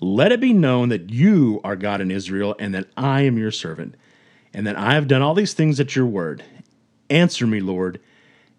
let 0.00 0.32
it 0.32 0.40
be 0.40 0.52
known 0.52 0.88
that 0.88 1.10
you 1.10 1.60
are 1.64 1.76
God 1.76 2.00
in 2.00 2.10
Israel, 2.10 2.56
and 2.58 2.74
that 2.74 2.88
I 2.96 3.22
am 3.22 3.36
your 3.36 3.50
servant, 3.50 3.94
and 4.54 4.66
that 4.66 4.76
I 4.76 4.94
have 4.94 5.08
done 5.08 5.22
all 5.22 5.34
these 5.34 5.54
things 5.54 5.78
at 5.80 5.94
your 5.94 6.06
word. 6.06 6.42
Answer 7.08 7.46
me, 7.46 7.60
Lord. 7.60 8.00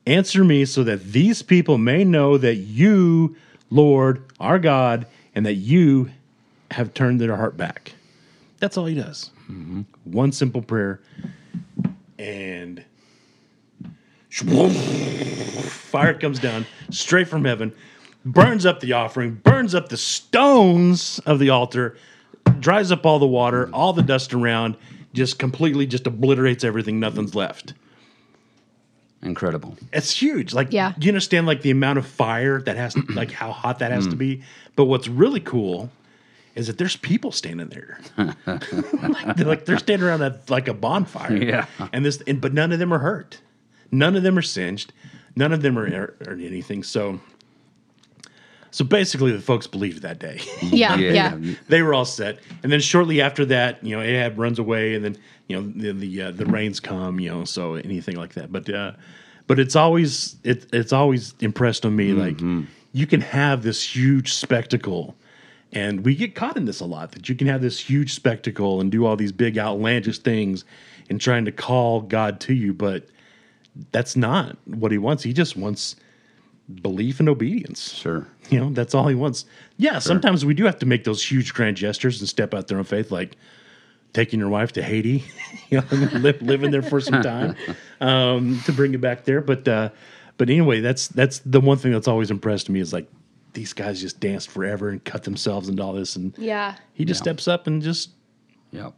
Answer 0.06 0.43
me 0.43 0.66
so 0.66 0.84
that 0.84 1.12
these 1.12 1.41
people 1.41 1.78
may 1.78 2.04
know 2.04 2.38
that 2.38 2.56
you, 2.56 3.36
Lord, 3.70 4.24
are 4.39 4.58
God, 4.60 5.06
and 5.36 5.45
that 5.45 5.54
you 5.54 6.10
have 6.72 6.93
turned 6.93 7.22
their 7.22 7.36
heart 7.36 7.56
back. 7.56 7.93
That's 8.60 8.78
all 8.78 8.86
he 8.86 8.95
does. 8.95 9.30
Mm-hmm. 9.49 9.82
One 10.06 10.32
simple 10.32 10.62
prayer, 10.62 11.02
and 12.18 12.84
fire 14.32 16.14
comes 16.14 16.39
down 16.39 16.66
straight 16.89 17.28
from 17.28 17.45
heaven, 17.45 17.74
burns 18.26 18.66
up 18.66 18.80
the 18.80 18.93
offering, 18.93 19.36
burns 19.36 19.76
up 19.76 19.89
the 19.89 19.97
stones 19.97 21.20
of 21.26 21.38
the 21.39 21.49
altar, 21.49 21.97
dries 22.60 22.91
up 22.91 23.06
all 23.06 23.20
the 23.20 23.28
water, 23.28 23.70
all 23.74 23.93
the 23.93 24.02
dust 24.02 24.34
around, 24.34 24.78
just 25.14 25.38
completely 25.38 25.86
just 25.86 26.08
obliterates 26.08 26.64
everything. 26.64 26.99
Nothing's 26.99 27.36
left. 27.36 27.74
Incredible. 29.24 29.78
It's 29.93 30.11
huge. 30.11 30.53
Like, 30.53 30.72
Yeah. 30.72 30.93
you 30.99 31.09
understand 31.09 31.45
like 31.45 31.61
the 31.61 31.72
amount 31.72 31.99
of 31.99 32.05
fire 32.05 32.61
that 32.61 32.76
has, 32.76 32.93
to, 32.95 33.01
like 33.09 33.32
how 33.32 33.51
hot 33.51 33.80
that 33.80 33.91
has 33.91 34.07
to 34.07 34.15
mm. 34.15 34.19
be. 34.19 34.43
But 34.76 34.86
what's 34.86 35.07
really 35.07 35.39
cool 35.39 35.91
is 36.55 36.67
that 36.67 36.78
there's 36.78 36.97
people 36.97 37.32
standing 37.32 37.69
there. 37.69 37.99
like, 38.17 38.36
they're, 39.36 39.45
like 39.45 39.65
they're 39.65 39.78
standing 39.78 40.07
around 40.07 40.19
that 40.22 40.49
like 40.49 40.67
a 40.67 40.74
bonfire. 40.74 41.36
Yeah. 41.36 41.65
And 41.93 42.03
this, 42.03 42.22
and, 42.28 42.41
but 42.41 42.53
none 42.53 42.72
of 42.72 42.80
them 42.80 42.93
are 42.93 42.99
hurt. 42.99 43.39
None 43.91 44.15
of 44.15 44.24
them 44.24 44.38
are 44.38 44.43
singed. 44.43 44.93
None 45.36 45.53
of 45.53 45.61
them 45.61 45.78
are, 45.78 45.86
are, 45.86 46.15
are 46.28 46.34
anything. 46.34 46.84
So, 46.84 47.19
so 48.72 48.86
basically, 48.86 49.34
the 49.34 49.41
folks 49.41 49.67
believed 49.67 50.01
that 50.01 50.19
day. 50.19 50.39
Yeah, 50.61 50.95
yeah. 50.95 51.38
they 51.67 51.82
were 51.82 51.93
all 51.93 52.05
set. 52.05 52.39
And 52.63 52.72
then 52.72 52.80
shortly 52.80 53.19
after 53.22 53.43
that, 53.45 53.84
you 53.84 53.95
know, 53.95 54.01
Ahab 54.01 54.39
runs 54.39 54.57
away, 54.59 54.95
and 54.95 55.03
then 55.03 55.17
you 55.47 55.57
know 55.57 55.72
the 55.76 55.91
the, 55.91 56.22
uh, 56.22 56.32
the 56.32 56.45
rains 56.45 56.80
come, 56.80 57.19
you 57.19 57.30
know, 57.30 57.43
so 57.43 57.76
anything 57.76 58.15
like 58.15 58.34
that. 58.36 58.51
But 58.51 58.69
uh, 58.69 58.93
but 59.47 59.59
it's 59.59 59.76
always 59.76 60.38
it 60.43 60.67
it's 60.72 60.93
always 60.93 61.36
impressed 61.41 61.86
on 61.86 61.95
me 61.95 62.13
like 62.13 62.39
you 62.93 63.05
can 63.07 63.22
have 63.22 63.63
this 63.63 63.84
huge 63.95 64.34
spectacle. 64.34 65.15
And 65.74 66.03
we 66.03 66.15
get 66.15 66.36
caught 66.36 66.57
in 66.57 66.65
this 66.65 66.82
a 66.82 66.86
lot 66.86 67.13
that 67.13 67.30
you 67.30 67.36
can 67.36 67.47
have 67.47 67.61
this 67.61 67.80
huge 67.80 68.13
spectacle 68.13 68.82
and 68.82 68.91
do 68.91 69.05
all 69.05 69.15
these 69.15 69.32
big 69.32 69.57
outlandish 69.57 70.19
things 70.19 70.65
and 71.09 71.19
trying 71.19 71.45
to 71.45 71.51
call 71.51 72.01
God 72.01 72.41
to 72.41 72.53
you, 72.53 72.74
but 72.74 73.07
that's 73.91 74.17
not 74.17 74.57
what 74.65 74.91
he 74.91 74.97
wants. 74.97 75.24
He 75.24 75.32
just 75.32 75.55
wants 75.55 75.95
belief 76.82 77.19
and 77.19 77.28
obedience. 77.30 77.93
Sure. 77.93 78.28
You 78.49 78.59
know, 78.59 78.69
that's 78.72 78.93
all 78.95 79.07
he 79.07 79.15
wants. 79.15 79.45
Yeah, 79.78 79.99
sometimes 79.99 80.45
we 80.45 80.53
do 80.53 80.65
have 80.65 80.80
to 80.80 80.86
make 80.86 81.03
those 81.03 81.24
huge 81.24 81.53
grand 81.53 81.78
gestures 81.78 82.19
and 82.19 82.28
step 82.30 82.53
out 82.53 82.67
there 82.67 82.78
on 82.78 82.84
faith, 82.84 83.11
like 83.11 83.36
taking 84.13 84.39
your 84.39 84.49
wife 84.49 84.72
to 84.74 84.84
Haiti, 84.84 85.24
you 85.69 85.80
know, 85.80 85.88
live, 86.19 86.41
living 86.41 86.72
there 86.72 86.82
for 86.82 86.99
some 86.99 87.22
time 87.24 87.55
um, 88.01 88.59
to 88.65 88.72
bring 88.74 88.93
it 88.93 89.01
back 89.01 89.24
there. 89.26 89.41
But 89.41 89.67
uh, 89.67 89.89
but 90.38 90.49
anyway, 90.49 90.82
that's 90.82 91.07
that's 91.07 91.39
the 91.39 91.61
one 91.61 91.78
thing 91.78 91.91
that's 91.91 92.07
always 92.07 92.30
impressed 92.32 92.69
me 92.69 92.80
is 92.80 92.91
like 92.93 93.07
these 93.53 93.74
guys 93.74 93.99
just 94.01 94.19
danced 94.19 94.49
forever 94.49 94.89
and 94.89 95.03
cut 95.03 95.24
themselves 95.24 95.67
into 95.69 95.84
all 95.84 95.93
this, 95.93 96.15
and 96.15 96.34
Yeah. 96.38 96.76
he 96.93 97.05
just 97.05 97.22
steps 97.22 97.47
up 97.47 97.67
and 97.67 97.82
just 97.82 98.11
yeah 98.72 98.91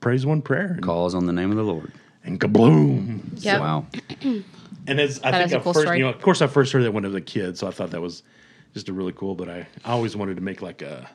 prays 0.00 0.24
one 0.24 0.40
prayer 0.42 0.72
and, 0.74 0.82
Calls 0.82 1.14
on 1.14 1.26
the 1.26 1.32
name 1.32 1.50
of 1.50 1.56
the 1.56 1.62
Lord. 1.64 1.92
And 2.24 2.38
kabloom. 2.40 3.20
Yep. 3.44 3.60
Wow. 3.60 3.86
And 4.86 4.98
as 5.02 5.20
I 5.22 5.32
That 5.32 5.36
think 5.38 5.46
is 5.48 5.52
a 5.52 5.56
I 5.58 5.60
cool 5.60 5.74
first, 5.74 5.84
story. 5.84 5.98
you 5.98 6.04
know, 6.04 6.08
of 6.10 6.22
course, 6.22 6.40
I 6.40 6.46
first 6.46 6.72
heard 6.72 6.82
that 6.84 6.92
when 6.92 7.04
I 7.04 7.08
was 7.08 7.14
a 7.14 7.20
kid, 7.20 7.58
so 7.58 7.66
I 7.68 7.70
thought 7.72 7.90
that 7.90 8.00
was 8.00 8.22
just 8.72 8.88
a 8.88 8.92
really 8.94 9.12
cool. 9.12 9.34
But 9.34 9.50
I, 9.50 9.66
I 9.84 9.90
always 9.92 10.16
wanted 10.16 10.36
to 10.36 10.40
make 10.42 10.62
like 10.62 10.80
a 10.80 11.10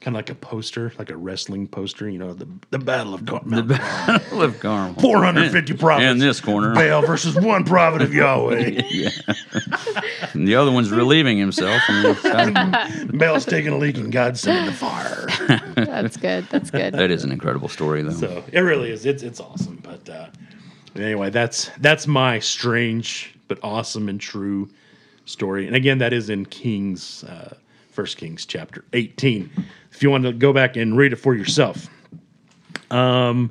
kind 0.00 0.14
of 0.14 0.18
like 0.18 0.30
a 0.30 0.36
poster, 0.36 0.92
like 0.96 1.10
a 1.10 1.16
wrestling 1.16 1.66
poster. 1.66 2.08
You 2.08 2.18
know, 2.20 2.34
the 2.34 2.46
the 2.70 2.78
Battle 2.78 3.12
of 3.12 3.24
Gar- 3.24 3.42
Mount 3.44 3.68
Carmel. 3.68 4.20
Live 4.38 4.60
Carmel. 4.60 5.00
450 5.00 5.72
prophets. 5.74 6.08
In 6.08 6.18
this 6.18 6.40
corner. 6.40 6.72
Baal 6.72 7.02
versus 7.02 7.34
one 7.34 7.64
prophet 7.64 8.00
of 8.02 8.14
Yahweh. 8.20 8.82
yeah. 8.90 9.10
and 10.32 10.46
the 10.46 10.54
other 10.54 10.70
one's 10.70 10.90
relieving 10.92 11.36
himself. 11.36 11.82
And 11.88 12.16
it's 12.16 13.04
Baal's 13.18 13.44
taking 13.44 13.72
a 13.72 13.76
leak 13.78 13.96
and 13.96 14.12
God's 14.12 14.40
sending 14.40 14.66
the 14.66 14.72
fire. 14.72 15.26
That's 15.74 16.16
good. 16.16 16.46
That's 16.50 16.70
good. 16.70 16.94
that 16.94 17.10
is 17.10 17.24
an 17.24 17.32
incredible 17.32 17.68
story, 17.68 18.02
though. 18.02 18.10
So 18.10 18.44
it 18.52 18.60
really 18.60 18.90
is. 18.90 19.06
It's 19.06 19.22
it's 19.22 19.40
awesome. 19.40 19.80
But 19.82 20.08
uh, 20.08 20.26
anyway, 20.96 21.30
that's 21.30 21.70
that's 21.78 22.06
my 22.06 22.38
strange 22.38 23.34
but 23.48 23.58
awesome 23.62 24.08
and 24.08 24.20
true 24.20 24.70
story. 25.26 25.66
And 25.66 25.76
again, 25.76 25.98
that 25.98 26.12
is 26.12 26.30
in 26.30 26.46
Kings, 26.46 27.24
uh, 27.24 27.54
First 27.90 28.16
Kings 28.16 28.46
chapter 28.46 28.84
eighteen. 28.92 29.50
If 29.92 30.02
you 30.02 30.10
want 30.10 30.24
to 30.24 30.32
go 30.32 30.52
back 30.52 30.76
and 30.76 30.96
read 30.96 31.12
it 31.12 31.16
for 31.16 31.34
yourself. 31.34 31.88
Um, 32.90 33.50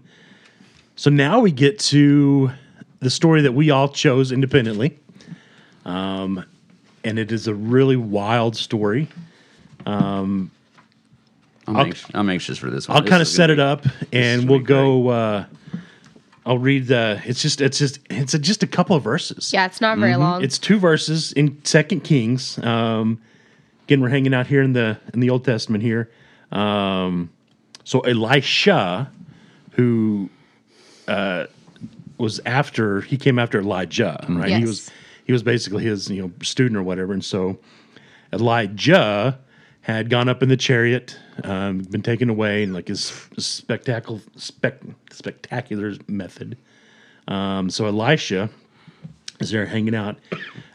so 0.96 1.10
now 1.10 1.40
we 1.40 1.52
get 1.52 1.80
to 1.80 2.52
the 3.00 3.10
story 3.10 3.42
that 3.42 3.54
we 3.54 3.70
all 3.70 3.90
chose 3.90 4.32
independently. 4.32 4.98
Um, 5.86 6.46
and 7.04 7.20
it 7.20 7.32
is 7.32 7.48
a 7.48 7.54
really 7.54 7.98
wild 7.98 8.56
story. 8.56 9.10
I'm, 11.68 11.76
anx- 11.78 12.06
I'm 12.14 12.30
anxious 12.30 12.58
for 12.58 12.70
this 12.70 12.88
one. 12.88 12.98
I'll 12.98 13.04
This 13.04 13.10
kind 13.10 13.22
of 13.22 13.28
is 13.28 13.34
set 13.36 13.48
gonna 13.48 13.74
it 13.74 13.82
be- 13.84 13.90
up, 13.90 13.94
and 14.12 14.50
we'll 14.50 14.60
go. 14.60 15.08
Uh, 15.10 15.46
I'll 16.46 16.58
read 16.58 16.88
the. 16.88 17.22
It's 17.26 17.42
just. 17.42 17.62
It's 17.62 17.78
just. 17.80 18.00
It's 18.10 18.34
a, 18.34 18.40
just 18.40 18.64
a 18.64 18.68
couple 18.68 18.96
of 18.98 19.04
verses. 19.04 19.52
Yeah, 19.54 19.66
it's 19.66 19.80
not 19.80 19.98
very 19.98 20.16
long. 20.18 20.44
It's 20.44 20.58
two 20.58 20.78
verses 20.80 21.32
in 21.34 21.64
Second 21.64 22.02
Kings. 22.04 22.58
Um, 22.60 23.22
again, 23.86 24.02
we're 24.02 24.10
hanging 24.10 24.34
out 24.34 24.48
here 24.48 24.62
in 24.62 24.74
the 24.74 24.98
in 25.14 25.22
the 25.22 25.30
Old 25.30 25.46
Testament 25.46 25.84
here. 25.84 26.12
Um, 26.52 27.30
so 27.86 28.02
Elisha, 28.02 29.10
who 29.72 30.30
uh, 31.08 31.46
was 32.18 32.42
after 32.46 33.00
he 33.02 33.16
came 33.18 33.40
after 33.40 33.60
Elijah, 33.60 34.24
right? 34.30 34.50
He 34.50 34.60
Yes. 34.60 34.68
was 34.68 34.92
he 35.26 35.32
was 35.32 35.44
basically 35.44 35.86
his 35.86 36.10
you 36.10 36.22
know 36.22 36.32
student 36.44 36.76
or 36.78 36.84
whatever, 36.84 37.14
and 37.14 37.24
so 37.24 37.58
Elijah 38.34 39.40
had 39.84 40.10
gone 40.10 40.30
up 40.30 40.42
in 40.42 40.48
the 40.50 40.58
chariot, 40.58 41.20
um, 41.44 41.80
been 41.80 42.02
taken 42.02 42.30
away 42.30 42.64
in 42.64 42.74
like 42.74 42.88
his 42.88 43.02
spectacular 43.38 44.22
spec, 44.38 44.80
spectacular 45.12 45.94
method. 46.08 46.58
Um, 47.28 47.70
so 47.70 47.86
Elisha 47.86 48.50
is 49.42 49.52
there 49.52 49.66
hanging 49.66 49.94
out. 49.94 50.18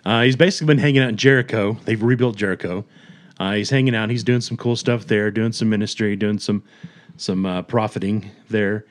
Uh, 0.05 0.23
he's 0.23 0.37
basically 0.37 0.67
been 0.67 0.79
hanging 0.79 1.03
out 1.03 1.09
in 1.09 1.17
Jericho. 1.17 1.79
They've 1.87 2.03
rebuilt 2.03 2.37
Jericho. 2.37 2.85
Uh, 3.41 3.55
he's 3.55 3.71
hanging 3.71 3.95
out. 3.95 4.11
He's 4.11 4.25
doing 4.25 4.43
some 4.43 4.59
cool 4.59 4.77
stuff 4.77 5.07
there, 5.07 5.31
doing 5.31 5.53
some 5.53 5.71
ministry, 5.71 6.15
doing 6.15 6.39
some 6.39 6.63
some 7.17 7.47
uh, 7.47 7.63
profiting 7.63 8.31
there, 8.51 8.85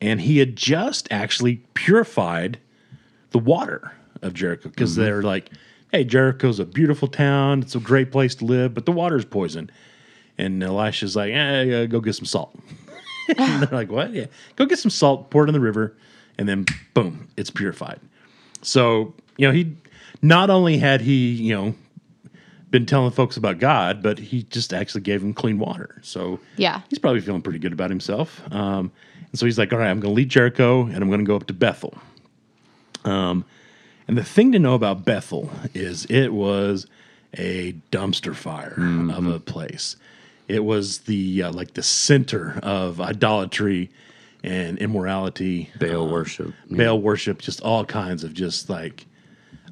and 0.00 0.20
he 0.20 0.38
had 0.38 0.56
just 0.56 1.08
actually 1.10 1.56
purified 1.74 2.58
the 3.30 3.38
water 3.38 3.92
of 4.22 4.34
Jericho 4.34 4.68
because 4.68 4.94
they're 4.94 5.22
like, 5.22 5.50
"Hey, 5.94 6.02
Jericho's 6.04 6.58
a 6.58 6.64
beautiful 6.64 7.06
town. 7.06 7.62
It's 7.62 7.76
a 7.76 7.78
great 7.78 8.10
place 8.10 8.34
to 8.36 8.44
live, 8.44 8.74
but 8.74 8.84
the 8.84 8.90
water's 8.92 9.24
poison." 9.24 9.70
And 10.36 10.60
Elisha's 10.60 11.14
like, 11.14 11.32
eh, 11.32 11.86
"Go 11.86 12.00
get 12.00 12.14
some 12.14 12.24
salt." 12.24 12.58
and 13.38 13.62
they're 13.62 13.68
like, 13.78 13.92
"What? 13.92 14.12
Yeah, 14.12 14.26
go 14.56 14.66
get 14.66 14.80
some 14.80 14.90
salt, 14.90 15.30
pour 15.30 15.44
it 15.44 15.48
in 15.48 15.52
the 15.54 15.60
river, 15.60 15.96
and 16.36 16.48
then 16.48 16.66
boom, 16.94 17.28
it's 17.36 17.50
purified." 17.50 18.00
So 18.62 19.14
you 19.36 19.46
know, 19.46 19.52
he 19.52 19.76
not 20.20 20.50
only 20.50 20.78
had 20.78 21.00
he 21.00 21.30
you 21.30 21.54
know 21.54 21.74
been 22.70 22.86
telling 22.86 23.12
folks 23.12 23.36
about 23.36 23.60
God, 23.60 24.02
but 24.02 24.18
he 24.18 24.42
just 24.50 24.72
actually 24.74 25.02
gave 25.02 25.20
them 25.20 25.32
clean 25.32 25.60
water. 25.60 26.00
So 26.02 26.40
Yeah. 26.56 26.80
he's 26.90 26.98
probably 26.98 27.20
feeling 27.20 27.40
pretty 27.40 27.60
good 27.60 27.72
about 27.72 27.88
himself. 27.88 28.42
Um, 28.52 28.90
and 29.30 29.38
so 29.38 29.46
he's 29.46 29.58
like, 29.60 29.72
"All 29.72 29.78
right, 29.78 29.90
I'm 29.90 30.00
going 30.00 30.10
to 30.12 30.16
leave 30.16 30.26
Jericho, 30.26 30.86
and 30.86 30.96
I'm 30.96 31.06
going 31.06 31.20
to 31.20 31.24
go 31.24 31.36
up 31.36 31.46
to 31.46 31.52
Bethel." 31.54 31.94
Um, 33.04 33.44
and 34.08 34.16
the 34.18 34.24
thing 34.24 34.52
to 34.52 34.58
know 34.58 34.74
about 34.74 35.04
Bethel 35.04 35.50
is 35.74 36.04
it 36.06 36.32
was 36.32 36.86
a 37.36 37.72
dumpster 37.90 38.34
fire 38.34 38.74
of 39.12 39.26
a 39.26 39.40
place. 39.40 39.96
It 40.46 40.64
was 40.64 40.98
the 41.00 41.42
uh, 41.44 41.52
like 41.52 41.74
the 41.74 41.82
center 41.82 42.58
of 42.62 43.00
idolatry 43.00 43.90
and 44.42 44.76
immorality, 44.78 45.70
Baal 45.80 46.06
worship. 46.08 46.52
Baal 46.70 47.00
worship, 47.00 47.40
just 47.40 47.60
all 47.62 47.84
kinds 47.84 48.24
of 48.24 48.34
just 48.34 48.68
like. 48.68 49.06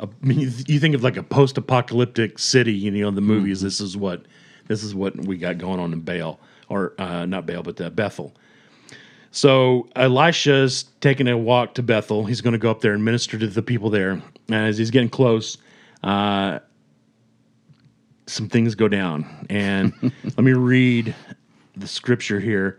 I 0.00 0.08
mean, 0.22 0.40
you- 0.40 0.80
think 0.80 0.94
of 0.94 1.04
like 1.04 1.16
a 1.18 1.22
post-apocalyptic 1.22 2.38
city, 2.38 2.72
you 2.72 2.90
know, 2.90 3.06
in 3.08 3.14
the 3.14 3.20
movies. 3.20 3.60
This 3.60 3.80
is 3.80 3.96
what 3.96 4.24
this 4.66 4.82
is 4.82 4.94
what 4.94 5.14
we 5.16 5.36
got 5.36 5.58
going 5.58 5.78
on 5.78 5.92
in 5.92 6.00
Baal, 6.00 6.40
or 6.68 6.94
uh, 6.98 7.26
not 7.26 7.46
Baal, 7.46 7.62
but 7.62 7.80
uh, 7.80 7.90
Bethel. 7.90 8.32
So 9.32 9.88
Elisha's 9.96 10.84
taking 11.00 11.26
a 11.26 11.36
walk 11.36 11.74
to 11.74 11.82
Bethel. 11.82 12.26
He's 12.26 12.42
going 12.42 12.52
to 12.52 12.58
go 12.58 12.70
up 12.70 12.82
there 12.82 12.92
and 12.92 13.02
minister 13.02 13.38
to 13.38 13.46
the 13.46 13.62
people 13.62 13.88
there. 13.88 14.10
And 14.10 14.54
as 14.54 14.76
he's 14.76 14.90
getting 14.90 15.08
close, 15.08 15.56
uh, 16.04 16.58
some 18.26 18.48
things 18.48 18.74
go 18.74 18.88
down. 18.88 19.46
And 19.48 19.94
let 20.24 20.38
me 20.38 20.52
read 20.52 21.14
the 21.76 21.88
scripture 21.88 22.40
here. 22.40 22.78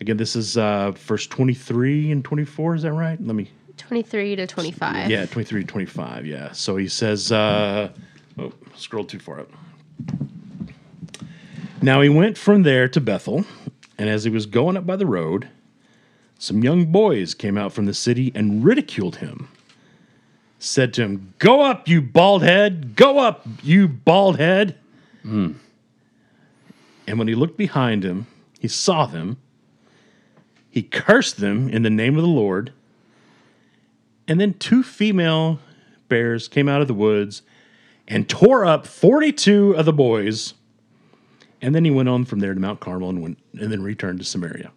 Again, 0.00 0.16
this 0.16 0.34
is 0.34 0.56
uh, 0.56 0.90
verse 0.90 1.28
23 1.28 2.10
and 2.10 2.24
24. 2.24 2.74
Is 2.74 2.82
that 2.82 2.92
right? 2.92 3.20
Let 3.24 3.36
me 3.36 3.50
23 3.76 4.36
to 4.36 4.46
25. 4.48 5.10
yeah, 5.10 5.26
23 5.26 5.62
to 5.62 5.66
25. 5.66 6.26
Yeah. 6.26 6.50
So 6.52 6.76
he 6.76 6.88
says, 6.88 7.30
uh, 7.30 7.90
oh, 8.38 8.52
scroll 8.74 9.04
too 9.04 9.20
far 9.20 9.40
up. 9.40 9.50
Now 11.82 12.00
he 12.00 12.08
went 12.08 12.36
from 12.36 12.64
there 12.64 12.88
to 12.88 13.00
Bethel, 13.00 13.44
and 13.96 14.08
as 14.08 14.24
he 14.24 14.30
was 14.30 14.46
going 14.46 14.76
up 14.76 14.86
by 14.86 14.96
the 14.96 15.06
road, 15.06 15.48
some 16.38 16.62
young 16.62 16.86
boys 16.86 17.34
came 17.34 17.56
out 17.56 17.72
from 17.72 17.86
the 17.86 17.94
city 17.94 18.32
and 18.34 18.64
ridiculed 18.64 19.16
him. 19.16 19.48
Said 20.58 20.94
to 20.94 21.02
him, 21.02 21.34
Go 21.38 21.60
up, 21.60 21.88
you 21.88 22.00
bald 22.00 22.42
head! 22.42 22.96
Go 22.96 23.18
up, 23.18 23.46
you 23.62 23.86
bald 23.88 24.38
head! 24.38 24.78
Hmm. 25.22 25.52
And 27.06 27.18
when 27.18 27.28
he 27.28 27.34
looked 27.34 27.56
behind 27.56 28.04
him, 28.04 28.26
he 28.58 28.68
saw 28.68 29.06
them. 29.06 29.36
He 30.70 30.82
cursed 30.82 31.36
them 31.36 31.68
in 31.68 31.82
the 31.82 31.90
name 31.90 32.16
of 32.16 32.22
the 32.22 32.28
Lord. 32.28 32.72
And 34.26 34.40
then 34.40 34.54
two 34.54 34.82
female 34.82 35.58
bears 36.08 36.48
came 36.48 36.68
out 36.68 36.80
of 36.80 36.88
the 36.88 36.94
woods 36.94 37.42
and 38.08 38.28
tore 38.28 38.64
up 38.64 38.86
42 38.86 39.72
of 39.72 39.84
the 39.84 39.92
boys. 39.92 40.54
And 41.60 41.74
then 41.74 41.84
he 41.84 41.90
went 41.90 42.08
on 42.08 42.24
from 42.24 42.40
there 42.40 42.54
to 42.54 42.60
Mount 42.60 42.80
Carmel 42.80 43.10
and 43.10 43.22
went 43.22 43.38
and 43.58 43.70
then 43.70 43.82
returned 43.82 44.18
to 44.18 44.24
Samaria. 44.24 44.70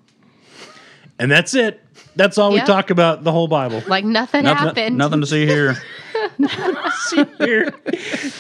And 1.20 1.32
that's 1.32 1.54
it. 1.56 1.82
That's 2.16 2.38
all 2.38 2.52
we 2.52 2.60
talk 2.62 2.90
about 2.90 3.24
the 3.24 3.32
whole 3.32 3.48
Bible. 3.48 3.82
Like 3.88 4.06
nothing, 4.06 4.44
Nothing, 4.44 4.68
happened. 4.68 4.98
nothing 4.98 5.22
to 5.22 5.28
see 5.28 5.46
here. 5.46 5.78
Nothing 6.38 6.76
to 6.76 6.92
see 6.92 7.26
here. 7.40 7.72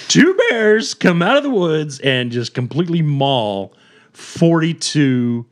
Two 0.07 0.33
bears 0.49 0.93
come 0.93 1.21
out 1.21 1.37
of 1.37 1.43
the 1.43 1.49
woods 1.49 1.99
and 1.99 2.31
just 2.31 2.53
completely 2.53 3.01
maul 3.01 3.73
42 4.13 5.45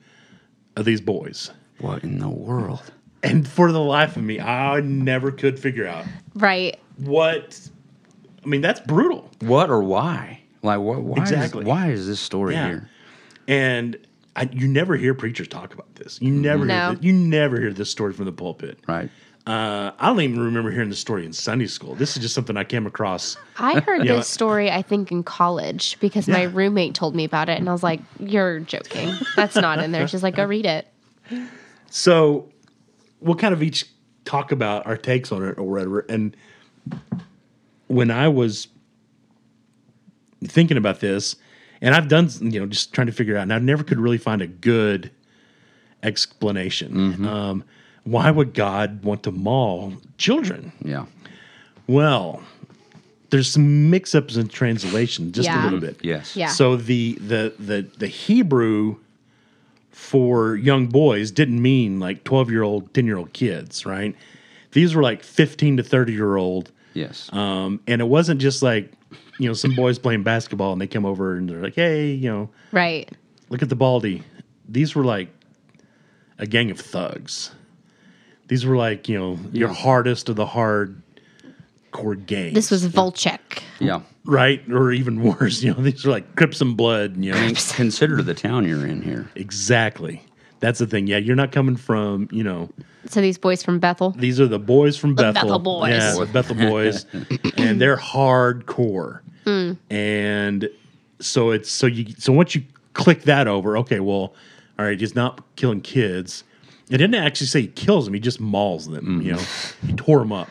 of 0.75 0.85
these 0.85 1.01
boys. 1.01 1.51
what 1.79 2.03
in 2.03 2.19
the 2.19 2.29
world? 2.29 2.91
And 3.23 3.47
for 3.47 3.71
the 3.71 3.79
life 3.81 4.17
of 4.17 4.23
me, 4.23 4.39
I 4.39 4.81
never 4.81 5.31
could 5.31 5.59
figure 5.59 5.87
out 5.87 6.05
Right. 6.35 6.77
what. 6.97 7.59
I 8.43 8.47
mean, 8.47 8.61
that's 8.61 8.79
brutal. 8.81 9.31
What 9.39 9.69
or 9.71 9.81
why? 9.81 10.41
Like 10.61 10.79
what? 10.79 11.01
Why 11.01 11.17
Exactly. 11.21 11.61
Is, 11.61 11.67
why 11.67 11.89
is 11.89 12.07
this 12.07 12.19
story 12.19 12.53
Yeah. 12.53 12.67
here? 12.67 12.89
And 13.47 13.97
I, 14.35 14.49
you 14.51 14.67
never 14.67 14.97
hear 14.97 15.13
preachers 15.13 15.47
talk 15.47 15.73
about 15.73 15.95
this. 15.95 16.21
You 16.21 16.31
never 16.31 16.65
No. 16.65 16.87
hear 16.87 16.95
this, 16.95 17.03
you 17.05 17.13
never 17.13 17.59
hear 17.59 17.71
this 17.73 17.89
story 17.89 18.13
from 18.13 18.25
the 18.25 18.31
pulpit. 18.31 18.79
Right. 18.87 19.09
Uh, 19.47 19.91
I 19.99 20.07
don't 20.07 20.19
even 20.21 20.39
remember 20.39 20.71
hearing 20.71 20.89
the 20.89 20.95
story 20.95 21.23
in 21.23 21.31
Sunday 21.31 21.67
school. 21.67 21.93
This 21.93 22.17
is 22.17 22.21
just 22.23 22.33
something 22.33 22.57
I 22.57 22.63
came 22.63 22.87
across. 22.87 23.37
I 23.59 23.79
heard 23.79 24.03
Yeah. 24.03 24.15
this 24.15 24.27
story, 24.27 24.71
I 24.71 24.81
think, 24.81 25.11
in 25.11 25.21
college 25.23 25.99
because 25.99 26.27
my 26.27 26.43
roommate 26.43 26.95
told 26.95 27.15
me 27.15 27.23
about 27.25 27.47
it, 27.47 27.59
and 27.59 27.69
I 27.69 27.71
was 27.71 27.83
like, 27.83 28.01
"You're 28.19 28.61
joking. 28.61 29.13
That's 29.35 29.55
not 29.55 29.79
in 29.83 29.91
there." 29.91 30.07
She's 30.07 30.23
like, 30.23 30.35
"Go 30.35 30.45
read 30.45 30.65
it." 30.65 30.87
So 31.91 32.49
we'll 33.21 33.35
kind 33.35 33.53
of 33.53 33.61
each 33.61 33.85
talk 34.25 34.51
about 34.51 34.87
our 34.87 34.97
takes 34.97 35.31
on 35.31 35.43
it 35.43 35.59
or 35.59 35.63
whatever. 35.63 35.99
And 36.09 36.35
when 37.87 38.09
I 38.09 38.27
was 38.27 38.67
thinking 40.43 40.77
about 40.77 41.01
this, 41.01 41.35
and 41.81 41.93
I've 41.95 42.07
done, 42.07 42.29
you 42.41 42.59
know, 42.59 42.65
just 42.65 42.93
trying 42.93 43.07
to 43.07 43.13
figure 43.13 43.37
out, 43.37 43.43
and 43.43 43.53
I 43.53 43.59
never 43.59 43.83
could 43.83 43.99
really 43.99 44.17
find 44.17 44.41
a 44.41 44.47
good 44.47 45.11
explanation. 46.03 47.25
Um, 47.25 47.63
why 48.03 48.29
would 48.31 48.53
God 48.53 49.03
want 49.03 49.23
to 49.23 49.31
maul 49.31 49.93
children? 50.17 50.71
Yeah. 50.83 51.05
Well, 51.87 52.41
there's 53.29 53.49
some 53.51 53.89
mix-ups 53.89 54.37
in 54.37 54.47
translation, 54.47 55.31
just 55.31 55.49
a 55.49 55.63
little 55.63 55.79
bit. 55.79 55.99
Yes. 56.03 56.35
Yeah. 56.35 56.47
So 56.47 56.75
the 56.75 57.13
the 57.15 57.53
the 57.59 57.87
the 57.97 58.07
Hebrew 58.07 58.97
for 59.91 60.55
young 60.55 60.87
boys 60.87 61.31
didn't 61.31 61.61
mean 61.61 61.99
like 61.99 62.23
12 62.25 62.51
year 62.51 62.63
old, 62.63 62.93
10 62.93 63.05
year 63.05 63.17
old 63.17 63.33
kids, 63.33 63.85
right? 63.85 64.15
These 64.71 64.93
were 64.93 65.01
like 65.01 65.23
15 65.23 65.77
to 65.77 65.83
30 65.83 66.13
year 66.13 66.35
old. 66.35 66.71
Yes. 66.93 67.31
Um, 67.33 67.79
and 67.87 68.01
it 68.01 68.05
wasn't 68.05 68.41
just 68.41 68.61
like, 68.61 68.91
you 69.39 69.47
know, 69.47 69.53
some 69.53 69.75
boys 69.75 69.99
playing 69.99 70.23
basketball 70.23 70.71
and 70.73 70.81
they 70.81 70.87
come 70.87 71.05
over 71.05 71.35
and 71.35 71.49
they're 71.49 71.61
like, 71.61 71.75
hey, 71.75 72.11
you 72.11 72.29
know, 72.31 72.49
Right. 72.71 73.09
look 73.49 73.61
at 73.61 73.69
the 73.69 73.75
baldy. 73.75 74.23
These 74.67 74.95
were 74.95 75.03
like 75.05 75.29
a 76.39 76.45
gang 76.47 76.71
of 76.71 76.79
thugs. 76.79 77.51
These 78.47 78.65
were 78.65 78.75
like, 78.77 79.09
you 79.09 79.17
know, 79.17 79.39
your 79.51 79.69
hardest 79.69 80.29
of 80.29 80.35
the 80.35 80.45
hard 80.45 81.01
core 81.91 82.15
gangs. 82.15 82.53
This 82.53 82.69
was 82.71 82.85
Volchek. 82.87 83.39
yeah. 83.79 84.01
right, 84.25 84.61
or 84.71 84.91
even 84.91 85.21
worse. 85.23 85.63
You 85.63 85.73
know, 85.73 85.81
these 85.81 86.05
are 86.05 86.11
like 86.11 86.35
Crips 86.35 86.61
and 86.61 86.75
Blood. 86.77 87.17
You 87.17 87.31
know, 87.31 87.51
consider 87.73 88.21
the 88.21 88.33
town 88.33 88.67
you're 88.67 88.85
in 88.85 89.01
here. 89.01 89.29
exactly. 89.35 90.21
That's 90.61 90.79
the 90.79 90.87
thing. 90.87 91.05
Yeah, 91.07 91.17
you're 91.17 91.35
not 91.35 91.51
coming 91.51 91.75
from. 91.75 92.27
You 92.31 92.43
know, 92.43 92.69
So 93.07 93.19
these 93.21 93.37
boys 93.37 93.61
from 93.63 93.79
Bethel. 93.79 94.11
these 94.11 94.39
are 94.39 94.47
the 94.47 94.59
boys 94.59 94.97
from 94.97 95.15
Bethel. 95.15 95.33
Bethel 95.33 95.59
boys. 95.59 95.89
Yeah, 95.89 96.25
Bethel 96.31 96.55
boys, 96.55 97.05
and 97.57 97.79
they're 97.81 97.97
hardcore. 97.97 99.21
Mm. 99.45 99.77
And 99.89 100.69
so 101.19 101.51
it's 101.51 101.71
so 101.71 101.87
you 101.87 102.13
so 102.17 102.33
once 102.33 102.55
you 102.55 102.63
click 102.93 103.23
that 103.23 103.47
over, 103.47 103.77
okay, 103.79 103.99
well, 103.99 104.33
all 104.77 104.85
right, 104.85 104.99
he's 104.99 105.15
not 105.15 105.41
killing 105.55 105.81
kids. 105.81 106.43
It 106.89 106.97
didn't 106.97 107.15
actually 107.15 107.47
say 107.47 107.61
he 107.61 107.67
kills 107.67 108.05
them; 108.05 108.13
he 108.13 108.19
just 108.19 108.39
mauls 108.39 108.87
them. 108.87 109.21
You 109.21 109.33
know, 109.33 109.41
he 109.87 109.93
tore 109.93 110.19
them 110.19 110.31
up. 110.31 110.49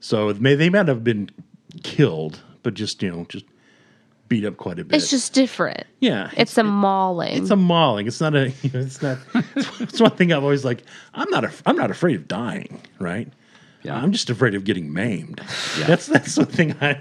So 0.00 0.32
may 0.34 0.54
they 0.54 0.70
might 0.70 0.88
have 0.88 1.04
been 1.04 1.30
killed, 1.82 2.40
but 2.62 2.74
just 2.74 3.02
you 3.02 3.10
know 3.10 3.26
just 3.28 3.44
beat 4.28 4.44
up 4.44 4.56
quite 4.56 4.78
a 4.78 4.84
bit. 4.84 4.96
It's 4.96 5.10
just 5.10 5.32
different. 5.34 5.84
yeah, 6.00 6.30
It's 6.36 6.56
a 6.58 6.64
mauling. 6.64 7.36
it's 7.42 7.50
a 7.50 7.56
mauling. 7.56 8.06
It's 8.06 8.20
not 8.20 8.34
a. 8.34 8.50
You 8.62 8.70
know, 8.72 8.80
it's 8.80 9.02
not. 9.02 9.18
It's 9.80 10.00
one 10.00 10.10
thing 10.12 10.32
I've 10.32 10.42
always 10.42 10.64
like. 10.64 10.82
I'm 11.14 11.28
not. 11.30 11.44
A, 11.44 11.52
I'm 11.66 11.76
not 11.76 11.90
afraid 11.90 12.16
of 12.16 12.28
dying. 12.28 12.80
Right. 12.98 13.28
Yeah. 13.82 13.94
I'm 13.96 14.12
just 14.12 14.28
afraid 14.30 14.54
of 14.54 14.64
getting 14.64 14.92
maimed. 14.92 15.40
Yeah. 15.78 15.86
That's 15.86 16.06
that's 16.06 16.34
the 16.34 16.46
thing. 16.46 16.74
I. 16.80 16.98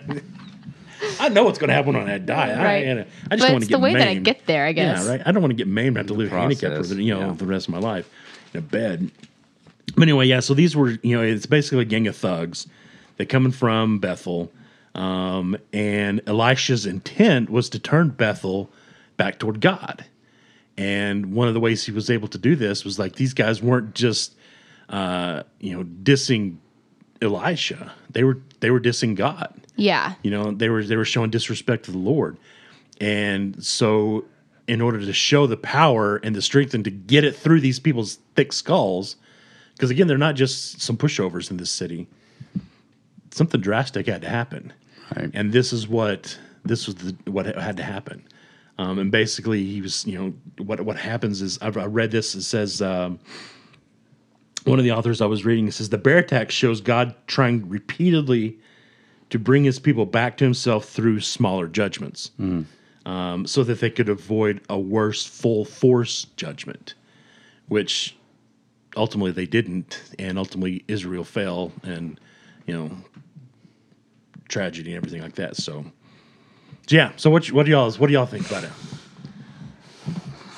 I 1.28 1.34
know 1.34 1.44
what's 1.44 1.60
going 1.60 1.68
to 1.68 1.74
happen 1.74 1.94
when 1.94 2.10
I 2.10 2.18
die. 2.18 2.52
I, 2.52 2.64
Right. 2.64 2.88
I, 2.88 2.92
I 2.92 2.96
just 2.96 3.08
but 3.30 3.38
don't 3.38 3.52
want 3.52 3.56
it's 3.56 3.66
to 3.66 3.70
get 3.70 3.78
the 3.78 3.80
way 3.80 3.94
that 3.94 4.08
I 4.08 4.14
get 4.16 4.46
there, 4.46 4.66
I 4.66 4.72
guess. 4.72 5.04
Yeah, 5.04 5.12
right. 5.12 5.22
I 5.26 5.32
don't 5.32 5.42
want 5.42 5.52
to 5.52 5.56
get 5.56 5.68
maimed. 5.68 5.98
I 5.98 6.00
have 6.00 6.08
to 6.08 6.14
live 6.14 6.30
handicapped 6.30 6.74
for 6.74 6.80
process, 6.80 6.96
the, 6.96 7.04
you 7.04 7.14
know 7.14 7.28
yeah. 7.28 7.34
the 7.34 7.46
rest 7.46 7.68
of 7.68 7.74
my 7.74 7.80
life 7.80 8.10
in 8.54 8.60
a 8.60 8.62
bed. 8.62 9.12
But 9.96 10.04
anyway, 10.04 10.28
yeah. 10.28 10.40
So 10.40 10.54
these 10.54 10.76
were 10.76 10.92
you 11.02 11.18
know 11.18 11.22
it's 11.22 11.46
basically 11.46 11.82
a 11.82 11.86
gang 11.86 12.08
of 12.08 12.16
thugs. 12.16 12.68
They're 13.18 13.26
coming 13.26 13.52
from 13.52 14.00
Bethel, 14.00 14.52
um, 14.96 15.58
and 15.74 16.22
Elisha's 16.28 16.86
intent 16.86 17.50
was 17.50 17.70
to 17.70 17.80
turn 17.80 18.10
Bethel 18.10 18.70
back 19.18 19.40
toward 19.40 19.60
God. 19.60 20.06
And 20.78 21.34
one 21.34 21.48
of 21.48 21.56
the 21.56 21.60
ways 21.60 21.86
he 21.86 21.92
was 21.92 22.10
able 22.10 22.28
to 22.28 22.38
do 22.38 22.56
this 22.56 22.86
was 22.86 23.00
like 23.00 23.16
these 23.16 23.34
guys 23.34 23.62
weren't 23.62 23.96
just 23.96 24.36
uh, 24.90 25.44
you 25.60 25.76
know 25.76 25.84
dissing 25.84 26.58
Elisha. 27.22 27.94
They 28.12 28.24
were 28.24 28.40
they 28.60 28.70
were 28.72 28.80
dissing 28.80 29.16
God. 29.16 29.54
Yeah. 29.78 30.16
You 30.24 30.32
know, 30.32 30.52
they 30.52 30.70
were 30.70 30.84
they 30.84 30.98
were 30.98 31.06
showing 31.06 31.30
disrespect 31.30 31.86
to 31.86 31.92
the 31.92 31.98
Lord. 31.98 32.38
And 33.00 33.64
so 33.64 34.26
in 34.68 34.82
order 34.82 35.00
to 35.00 35.14
show 35.14 35.48
the 35.48 35.58
power 35.58 36.18
and 36.18 36.36
the 36.36 36.42
strength 36.42 36.74
and 36.74 36.84
to 36.84 36.92
get 36.92 37.24
it 37.24 37.36
through 37.36 37.62
these 37.62 37.80
people's 37.80 38.20
thick 38.36 38.52
skulls, 38.52 39.16
because 39.74 39.90
again, 39.90 40.08
they're 40.08 40.18
not 40.18 40.36
just 40.36 40.82
some 40.82 40.98
pushovers 40.98 41.50
in 41.50 41.58
this 41.58 41.72
city. 41.72 42.08
Something 43.32 43.62
drastic 43.62 44.08
had 44.08 44.22
to 44.24 44.30
happen. 44.30 44.74
Right. 45.16 45.30
And 45.34 45.54
this 45.54 45.72
is 45.72 45.88
what 45.88 46.38
this 46.66 46.88
was 46.88 46.96
the, 46.96 47.32
what 47.32 47.46
had 47.46 47.78
to 47.78 47.84
happen. 47.84 48.28
Um, 48.80 49.00
and 49.00 49.12
basically, 49.12 49.66
he 49.66 49.82
was, 49.82 50.06
you 50.06 50.18
know, 50.18 50.64
what 50.64 50.82
what 50.82 50.98
happens 50.98 51.42
is 51.42 51.58
I've, 51.62 51.78
I 51.78 51.86
read 51.86 52.12
this. 52.12 52.36
It 52.36 52.44
says 52.44 52.82
um, 52.82 53.20
one 54.66 54.80
of 54.80 54.86
the 54.86 54.92
authors 54.92 55.22
I 55.22 55.26
was 55.26 55.46
reading 55.46 55.72
says 55.72 55.90
the 55.90 55.98
bear 55.98 56.18
attack 56.18 56.52
shows 56.52 56.82
God 56.82 57.16
trying 57.26 57.70
repeatedly 57.70 58.60
to 59.30 59.40
bring 59.40 59.64
His 59.64 59.80
people 59.80 60.06
back 60.06 60.38
to 60.38 60.44
Himself 60.44 60.86
through 60.90 61.20
smaller 61.22 61.68
judgments, 61.68 62.32
um, 63.06 63.46
so 63.46 63.64
that 63.64 63.80
they 63.80 63.90
could 63.90 64.10
avoid 64.10 64.62
a 64.70 64.78
worse 64.80 65.26
full 65.26 65.66
force 65.66 66.26
judgment, 66.36 66.94
which 67.68 68.16
ultimately 68.96 69.32
they 69.32 69.46
didn't, 69.46 70.02
and 70.18 70.38
ultimately 70.38 70.84
Israel 70.88 71.24
fell, 71.24 71.72
and 71.84 72.20
you 72.66 72.74
know, 72.74 72.92
tragedy 74.50 74.92
and 74.94 74.98
everything 74.98 75.22
like 75.22 75.36
that. 75.36 75.56
So. 75.56 75.86
Yeah. 76.90 77.12
So 77.18 77.30
what? 77.30 77.52
What 77.52 77.66
do 77.66 77.72
y'all? 77.72 77.92
What 77.92 78.08
do 78.08 78.14
y'all 78.14 78.26
think 78.26 78.46
about 78.46 78.64
it? 78.64 78.72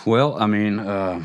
Well, 0.05 0.41
I 0.41 0.45
mean, 0.45 0.79
uh, 0.79 1.23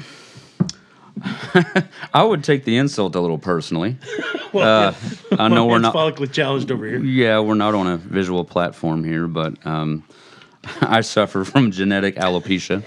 I 2.14 2.22
would 2.22 2.42
take 2.44 2.64
the 2.64 2.76
insult 2.76 3.14
a 3.14 3.20
little 3.20 3.38
personally. 3.38 3.96
Well, 4.54 4.90
Uh, 4.90 5.36
I 5.36 5.48
know 5.48 5.66
we're 5.66 5.80
not. 5.80 5.92
follically 5.96 6.30
challenged 6.30 6.70
over 6.70 6.86
here. 6.86 7.00
Yeah, 7.00 7.40
we're 7.40 7.54
not 7.54 7.74
on 7.74 7.88
a 7.88 7.96
visual 7.96 8.44
platform 8.44 9.02
here, 9.02 9.26
but 9.26 9.54
um, 9.66 10.04
I 10.80 11.00
suffer 11.00 11.44
from 11.44 11.72
genetic 11.72 12.14
alopecia, 12.14 12.84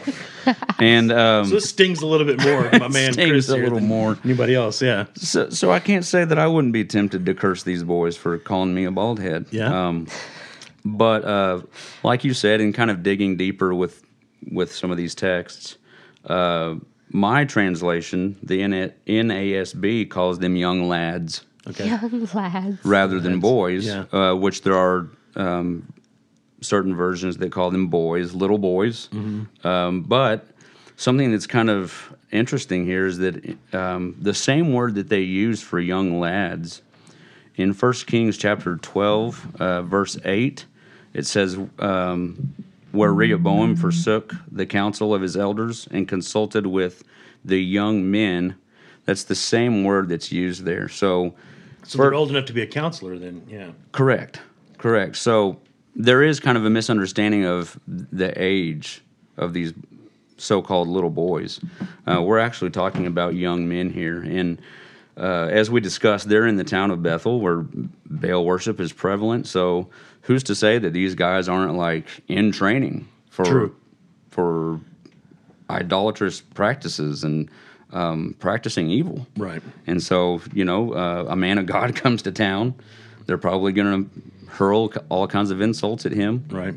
and 0.79 1.11
um, 1.11 1.43
So 1.43 1.55
this 1.55 1.67
stings 1.69 2.01
a 2.01 2.07
little 2.07 2.25
bit 2.25 2.41
more, 2.41 2.69
my 2.79 2.87
man. 2.87 3.11
Stings 3.11 3.29
Chris 3.31 3.49
a 3.49 3.55
here 3.55 3.63
little 3.65 3.79
than 3.79 3.87
more. 3.89 4.17
Anybody 4.23 4.55
else? 4.55 4.81
Yeah. 4.81 5.07
so, 5.15 5.49
so 5.49 5.69
I 5.69 5.79
can't 5.81 6.05
say 6.05 6.23
that 6.23 6.39
I 6.39 6.47
wouldn't 6.47 6.71
be 6.71 6.85
tempted 6.85 7.25
to 7.25 7.33
curse 7.33 7.63
these 7.63 7.83
boys 7.83 8.15
for 8.15 8.37
calling 8.37 8.73
me 8.73 8.85
a 8.85 8.91
bald 8.91 9.19
head. 9.19 9.47
Yeah. 9.51 9.87
Um, 9.89 10.07
but 10.85 11.25
uh, 11.25 11.63
like 12.01 12.23
you 12.23 12.33
said, 12.33 12.61
and 12.61 12.73
kind 12.73 12.89
of 12.89 13.03
digging 13.03 13.35
deeper 13.35 13.75
with 13.75 14.05
with 14.49 14.73
some 14.73 14.89
of 14.89 14.95
these 14.95 15.15
texts, 15.15 15.75
uh, 16.27 16.75
my 17.09 17.45
translation, 17.45 18.37
the 18.43 18.59
NASB, 18.61 20.09
calls 20.09 20.39
them 20.39 20.55
young 20.55 20.87
lads 20.87 21.45
Okay. 21.69 21.87
Young 22.01 22.27
lads. 22.33 22.83
rather 22.85 23.19
than 23.19 23.39
boys, 23.39 23.85
yeah. 23.85 24.05
uh, 24.11 24.35
which 24.35 24.61
there 24.61 24.75
are 24.77 25.07
um, 25.35 25.91
certain 26.61 26.95
versions 26.95 27.37
that 27.37 27.51
call 27.51 27.71
them 27.71 27.87
boys, 27.87 28.33
little 28.33 28.57
boys. 28.57 29.09
Um, 29.63 30.03
but 30.07 30.47
something 30.95 31.31
that's 31.31 31.47
kind 31.47 31.69
of 31.69 32.15
interesting 32.31 32.85
here 32.85 33.05
is 33.05 33.17
that 33.17 33.57
um, 33.73 34.15
the 34.19 34.33
same 34.33 34.73
word 34.73 34.95
that 34.95 35.09
they 35.09 35.21
use 35.21 35.61
for 35.61 35.79
young 35.79 36.19
lads 36.19 36.81
in 37.55 37.73
1 37.73 37.93
Kings 38.05 38.37
chapter 38.37 38.77
12, 38.77 39.55
uh, 39.59 39.81
verse 39.81 40.17
8, 40.23 40.65
it 41.13 41.25
says, 41.25 41.57
um, 41.79 42.53
Where 42.91 43.13
Rehoboam 43.13 43.75
forsook 43.75 44.33
the 44.51 44.65
counsel 44.65 45.13
of 45.13 45.21
his 45.21 45.35
elders 45.35 45.87
and 45.91 46.07
consulted 46.07 46.65
with 46.65 47.03
the 47.43 47.61
young 47.61 48.09
men. 48.09 48.55
That's 49.05 49.23
the 49.23 49.35
same 49.35 49.83
word 49.83 50.09
that's 50.09 50.31
used 50.31 50.63
there. 50.63 50.89
So, 50.89 51.35
So 51.83 51.97
they're 51.97 52.13
old 52.13 52.29
enough 52.29 52.45
to 52.45 52.53
be 52.53 52.61
a 52.61 52.67
counselor, 52.67 53.17
then, 53.17 53.43
yeah. 53.47 53.71
Correct. 53.91 54.41
Correct. 54.77 55.15
So 55.15 55.59
there 55.95 56.23
is 56.23 56.39
kind 56.39 56.57
of 56.57 56.65
a 56.65 56.69
misunderstanding 56.69 57.45
of 57.45 57.79
the 57.87 58.33
age 58.35 59.01
of 59.37 59.53
these 59.53 59.73
so-called 60.37 60.87
little 60.87 61.09
boys. 61.09 61.59
Uh, 62.05 62.21
we're 62.21 62.39
actually 62.39 62.69
talking 62.69 63.07
about 63.07 63.35
young 63.35 63.67
men 63.67 63.89
here, 63.89 64.21
and 64.21 64.61
uh, 65.17 65.47
as 65.51 65.71
we 65.71 65.81
discussed, 65.81 66.29
they're 66.29 66.45
in 66.45 66.57
the 66.57 66.63
town 66.63 66.91
of 66.91 67.01
Bethel 67.01 67.39
where 67.39 67.65
Baal 68.05 68.45
worship 68.45 68.79
is 68.79 68.93
prevalent. 68.93 69.47
So 69.47 69.89
who's 70.27 70.43
to 70.43 70.53
say 70.53 70.77
that 70.77 70.91
these 70.91 71.15
guys 71.15 71.47
aren't 71.47 71.75
like 71.75 72.05
in 72.27 72.51
training 72.51 73.07
for 73.29 73.45
True. 73.45 73.75
for 74.29 74.79
idolatrous 75.69 76.41
practices 76.41 77.23
and 77.23 77.49
um, 77.93 78.35
practicing 78.37 78.89
evil? 78.89 79.25
Right. 79.37 79.61
And 79.87 80.03
so, 80.03 80.41
you 80.53 80.65
know, 80.65 80.93
uh, 80.93 81.27
a 81.29 81.35
man 81.37 81.57
of 81.57 81.65
God 81.65 81.95
comes 82.03 82.21
to 82.23 82.33
town. 82.33 82.75
They're 83.25 83.37
probably 83.37 83.71
going 83.71 84.05
to 84.05 84.51
hurl 84.51 84.91
all 85.07 85.27
kinds 85.27 85.49
of 85.49 85.61
insults 85.61 86.05
at 86.05 86.11
him. 86.11 86.45
Right. 86.49 86.73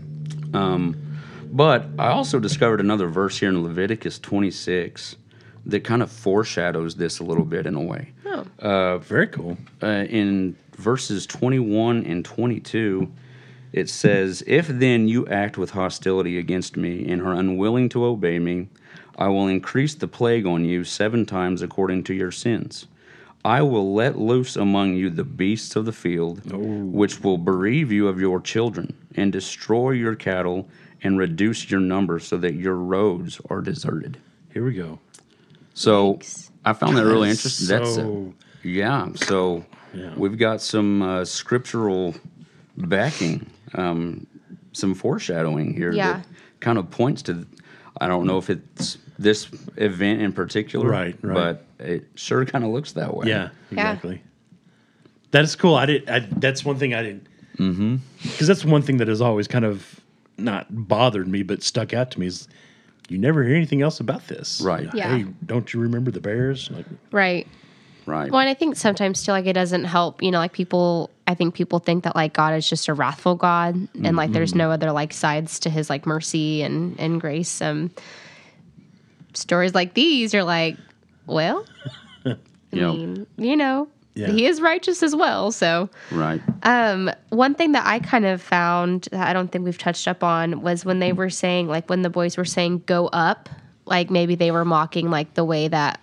But 1.53 1.87
I 1.99 2.09
also 2.09 2.39
discovered 2.39 2.79
another 2.79 3.09
verse 3.09 3.39
here 3.39 3.49
in 3.49 3.65
Leviticus 3.65 4.21
26 4.21 5.17
that 5.67 5.83
kind 5.83 6.03
of 6.03 6.11
foreshadows 6.11 6.95
this 6.95 7.19
a 7.19 7.25
little 7.25 7.45
bit 7.45 7.67
in 7.67 7.75
a 7.75 7.83
way. 7.83 8.13
Oh. 8.25 8.99
Very 8.99 9.27
cool. 9.27 9.59
Uh, 9.83 10.05
in 10.09 10.57
verses 10.77 11.27
21 11.27 12.07
and 12.07 12.25
22, 12.25 13.13
it 13.73 13.89
says, 13.89 14.43
If 14.47 14.67
then 14.69 15.09
you 15.09 15.27
act 15.29 15.57
with 15.59 15.71
hostility 15.71 16.39
against 16.39 16.77
me 16.77 17.09
and 17.11 17.23
are 17.23 17.33
unwilling 17.33 17.89
to 17.91 18.05
obey 18.05 18.39
me, 18.39 18.69
I 19.19 19.29
will 19.29 19.47
increase 19.49 19.95
the 19.95 20.09
plague 20.09 20.47
on 20.47 20.65
you 20.65 20.85
seven 20.85 21.27
times 21.27 21.63
according 21.63 22.05
to 22.05 22.15
your 22.15 22.31
sins. 22.33 22.87
I 23.45 23.63
will 23.63 23.95
let 23.95 24.19
loose 24.19 24.57
among 24.57 24.95
you 24.95 25.09
the 25.09 25.25
beasts 25.25 25.75
of 25.77 25.87
the 25.87 25.93
field, 25.93 26.43
which 26.53 27.23
will 27.23 27.39
bereave 27.39 27.91
you 27.91 28.07
of 28.09 28.21
your 28.21 28.41
children, 28.41 28.95
and 29.17 29.33
destroy 29.33 29.93
your 29.93 30.15
cattle, 30.15 30.69
and 31.03 31.19
reduce 31.19 31.71
your 31.71 31.81
number 31.81 32.19
so 32.19 32.37
that 32.39 32.55
your 32.55 32.75
roads 32.77 33.41
are 33.49 33.63
deserted. 33.63 34.19
Here 34.53 34.65
we 34.65 34.75
go. 34.75 34.99
So 35.73 36.15
Yikes. 36.15 36.51
I 36.67 36.73
found 36.75 36.97
that 36.99 37.05
really 37.07 37.29
That's 37.29 37.41
interesting. 37.45 37.69
That's 37.69 37.95
so- 37.95 38.35
yeah. 38.63 39.09
So 39.15 39.65
Yeah. 39.95 40.13
we've 40.17 40.37
got 40.37 40.61
some 40.61 41.01
uh, 41.01 41.25
scriptural 41.25 42.15
backing, 42.77 43.47
um, 43.75 44.27
some 44.73 44.95
foreshadowing 44.95 45.75
here 45.75 45.93
Yeah. 45.93 46.15
that 46.15 46.27
kind 46.61 46.79
of 46.79 46.91
points 46.91 47.23
to. 47.23 47.47
I 48.01 48.07
don't 48.07 48.27
know 48.27 48.39
if 48.39 48.49
it's 48.51 48.99
this 49.19 49.49
event 49.77 50.23
in 50.23 50.33
particular, 50.33 50.89
Right, 50.89 51.17
right. 51.23 51.35
But 51.35 51.67
it 51.85 52.07
sure 52.15 52.45
kind 52.47 52.65
of 52.65 52.71
looks 52.71 52.93
that 52.93 53.15
way. 53.15 53.29
Yeah, 53.29 53.51
Yeah. 53.71 53.91
exactly. 53.93 54.23
That 55.33 55.45
is 55.45 55.55
cool. 55.57 55.75
I 55.75 55.87
did. 55.87 56.09
I, 56.09 56.21
that's 56.21 56.65
one 56.65 56.77
thing 56.79 56.95
I 56.95 57.03
didn't. 57.03 57.27
Mm-hmm. 57.59 57.97
Because 58.23 58.47
that's 58.47 58.65
one 58.65 58.83
thing 58.83 58.97
that 58.99 59.09
has 59.09 59.21
always 59.21 59.47
kind 59.47 59.65
of 59.65 60.01
not 60.39 60.67
bothered 60.71 61.29
me, 61.29 61.43
but 61.43 61.63
stuck 61.63 61.93
out 61.93 62.11
to 62.13 62.21
me 62.21 62.27
is 62.27 62.49
you 63.09 63.19
never 63.19 63.45
hear 63.45 63.55
anything 63.57 63.83
else 63.83 64.01
about 64.01 64.27
this. 64.29 64.61
Right. 64.61 64.89
Yeah. 64.95 65.17
Hey, 65.19 65.27
don't 65.45 65.73
you 65.75 65.81
remember 65.81 66.11
the 66.11 66.21
Bears? 66.21 66.71
Like, 66.71 66.87
Right. 67.13 67.47
Right. 68.07 68.31
Well, 68.31 68.41
and 68.41 68.49
I 68.49 68.55
think 68.55 68.77
sometimes 68.77 69.23
too, 69.25 69.33
like 69.33 69.47
it 69.47 69.53
doesn't 69.53 69.85
help. 69.85 70.23
You 70.23 70.31
know, 70.31 70.39
like 70.39 70.53
people, 70.53 71.11
I 71.31 71.35
think 71.35 71.55
people 71.55 71.79
think 71.79 72.03
that 72.05 72.17
like 72.17 72.33
God 72.33 72.55
is 72.55 72.69
just 72.69 72.89
a 72.89 72.95
wrathful 72.95 73.37
God, 73.37 73.77
and 74.03 74.17
like 74.17 74.33
there's 74.33 74.55
no 74.55 74.73
other 74.73 74.91
like 74.91 75.13
sides 75.13 75.61
to 75.61 75.71
His 75.71 75.89
like 75.89 76.07
mercy 76.07 76.63
and 76.63 76.99
and 76.99 77.21
grace. 77.21 77.63
Um, 77.63 77.93
stories 79.35 79.75
like 79.75 79.95
these 79.95 80.35
are 80.35 80.43
like, 80.43 80.77
well, 81.27 81.65
I 82.27 82.37
Yep. 82.73 82.95
mean, 82.95 83.27
you 83.37 83.57
know, 83.57 83.89
Yeah. 84.15 84.29
He 84.33 84.47
is 84.47 84.61
righteous 84.61 85.03
as 85.05 85.15
well. 85.15 85.53
So, 85.53 85.89
Right. 86.11 86.41
um, 86.65 87.11
one 87.31 87.55
thing 87.55 87.73
that 87.73 87.87
I 87.87 88.01
kind 88.01 88.25
of 88.27 88.43
found 88.43 89.09
that 89.13 89.29
I 89.29 89.33
don't 89.33 89.51
think 89.53 89.65
we've 89.65 89.79
touched 89.79 90.09
up 90.09 90.25
on 90.25 90.63
was 90.63 90.85
when 90.85 90.99
they 90.99 91.13
were 91.13 91.31
saying, 91.31 91.69
like, 91.69 91.89
when 91.89 92.03
the 92.03 92.11
boys 92.11 92.37
were 92.37 92.45
saying 92.45 92.83
"go 92.87 93.07
up," 93.09 93.49
like 93.87 94.11
maybe 94.11 94.35
they 94.35 94.51
were 94.51 94.65
mocking 94.65 95.11
like 95.11 95.35
the 95.35 95.45
way 95.45 95.69
that 95.69 96.01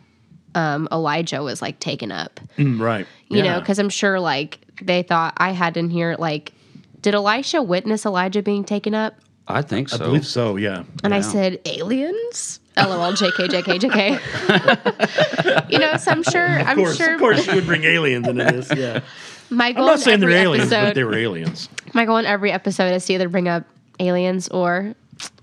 um, 0.56 0.88
Elijah 0.92 1.44
was 1.44 1.62
like 1.62 1.80
taken 1.80 2.12
up 2.12 2.40
mm, 2.58 2.80
right. 2.80 3.06
you 3.30 3.44
know, 3.44 3.60
because 3.60 3.78
I'm 3.78 3.90
sure 3.90 4.20
like 4.20 4.60
they 4.82 5.04
thought 5.04 5.34
I 5.38 5.52
had 5.52 5.78
in 5.78 5.90
here 5.90 6.16
like, 6.18 6.54
did 7.02 7.16
Elisha 7.16 7.62
witness 7.62 8.06
Elijah 8.06 8.42
being 8.42 8.64
taken 8.64 8.94
up? 8.94 9.14
I 9.48 9.62
think 9.62 9.90
so. 9.90 9.96
I 9.96 10.00
believe 10.00 10.26
so. 10.26 10.58
Yeah. 10.58 10.84
And 11.04 11.14
I 11.14 11.22
said, 11.22 11.62
aliens? 11.66 12.60
LOL, 12.76 13.14
JK, 13.14 13.48
JK, 13.48 13.80
JK. 13.80 15.72
you 15.72 15.80
know, 15.80 15.96
so 15.98 16.12
I'm 16.12 16.22
sure, 16.24 16.60
Of 16.60 16.68
I'm 16.68 16.78
course, 16.78 16.98
sure 16.98 17.14
of 17.14 17.20
course, 17.20 17.48
you 17.48 17.56
would 17.56 17.66
bring 17.66 17.84
aliens 17.86 18.28
into 18.28 18.44
this. 18.44 18.72
Yeah. 18.76 19.02
my 19.50 19.68
I'm 19.70 19.76
not 19.76 20.00
saying 20.00 20.20
they're 20.20 20.30
every 20.30 20.42
aliens, 20.44 20.72
episode, 20.72 20.90
but 20.90 20.96
they 20.96 21.04
were 21.04 21.16
aliens. 21.16 21.70
my 21.94 22.06
goal 22.06 22.18
in 22.18 22.26
every 22.26 22.52
episode 22.52 22.94
is 22.94 23.06
to 23.06 23.14
either 23.14 23.30
bring 23.30 23.48
up 23.48 23.64
aliens 24.00 24.48
or 24.50 24.94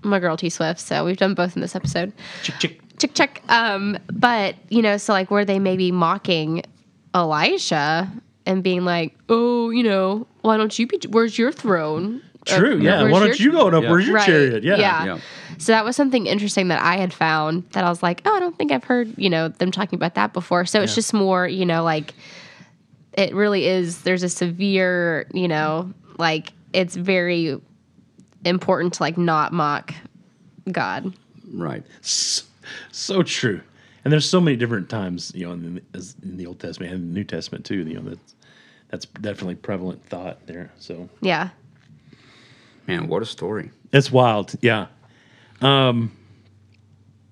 my 0.03 0.19
girl 0.19 0.37
T 0.37 0.49
Swift. 0.49 0.79
So 0.79 1.03
we've 1.03 1.17
done 1.17 1.33
both 1.33 1.55
in 1.55 1.61
this 1.61 1.75
episode. 1.75 2.13
Chick, 2.43 2.55
chick. 2.59 2.81
Check, 2.97 3.13
check. 3.15 3.41
Um, 3.49 3.97
but 4.13 4.55
you 4.69 4.81
know, 4.81 4.95
so 4.97 5.11
like, 5.11 5.29
were 5.31 5.43
they 5.43 5.59
maybe 5.59 5.91
mocking 5.91 6.63
Elisha 7.13 8.09
and 8.45 8.63
being 8.63 8.85
like, 8.85 9.17
"Oh, 9.29 9.69
you 9.69 9.83
know, 9.83 10.27
why 10.41 10.57
don't 10.57 10.77
you 10.77 10.87
be? 10.87 10.99
Where's 11.09 11.37
your 11.37 11.51
throne?" 11.51 12.21
Or, 12.51 12.57
True. 12.57 12.79
Yeah. 12.79 13.09
Why 13.09 13.19
don't 13.19 13.39
you 13.39 13.51
go 13.51 13.67
up? 13.67 13.83
Yeah. 13.83 13.89
Where's 13.89 14.05
your 14.05 14.15
Right, 14.17 14.25
chariot? 14.25 14.63
Yeah. 14.63 14.75
yeah. 14.77 15.05
Yeah. 15.05 15.19
So 15.57 15.71
that 15.71 15.83
was 15.83 15.95
something 15.95 16.27
interesting 16.27 16.67
that 16.67 16.79
I 16.81 16.97
had 16.97 17.11
found 17.11 17.63
that 17.71 17.83
I 17.83 17.89
was 17.89 18.03
like, 18.03 18.21
oh, 18.25 18.35
I 18.35 18.39
don't 18.39 18.55
think 18.55 18.71
I've 18.71 18.83
heard, 18.83 19.17
you 19.17 19.31
know, 19.31 19.47
them 19.47 19.71
talking 19.71 19.97
about 19.97 20.13
that 20.13 20.31
before. 20.31 20.65
So 20.65 20.81
it's 20.81 20.93
just 20.93 21.11
more, 21.11 21.47
you 21.47 21.65
know, 21.65 21.83
like 21.83 22.13
it 23.13 23.33
really 23.33 23.65
is, 23.65 24.01
there's 24.03 24.21
a 24.21 24.29
severe, 24.29 25.27
you 25.33 25.47
know, 25.47 25.91
like 26.19 26.53
it's 26.71 26.95
very 26.95 27.59
important 28.43 28.93
to 28.95 29.03
like 29.03 29.17
not 29.17 29.51
mock 29.51 29.93
God. 30.71 31.13
Right. 31.51 31.83
So, 32.01 32.43
so 32.91 33.23
true. 33.23 33.61
And 34.03 34.13
there's 34.13 34.29
so 34.29 34.39
many 34.39 34.55
different 34.55 34.87
times, 34.87 35.31
you 35.33 35.47
know, 35.47 35.53
in 35.53 35.75
the, 35.75 35.81
as 35.95 36.15
in 36.21 36.37
the 36.37 36.45
Old 36.45 36.59
Testament 36.59 36.93
and 36.93 37.09
the 37.09 37.13
New 37.13 37.23
Testament 37.23 37.65
too. 37.65 37.77
You 37.77 37.95
know, 37.95 38.01
that's 38.01 38.34
that's 38.95 39.05
definitely 39.07 39.55
prevalent 39.55 40.05
thought 40.05 40.47
there. 40.47 40.71
So 40.79 41.09
Yeah. 41.19 41.49
Man, 42.87 43.07
what 43.07 43.21
a 43.21 43.25
story. 43.25 43.71
It's 43.91 44.09
wild, 44.09 44.55
yeah. 44.61 44.87
Um, 45.61 46.15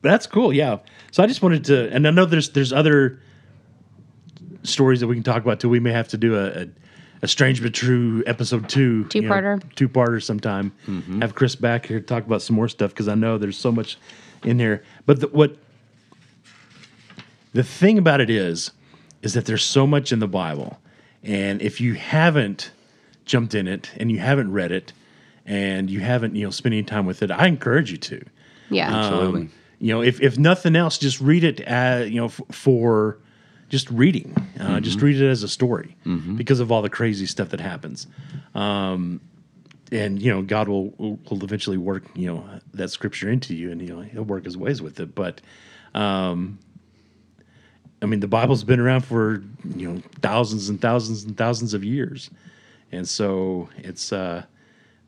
that's 0.01 0.27
cool, 0.27 0.51
yeah. 0.51 0.79
So 1.11 1.23
I 1.23 1.27
just 1.27 1.41
wanted 1.41 1.63
to, 1.65 1.89
and 1.93 2.05
I 2.05 2.11
know 2.11 2.25
there's 2.25 2.49
there's 2.49 2.73
other 2.73 3.21
stories 4.63 4.99
that 4.99 5.07
we 5.07 5.15
can 5.15 5.23
talk 5.23 5.41
about 5.41 5.61
too. 5.61 5.69
We 5.69 5.79
may 5.79 5.93
have 5.93 6.09
to 6.09 6.17
do 6.17 6.35
a, 6.35 6.63
a, 6.63 6.67
a 7.21 7.27
strange 7.29 7.61
but 7.63 7.73
true 7.73 8.23
episode 8.27 8.67
two, 8.67 8.81
you 9.13 9.21
know, 9.21 9.27
Two-parter. 9.29 9.75
two 9.75 9.87
parter 9.87 10.21
sometime. 10.21 10.73
Have 11.21 11.33
Chris 11.35 11.55
back 11.55 11.85
here 11.85 11.99
to 12.01 12.05
talk 12.05 12.25
about 12.25 12.41
some 12.41 12.57
more 12.57 12.67
stuff 12.67 12.91
because 12.91 13.07
I 13.07 13.15
know 13.15 13.37
there's 13.37 13.57
so 13.57 13.71
much 13.71 13.97
in 14.43 14.59
here. 14.59 14.83
But 15.05 15.21
the, 15.21 15.27
what 15.29 15.55
the 17.53 17.63
thing 17.63 17.97
about 17.97 18.19
it 18.19 18.29
is, 18.29 18.71
is 19.21 19.33
that 19.35 19.45
there's 19.45 19.63
so 19.63 19.87
much 19.87 20.11
in 20.11 20.19
the 20.19 20.27
Bible, 20.27 20.79
and 21.23 21.61
if 21.61 21.79
you 21.81 21.93
haven't 21.93 22.71
jumped 23.25 23.55
in 23.55 23.67
it 23.67 23.91
and 23.97 24.11
you 24.11 24.19
haven't 24.19 24.51
read 24.51 24.71
it 24.71 24.93
and 25.45 25.89
you 25.89 25.99
haven't 26.01 26.35
you 26.35 26.43
know 26.43 26.51
spent 26.51 26.73
any 26.73 26.83
time 26.83 27.05
with 27.05 27.23
it, 27.23 27.31
I 27.31 27.47
encourage 27.47 27.91
you 27.91 27.97
to. 27.97 28.25
Yeah. 28.69 28.93
Absolutely. 28.93 29.41
Um, 29.41 29.51
you 29.79 29.93
know, 29.93 30.01
if 30.01 30.21
if 30.21 30.37
nothing 30.37 30.75
else, 30.75 30.97
just 30.97 31.19
read 31.19 31.43
it. 31.43 31.61
Uh, 31.67 32.05
you 32.05 32.15
know, 32.15 32.27
f- 32.27 32.41
for 32.51 33.17
just 33.69 33.89
reading, 33.89 34.35
uh, 34.59 34.79
just 34.79 35.01
read 35.01 35.19
it 35.19 35.27
as 35.27 35.43
a 35.43 35.47
story 35.47 35.95
because 36.37 36.59
of 36.59 36.71
all 36.71 36.81
the 36.81 36.89
crazy 36.89 37.25
stuff 37.25 37.49
that 37.49 37.59
happens. 37.59 38.07
Um, 38.55 39.19
and 39.91 40.21
you 40.21 40.31
know, 40.31 40.41
God 40.41 40.67
will, 40.69 40.91
will 40.97 41.19
will 41.29 41.43
eventually 41.43 41.77
work 41.77 42.03
you 42.15 42.27
know 42.27 42.45
that 42.73 42.91
scripture 42.91 43.29
into 43.29 43.55
you, 43.55 43.71
and 43.71 43.81
you 43.81 43.89
know 43.89 44.01
He'll 44.01 44.23
work 44.23 44.45
His 44.45 44.55
ways 44.57 44.81
with 44.81 44.99
it. 44.99 45.13
But 45.15 45.41
um, 45.93 46.59
I 48.03 48.05
mean, 48.05 48.19
the 48.19 48.27
Bible's 48.27 48.63
been 48.63 48.79
around 48.81 49.01
for 49.01 49.41
you 49.75 49.91
know 49.91 50.01
thousands 50.21 50.69
and 50.69 50.79
thousands 50.79 51.23
and 51.23 51.37
thousands 51.37 51.73
of 51.73 51.83
years, 51.83 52.29
and 52.91 53.07
so 53.07 53.69
it's 53.77 54.11
uh, 54.11 54.43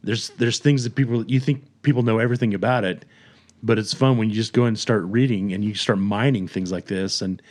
there's 0.04 0.30
there's 0.32 0.60
things 0.60 0.84
that 0.86 0.96
people 0.96 1.26
you 1.26 1.40
think 1.42 1.64
people 1.82 2.04
know 2.04 2.20
everything 2.20 2.54
about 2.54 2.84
it, 2.86 3.04
but 3.62 3.78
it's 3.78 3.94
fun 3.94 4.18
when 4.18 4.30
you 4.30 4.36
just 4.36 4.54
go 4.54 4.64
and 4.66 4.80
start 4.80 5.04
reading 5.04 5.52
and 5.54 5.64
you 5.64 5.76
start 5.76 6.00
mining 6.00 6.48
things 6.48 6.72
like 6.72 6.86
this 6.86 7.22
and 7.22 7.42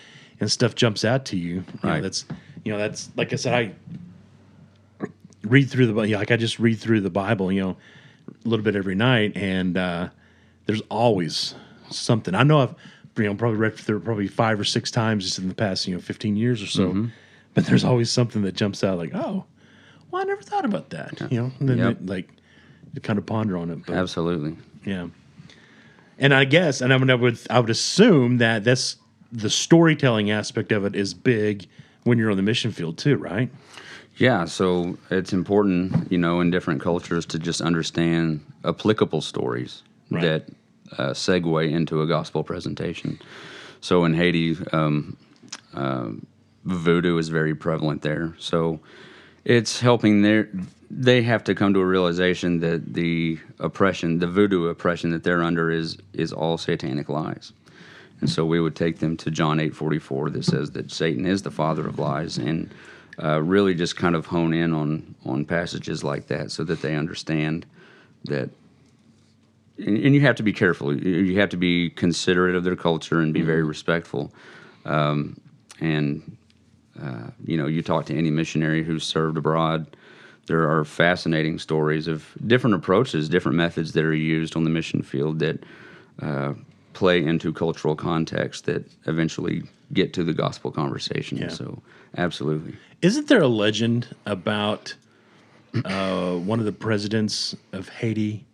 and 0.40 0.50
stuff 0.50 0.74
jumps 0.74 1.04
out 1.04 1.26
to 1.26 1.36
you. 1.36 1.56
You 1.56 1.62
know, 1.84 1.90
Right. 1.90 2.02
that's 2.02 2.24
you 2.64 2.72
know 2.72 2.78
that's 2.78 3.10
like 3.16 3.32
I 3.32 3.36
said 3.36 3.54
I 3.54 5.06
read 5.42 5.70
through 5.70 5.86
the 5.88 5.92
like 6.16 6.30
I 6.30 6.36
just 6.36 6.58
read 6.58 6.78
through 6.78 7.02
the 7.02 7.10
Bible. 7.10 7.52
You 7.52 7.60
know, 7.60 7.76
a 8.44 8.48
little 8.48 8.64
bit 8.64 8.76
every 8.76 8.94
night, 8.94 9.36
and 9.36 9.76
uh, 9.76 10.08
there's 10.66 10.80
always 10.90 11.54
something. 11.90 12.34
I 12.34 12.42
know 12.44 12.60
I've 12.60 12.74
you 13.16 13.24
know 13.24 13.34
probably 13.34 13.58
read 13.58 13.76
through 13.76 14.00
probably 14.00 14.26
five 14.28 14.58
or 14.58 14.64
six 14.64 14.90
times 14.90 15.24
just 15.24 15.38
in 15.38 15.48
the 15.48 15.54
past 15.54 15.86
you 15.86 15.94
know 15.94 16.00
15 16.00 16.36
years 16.36 16.62
or 16.62 16.66
so, 16.66 16.88
Mm-hmm. 16.88 17.06
but 17.54 17.66
there's 17.66 17.84
always 17.84 18.10
something 18.10 18.42
that 18.42 18.54
jumps 18.54 18.82
out 18.84 18.98
like, 18.98 19.12
oh, 19.14 19.44
well, 20.10 20.22
I 20.22 20.24
never 20.24 20.42
thought 20.42 20.64
about 20.64 20.90
that. 20.90 21.20
You 21.30 21.40
know, 21.42 21.52
and 21.60 21.68
then 21.68 21.78
Yep. 21.78 21.90
it, 21.90 22.06
like 22.06 22.28
you 22.92 23.00
kind 23.00 23.18
of 23.18 23.26
ponder 23.26 23.56
on 23.56 23.70
it. 23.70 23.84
But 23.86 23.96
Absolutely. 23.96 24.56
yeah. 24.84 25.08
And 26.18 26.32
I 26.32 26.44
guess, 26.44 26.80
and 26.80 26.92
I 26.92 26.96
would, 26.96 27.10
I 27.10 27.14
would, 27.14 27.38
I 27.50 27.58
would 27.60 27.70
assume 27.70 28.38
that 28.38 28.62
that's 28.64 28.96
the 29.32 29.50
storytelling 29.50 30.30
aspect 30.30 30.70
of 30.70 30.84
it 30.84 30.94
is 30.94 31.12
big 31.12 31.66
when 32.04 32.18
you're 32.18 32.30
on 32.30 32.36
the 32.36 32.42
mission 32.42 32.70
field 32.70 32.98
too, 32.98 33.16
right? 33.16 33.50
Yeah, 34.16 34.44
so 34.44 34.96
it's 35.10 35.32
important, 35.32 36.12
you 36.12 36.18
know, 36.18 36.40
in 36.40 36.50
different 36.52 36.80
cultures 36.80 37.26
to 37.26 37.38
just 37.40 37.60
understand 37.60 38.44
applicable 38.64 39.20
stories 39.22 39.82
Right. 40.08 40.22
that 40.22 40.48
uh, 40.92 41.10
segue 41.10 41.70
into 41.70 42.02
a 42.02 42.06
gospel 42.06 42.44
presentation. 42.44 43.18
So 43.80 44.04
in 44.04 44.14
Haiti, 44.14 44.56
um, 44.72 45.16
uh, 45.74 46.10
voodoo 46.64 47.18
is 47.18 47.28
very 47.28 47.54
prevalent 47.54 48.02
there. 48.02 48.34
So 48.38 48.80
it's 49.44 49.80
helping 49.80 50.22
their. 50.22 50.48
They 50.90 51.22
have 51.22 51.44
to 51.44 51.54
come 51.54 51.74
to 51.74 51.80
a 51.80 51.86
realization 51.86 52.60
that 52.60 52.94
the 52.94 53.38
oppression, 53.58 54.18
the 54.18 54.26
voodoo 54.26 54.68
oppression 54.68 55.10
that 55.10 55.22
they're 55.22 55.42
under, 55.42 55.70
is 55.70 55.98
is 56.12 56.32
all 56.32 56.56
satanic 56.56 57.08
lies. 57.08 57.52
And 58.20 58.30
so 58.30 58.46
we 58.46 58.60
would 58.60 58.76
take 58.76 58.98
them 58.98 59.16
to 59.18 59.30
John 59.30 59.60
eight 59.60 59.74
forty 59.74 59.98
four 59.98 60.30
that 60.30 60.44
says 60.44 60.70
that 60.70 60.90
Satan 60.90 61.26
is 61.26 61.42
the 61.42 61.50
father 61.50 61.86
of 61.86 61.98
lies, 61.98 62.38
and 62.38 62.70
uh, 63.22 63.42
really 63.42 63.74
just 63.74 63.96
kind 63.96 64.14
of 64.14 64.26
hone 64.26 64.54
in 64.54 64.72
on 64.72 65.14
on 65.24 65.44
passages 65.44 66.02
like 66.04 66.26
that 66.28 66.50
so 66.50 66.64
that 66.64 66.80
they 66.80 66.96
understand 66.96 67.66
that. 68.24 68.50
And, 69.78 69.98
and 69.98 70.14
you 70.14 70.20
have 70.20 70.36
to 70.36 70.42
be 70.42 70.52
careful. 70.52 70.96
You 70.96 71.38
have 71.40 71.50
to 71.50 71.56
be 71.56 71.90
considerate 71.90 72.54
of 72.54 72.64
their 72.64 72.76
culture 72.76 73.20
and 73.20 73.32
be 73.32 73.42
very 73.42 73.62
respectful. 73.62 74.32
Um, 74.84 75.40
and 75.80 76.36
uh, 77.02 77.30
you 77.44 77.56
know, 77.56 77.66
you 77.66 77.82
talk 77.82 78.06
to 78.06 78.16
any 78.16 78.30
missionary 78.30 78.84
who's 78.84 79.04
served 79.04 79.36
abroad. 79.36 79.96
There 80.46 80.70
are 80.70 80.84
fascinating 80.84 81.58
stories 81.58 82.06
of 82.06 82.30
different 82.46 82.76
approaches, 82.76 83.28
different 83.28 83.56
methods 83.56 83.92
that 83.92 84.04
are 84.04 84.14
used 84.14 84.56
on 84.56 84.64
the 84.64 84.70
mission 84.70 85.02
field 85.02 85.38
that 85.40 85.64
uh, 86.22 86.54
play 86.92 87.24
into 87.24 87.52
cultural 87.52 87.96
context 87.96 88.66
that 88.66 88.88
eventually 89.06 89.62
get 89.92 90.12
to 90.14 90.22
the 90.22 90.32
gospel 90.32 90.70
conversation. 90.70 91.38
Yeah. 91.38 91.48
So, 91.48 91.82
absolutely. 92.16 92.76
Isn't 93.02 93.28
there 93.28 93.42
a 93.42 93.48
legend 93.48 94.14
about 94.26 94.94
uh, 95.84 96.34
one 96.34 96.60
of 96.60 96.64
the 96.64 96.72
presidents 96.72 97.56
of 97.72 97.88
Haiti 97.88 98.44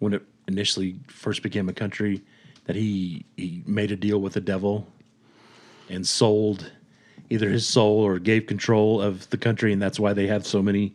when 0.00 0.12
it 0.12 0.22
initially 0.48 0.96
first 1.06 1.42
became 1.42 1.68
a 1.68 1.72
country 1.72 2.22
that 2.64 2.74
he 2.74 3.24
he 3.36 3.62
made 3.66 3.92
a 3.92 3.96
deal 3.96 4.18
with 4.20 4.32
the 4.32 4.40
devil 4.40 4.88
and 5.88 6.06
sold 6.06 6.72
either 7.30 7.48
his 7.48 7.66
soul 7.66 8.00
or 8.00 8.18
gave 8.18 8.46
control 8.46 9.00
of 9.00 9.28
the 9.30 9.36
country, 9.36 9.72
and 9.72 9.80
that's 9.80 10.00
why 10.00 10.12
they 10.12 10.26
have 10.26 10.46
so 10.46 10.62
many. 10.62 10.94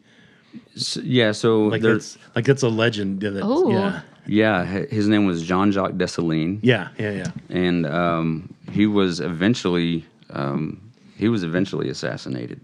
S 0.76 0.98
yeah. 0.98 1.32
So 1.32 1.66
Like 1.66 1.82
that's 1.82 2.18
like 2.36 2.46
that's 2.46 2.64
a 2.64 2.70
legend. 2.70 3.22
That, 3.22 3.46
Ooh. 3.46 3.72
yeah, 3.72 4.02
yeah, 4.28 4.66
his 4.66 5.08
name 5.08 5.26
was 5.26 5.44
Jean 5.44 5.72
Jacques 5.72 5.94
Dessalines. 5.94 6.60
yeah, 6.64 6.90
yeah, 6.98 7.12
yeah. 7.12 7.32
and 7.50 7.86
um, 7.86 8.54
he 8.72 8.86
was 8.86 9.20
eventually 9.20 10.06
um, 10.32 10.92
he 11.16 11.30
was 11.30 11.44
eventually 11.44 11.90
assassinated. 11.90 12.60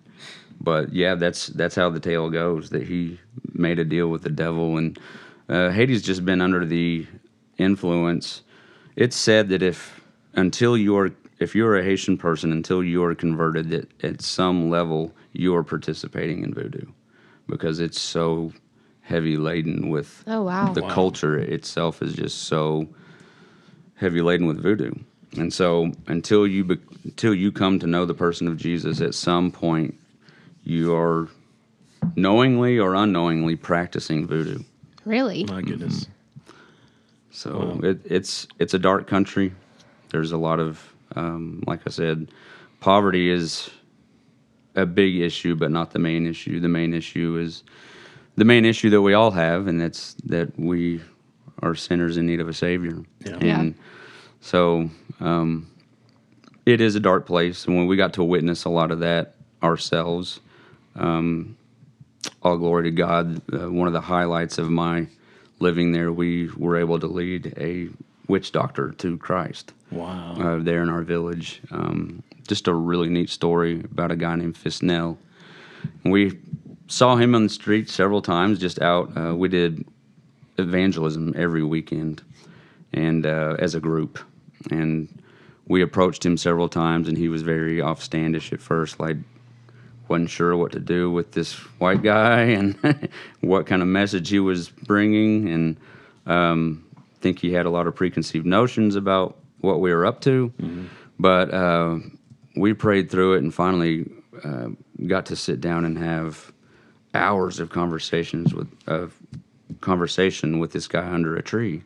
But 0.61 0.93
yeah, 0.93 1.15
that's 1.15 1.47
that's 1.47 1.75
how 1.75 1.89
the 1.89 1.99
tale 1.99 2.29
goes. 2.29 2.69
That 2.69 2.83
he 2.83 3.19
made 3.53 3.79
a 3.79 3.85
deal 3.85 4.09
with 4.09 4.23
the 4.23 4.29
devil, 4.29 4.77
and 4.77 4.99
uh, 5.49 5.71
Haiti's 5.71 6.01
just 6.01 6.23
been 6.25 6.41
under 6.41 6.65
the 6.65 7.07
influence. 7.57 8.43
It's 8.95 9.15
said 9.15 9.49
that 9.49 9.61
if 9.61 10.01
until 10.33 10.77
you're 10.77 11.11
if 11.39 11.55
you're 11.55 11.77
a 11.77 11.83
Haitian 11.83 12.17
person 12.17 12.51
until 12.51 12.83
you're 12.83 13.15
converted, 13.15 13.69
that 13.69 14.03
at 14.03 14.21
some 14.21 14.69
level 14.69 15.13
you're 15.31 15.63
participating 15.63 16.43
in 16.43 16.53
voodoo, 16.53 16.85
because 17.47 17.79
it's 17.79 17.99
so 17.99 18.51
heavy 19.01 19.37
laden 19.37 19.89
with 19.89 20.23
Oh, 20.27 20.43
wow. 20.43 20.73
the 20.73 20.81
Wow. 20.81 20.89
culture 20.89 21.37
itself 21.37 22.01
is 22.01 22.13
just 22.13 22.43
so 22.43 22.87
heavy 23.95 24.21
laden 24.21 24.47
with 24.47 24.61
voodoo. 24.61 24.91
And 25.37 25.53
so 25.53 25.91
until 26.07 26.45
you 26.45 26.63
be, 26.63 26.77
until 27.05 27.33
you 27.33 27.51
come 27.51 27.79
to 27.79 27.87
know 27.87 28.05
the 28.05 28.13
person 28.13 28.47
of 28.47 28.57
Jesus 28.57 28.99
at 29.01 29.15
some 29.15 29.51
point 29.51 29.95
you 30.63 30.93
are 30.93 31.29
knowingly 32.15 32.77
or 32.77 32.95
unknowingly 32.95 33.55
practicing 33.55 34.27
voodoo. 34.27 34.59
Really? 35.09 35.43
My 35.45 35.63
goodness. 35.63 36.07
So 37.31 37.79
it, 37.83 37.99
it's 38.05 38.47
it's 38.59 38.75
a 38.75 38.79
dark 38.79 39.07
country. 39.07 39.53
There's 40.09 40.31
a 40.31 40.37
lot 40.37 40.59
of 40.59 40.93
um, 41.15 41.63
like 41.65 41.81
I 41.87 41.89
said, 41.89 42.29
poverty 42.79 43.31
is 43.31 43.71
a 44.75 44.85
big 44.85 45.15
issue, 45.15 45.55
but 45.55 45.71
not 45.71 45.91
the 45.91 45.99
main 45.99 46.27
issue. 46.27 46.59
The 46.59 46.67
main 46.69 46.93
issue 46.93 47.37
is 47.37 47.63
the 48.35 48.45
main 48.45 48.65
issue 48.65 48.91
that 48.91 49.01
we 49.01 49.15
all 49.15 49.31
have, 49.31 49.65
and 49.67 49.81
that's 49.81 50.13
that 50.25 50.57
we 50.59 51.01
are 51.63 51.73
sinners 51.73 52.17
in 52.17 52.27
need 52.27 52.39
of 52.39 52.47
a 52.47 52.53
savior. 52.53 52.99
Yeah. 53.25 53.33
And 53.41 53.41
Yeah. 53.75 53.81
so 54.41 54.89
um, 55.19 55.67
it 56.67 56.81
is 56.81 56.95
a 56.95 56.99
dark 56.99 57.25
place, 57.25 57.65
and 57.65 57.75
when 57.75 57.87
we 57.87 57.95
got 57.97 58.13
to 58.13 58.23
witness 58.23 58.65
a 58.65 58.69
lot 58.69 58.91
of 58.91 58.99
that 58.99 59.33
ourselves, 59.63 60.39
um, 60.95 61.57
all 62.41 62.57
glory 62.57 62.83
to 62.83 62.91
God. 62.91 63.41
Uh, 63.53 63.71
one 63.71 63.87
of 63.87 63.93
the 63.93 64.01
highlights 64.01 64.57
of 64.57 64.69
my 64.69 65.07
living 65.59 65.91
there, 65.91 66.11
we 66.11 66.49
were 66.57 66.77
able 66.77 66.99
to 66.99 67.07
lead 67.07 67.53
a 67.57 67.89
witch 68.27 68.51
doctor 68.51 68.91
to 68.91 69.17
Christ 69.17 69.73
Wow. 69.91 70.35
uh, 70.39 70.57
there 70.63 70.81
in 70.83 70.89
our 70.89 71.01
village. 71.01 71.61
Um, 71.71 72.23
just 72.47 72.67
a 72.67 72.73
really 72.73 73.09
neat 73.09 73.29
story 73.29 73.79
about 73.81 74.11
a 74.11 74.15
guy 74.15 74.35
named 74.35 74.55
Fisnell. 74.55 75.17
We 76.03 76.37
saw 76.87 77.15
him 77.15 77.35
on 77.35 77.43
the 77.43 77.49
street 77.49 77.89
several 77.89 78.21
times, 78.21 78.59
just 78.59 78.81
out. 78.81 79.15
Uh, 79.17 79.35
we 79.35 79.47
did 79.49 79.85
evangelism 80.57 81.33
every 81.37 81.63
weekend, 81.63 82.21
and 82.93 83.25
uh, 83.25 83.55
as 83.59 83.75
a 83.75 83.79
group, 83.79 84.19
and 84.71 85.21
we 85.67 85.81
approached 85.81 86.25
him 86.25 86.35
several 86.37 86.67
times, 86.69 87.07
and 87.07 87.17
he 87.17 87.27
was 87.29 87.43
very 87.43 87.77
offstandish 87.77 88.51
at 88.51 88.61
first, 88.61 88.99
like 88.99 89.17
wasn't 90.09 90.29
sure 90.29 90.57
what 90.57 90.71
to 90.73 90.79
do 90.79 91.11
with 91.11 91.31
this 91.31 91.53
white 91.79 92.01
guy 92.01 92.41
and 92.59 93.09
what 93.41 93.67
kind 93.67 93.81
of 93.81 93.87
message 93.87 94.29
he 94.29 94.39
was 94.39 94.69
bringing, 94.69 95.49
and 95.49 95.77
um, 96.25 96.85
think 97.21 97.39
he 97.39 97.53
had 97.53 97.65
a 97.65 97.69
lot 97.69 97.87
of 97.87 97.95
preconceived 97.95 98.45
notions 98.45 98.95
about 98.95 99.37
what 99.61 99.79
we 99.79 99.93
were 99.93 100.05
up 100.05 100.21
to. 100.21 100.51
But 101.19 101.53
uh, 101.53 101.97
we 102.55 102.73
prayed 102.73 103.11
through 103.11 103.35
it 103.35 103.43
and 103.43 103.53
finally 103.53 104.09
uh, 104.43 104.69
got 105.07 105.25
to 105.27 105.35
sit 105.35 105.61
down 105.61 105.85
and 105.85 105.97
have 105.97 106.51
hours 107.13 107.59
of 107.59 107.69
conversations 107.69 108.53
with 108.53 108.67
of 108.87 109.15
conversation 109.81 110.59
with 110.59 110.71
this 110.71 110.87
guy 110.87 111.07
under 111.07 111.35
a 111.35 111.41
tree. 111.41 111.83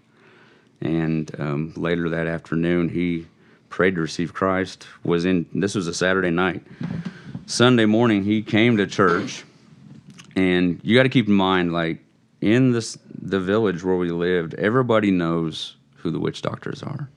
And 0.81 1.31
um, 1.39 1.73
later 1.75 2.09
that 2.09 2.27
afternoon, 2.27 2.89
he 2.89 3.27
prayed 3.69 3.95
to 3.95 4.01
receive 4.01 4.33
Christ. 4.33 4.87
Was 5.03 5.25
in 5.25 5.45
this 5.53 5.75
was 5.75 5.87
a 5.87 5.93
Saturday 5.93 6.31
night. 6.31 6.61
Sunday 7.45 7.85
morning, 7.85 8.23
he 8.23 8.41
came 8.41 8.77
to 8.77 8.87
church, 8.87 9.43
and 10.35 10.79
you 10.81 10.95
got 10.95 11.03
to 11.03 11.09
keep 11.09 11.27
in 11.27 11.33
mind, 11.33 11.73
like 11.73 11.99
in 12.39 12.71
this 12.71 12.97
the 13.21 13.39
village 13.39 13.83
where 13.83 13.97
we 13.97 14.11
lived, 14.11 14.53
everybody 14.55 15.11
knows 15.11 15.75
who 15.97 16.09
the 16.09 16.19
witch 16.19 16.41
doctors 16.41 16.81
are, 16.81 17.09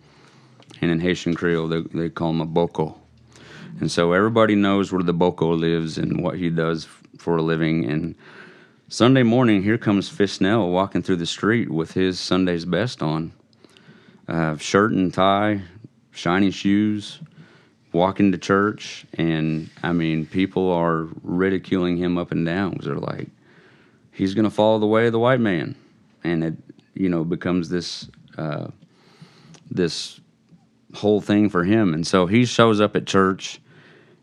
and 0.80 0.90
in 0.90 0.98
Haitian 0.98 1.34
Creole, 1.34 1.68
they, 1.68 1.80
they 1.94 2.08
call 2.10 2.30
him 2.30 2.40
a 2.40 2.46
boko, 2.46 2.98
and 3.78 3.90
so 3.90 4.12
everybody 4.12 4.56
knows 4.56 4.90
where 4.90 5.02
the 5.02 5.12
boko 5.12 5.52
lives 5.54 5.96
and 5.96 6.20
what 6.22 6.36
he 6.36 6.50
does 6.50 6.88
for 7.18 7.36
a 7.36 7.42
living. 7.42 7.84
And 7.84 8.16
Sunday 8.88 9.22
morning, 9.22 9.62
here 9.62 9.78
comes 9.78 10.10
Fisnell 10.10 10.72
walking 10.72 11.02
through 11.02 11.16
the 11.16 11.26
street 11.26 11.70
with 11.70 11.92
his 11.92 12.18
Sunday's 12.18 12.64
best 12.64 13.00
on, 13.00 13.32
uh, 14.26 14.56
shirt 14.56 14.90
and 14.90 15.14
tie, 15.14 15.62
shiny 16.10 16.50
shoes 16.50 17.20
walking 17.96 18.30
to 18.32 18.38
church 18.38 19.06
and 19.14 19.68
i 19.82 19.92
mean 19.92 20.26
people 20.26 20.70
are 20.70 21.08
ridiculing 21.22 21.96
him 21.96 22.18
up 22.18 22.30
and 22.32 22.44
down. 22.46 22.74
'cause 22.74 22.84
they're 22.86 22.96
like 22.96 23.28
he's 24.12 24.34
going 24.34 24.44
to 24.44 24.50
follow 24.50 24.78
the 24.78 24.86
way 24.86 25.06
of 25.06 25.12
the 25.12 25.18
white 25.18 25.40
man. 25.40 25.74
And 26.24 26.42
it 26.44 26.54
you 26.94 27.08
know 27.08 27.24
becomes 27.24 27.68
this 27.68 28.08
uh, 28.38 28.68
this 29.70 30.20
whole 30.94 31.20
thing 31.20 31.50
for 31.50 31.64
him. 31.64 31.94
And 31.94 32.06
so 32.06 32.26
he 32.26 32.44
shows 32.44 32.80
up 32.80 32.96
at 32.96 33.06
church 33.06 33.60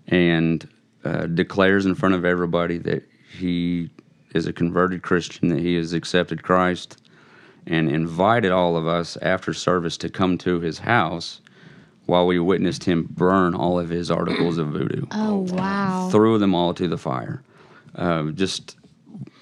and 0.07 0.67
uh, 1.05 1.27
declares 1.27 1.85
in 1.85 1.95
front 1.95 2.15
of 2.15 2.25
everybody 2.25 2.77
that 2.79 3.03
he 3.39 3.89
is 4.33 4.47
a 4.47 4.53
converted 4.53 5.01
christian 5.03 5.49
that 5.49 5.59
he 5.59 5.75
has 5.75 5.93
accepted 5.93 6.41
christ 6.43 7.01
and 7.67 7.89
invited 7.89 8.51
all 8.51 8.75
of 8.75 8.87
us 8.87 9.17
after 9.21 9.53
service 9.53 9.97
to 9.97 10.09
come 10.09 10.37
to 10.37 10.59
his 10.59 10.79
house 10.79 11.41
while 12.05 12.25
we 12.27 12.39
witnessed 12.39 12.83
him 12.83 13.07
burn 13.09 13.55
all 13.55 13.79
of 13.79 13.89
his 13.89 14.11
articles 14.11 14.57
of 14.57 14.67
voodoo 14.69 15.05
Oh, 15.11 15.45
wow. 15.51 16.09
threw 16.11 16.37
them 16.37 16.53
all 16.53 16.73
to 16.73 16.87
the 16.87 16.97
fire. 16.97 17.41
Uh, 17.95 18.31
just 18.31 18.75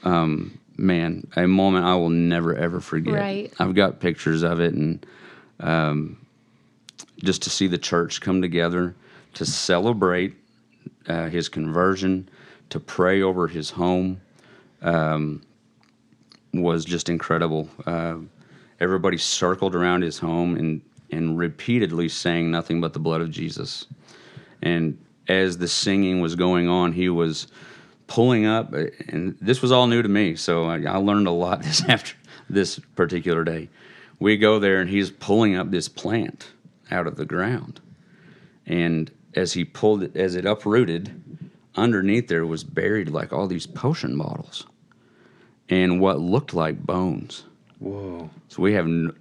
um, 0.03 0.59
man, 0.78 1.26
a 1.36 1.47
moment 1.47 1.86
I 1.86 1.95
will 1.95 2.09
never 2.09 2.55
ever 2.55 2.80
forget. 2.80 3.14
Right. 3.14 3.53
I've 3.59 3.76
got 3.76 3.99
pictures 3.99 4.43
of 4.43 4.59
it, 4.59 4.74
and 4.74 5.05
um, 5.59 6.18
just 7.24 7.41
to 7.43 7.49
see 7.49 7.68
the 7.68 7.78
church 7.78 8.20
come 8.22 8.41
together 8.41 8.95
to 9.36 9.45
celebrate 9.45 10.36
uh, 11.07 11.30
his 11.30 11.47
conversion, 11.49 12.28
to 12.70 12.80
pray 12.80 13.22
over 13.22 13.47
his 13.47 13.70
home, 13.70 14.20
um, 14.82 15.41
was 16.53 16.84
just 16.84 17.09
incredible. 17.09 17.70
Uh, 17.86 18.18
everybody 18.80 19.18
circled 19.18 19.76
around 19.76 20.01
his 20.01 20.20
home 20.20 20.55
and 20.57 20.82
and 21.12 21.38
repeatedly 21.38 22.09
saying 22.09 22.49
nothing 22.49 22.82
but 22.82 22.93
the 22.93 22.99
blood 22.99 23.22
of 23.22 23.32
Jesus. 23.32 23.86
And 24.62 24.97
as 25.28 25.57
the 25.57 25.68
singing 25.68 26.22
was 26.22 26.36
going 26.36 26.68
on, 26.68 26.93
he 26.93 27.09
was 27.09 27.47
pulling 28.07 28.45
up, 28.45 28.74
and 28.74 29.38
this 29.39 29.62
was 29.62 29.72
all 29.72 29.88
new 29.88 30.01
to 30.01 30.09
me. 30.09 30.36
So 30.36 30.66
I, 30.66 30.84
I 30.84 30.97
learned 30.97 31.28
a 31.28 31.32
lot 31.32 31.64
this 31.64 31.84
after 31.88 32.16
this 32.49 32.80
particular 32.95 33.43
day. 33.43 33.70
We 34.20 34.38
go 34.38 34.59
there, 34.59 34.80
and 34.82 34.89
he's 34.89 35.09
pulling 35.09 35.55
up 35.55 35.72
this 35.72 35.88
plant 35.88 36.51
out 36.91 37.07
of 37.07 37.16
the 37.16 37.26
ground, 37.26 37.80
and 38.66 39.09
as 39.34 39.53
he 39.53 39.64
pulled 39.64 40.03
it, 40.03 40.16
as 40.16 40.36
it 40.36 40.45
uprooted, 40.45 41.39
underneath 41.76 42.28
there 42.28 42.45
was 42.45 42.64
buried 42.64 43.09
like 43.09 43.32
all 43.34 43.47
these 43.47 43.66
potion 43.66 44.18
bottles, 44.18 44.68
and 45.70 45.99
what 45.99 46.20
looked 46.20 46.53
like 46.53 46.84
bones. 46.86 47.45
Whoa. 47.80 48.30
So 48.49 48.62
we 48.62 48.74
have 48.74 48.86
n- 48.86 49.14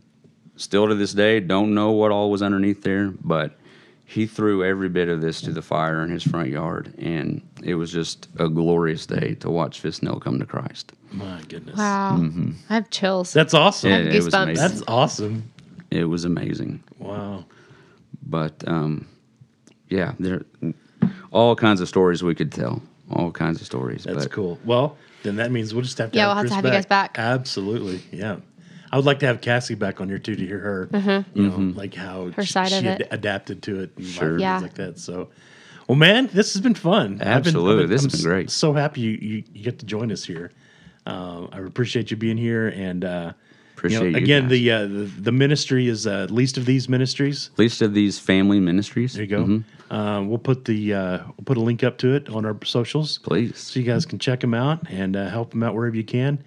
still 0.60 0.86
to 0.88 0.94
this 0.94 1.12
day 1.14 1.40
don't 1.40 1.74
know 1.74 1.90
what 1.92 2.10
all 2.12 2.30
was 2.30 2.42
underneath 2.42 2.82
there, 2.82 3.10
but 3.22 3.56
he 4.04 4.26
threw 4.26 4.64
every 4.64 4.88
bit 4.88 5.08
of 5.08 5.20
this 5.20 5.40
to 5.42 5.52
the 5.52 5.62
fire 5.62 6.02
in 6.02 6.10
his 6.10 6.22
front 6.22 6.48
yard, 6.48 6.92
and 6.98 7.40
it 7.62 7.74
was 7.76 7.92
just 7.92 8.28
a 8.38 8.48
glorious 8.48 9.06
day 9.06 9.34
to 9.36 9.48
watch 9.50 9.82
Fisnell 9.82 10.20
come 10.20 10.38
to 10.40 10.46
Christ. 10.46 10.92
My 11.12 11.40
goodness. 11.48 11.76
Wow. 11.76 12.20
I 12.68 12.74
have 12.74 12.90
chills. 12.90 13.32
That's 13.32 13.54
awesome. 13.54 13.90
Yeah, 13.90 13.98
it 13.98 14.22
was 14.22 14.34
amazing. 14.34 14.54
That's 14.68 14.82
awesome. 14.88 15.50
It 15.90 16.04
was 16.04 16.24
amazing, 16.24 16.82
Wow. 16.98 17.44
but 18.26 18.52
um, 18.68 19.06
yeah, 19.88 20.12
there 20.20 20.42
all 21.32 21.56
kinds 21.56 21.80
of 21.80 21.88
stories 21.88 22.22
we 22.22 22.34
could 22.34 22.52
tell, 22.52 22.80
all 23.12 23.30
kinds 23.32 23.60
of 23.60 23.66
stories. 23.66 24.04
That's 24.04 24.24
but 24.24 24.32
cool. 24.32 24.58
Well, 24.64 24.96
then 25.24 25.36
that 25.36 25.50
means 25.50 25.74
we'll 25.74 25.82
just 25.82 25.98
have 25.98 26.12
to 26.12 26.16
Yeah, 26.16 26.28
have 26.28 26.28
we'll 26.28 26.36
have 26.36 26.44
to 26.44 26.48
Chris 26.48 26.54
have 26.56 26.64
you 26.64 26.70
guys 26.70 26.86
back. 26.86 27.18
Absolutely. 27.18 28.00
Yeah. 28.12 28.36
I 28.92 28.96
would 28.96 29.04
like 29.06 29.20
to 29.20 29.26
have 29.26 29.40
Cassie 29.40 29.74
back 29.76 30.00
on 30.00 30.08
here 30.08 30.18
too 30.18 30.34
to 30.34 30.46
hear 30.46 30.58
her, 30.58 30.88
you 31.34 31.48
know, 31.48 31.72
like 31.76 31.94
how 31.94 32.24
Mm-hmm. 32.24 32.32
Her 32.32 32.44
she, 32.44 32.52
side 32.52 32.68
she 32.70 32.78
of 32.78 32.86
ad- 32.86 33.00
it. 33.02 33.08
adapted 33.10 33.62
to 33.64 33.80
it 33.80 33.90
and 33.96 34.06
Sure. 34.06 34.28
sure. 34.30 34.38
Yeah. 34.38 34.58
things 34.58 34.62
like 34.70 34.74
that. 34.74 34.98
So, 34.98 35.28
well, 35.88 35.96
man, 35.96 36.28
this 36.32 36.52
has 36.54 36.60
been 36.62 36.74
fun. 36.74 37.12
I've 37.14 37.18
been- 37.18 37.28
I've 37.28 37.36
Absolutely. 37.46 37.86
This 37.86 38.02
has 38.04 38.14
I'm 38.14 38.18
been 38.18 38.30
great. 38.30 38.50
So 38.50 38.72
happy 38.72 39.00
you, 39.00 39.10
you, 39.12 39.44
you 39.54 39.62
get 39.64 39.78
to 39.80 39.86
join 39.86 40.10
us 40.10 40.24
here. 40.24 40.50
Um, 41.06 41.48
I 41.52 41.58
appreciate 41.58 42.10
you 42.10 42.16
being 42.16 42.36
here. 42.36 42.68
And, 42.68 43.04
uh, 43.04 43.32
Appreciate 43.76 44.02
you 44.06 44.10
know, 44.10 44.18
again, 44.18 44.42
guys. 44.42 44.50
the, 44.50 44.70
uh, 44.72 44.80
the 44.82 45.04
the 45.20 45.32
ministry 45.32 45.88
is 45.88 46.06
uh, 46.06 46.26
least 46.28 46.58
of 46.58 46.66
these 46.66 46.86
ministries. 46.86 47.48
least 47.56 47.80
of 47.80 47.94
these 47.94 48.18
family 48.18 48.60
ministries. 48.60 49.14
There 49.14 49.22
you 49.22 49.28
go. 49.30 49.44
Mhm. 49.46 49.64
Uh, 49.90 50.22
we'll 50.26 50.36
put 50.36 50.66
the 50.66 50.92
uh, 50.92 51.18
we'll 51.28 51.44
put 51.46 51.56
a 51.56 51.60
link 51.62 51.82
up 51.82 51.96
to 51.98 52.14
it 52.14 52.28
on 52.28 52.44
our 52.44 52.54
socials. 52.64 53.16
Please. 53.18 53.56
so 53.56 53.80
you 53.80 53.86
guys 53.86 54.04
can 54.04 54.18
check 54.18 54.40
them 54.40 54.52
out 54.52 54.80
and 54.90 55.16
uh, 55.16 55.30
help 55.30 55.52
them 55.52 55.62
out 55.62 55.74
wherever 55.74 55.96
you 55.96 56.04
can. 56.04 56.42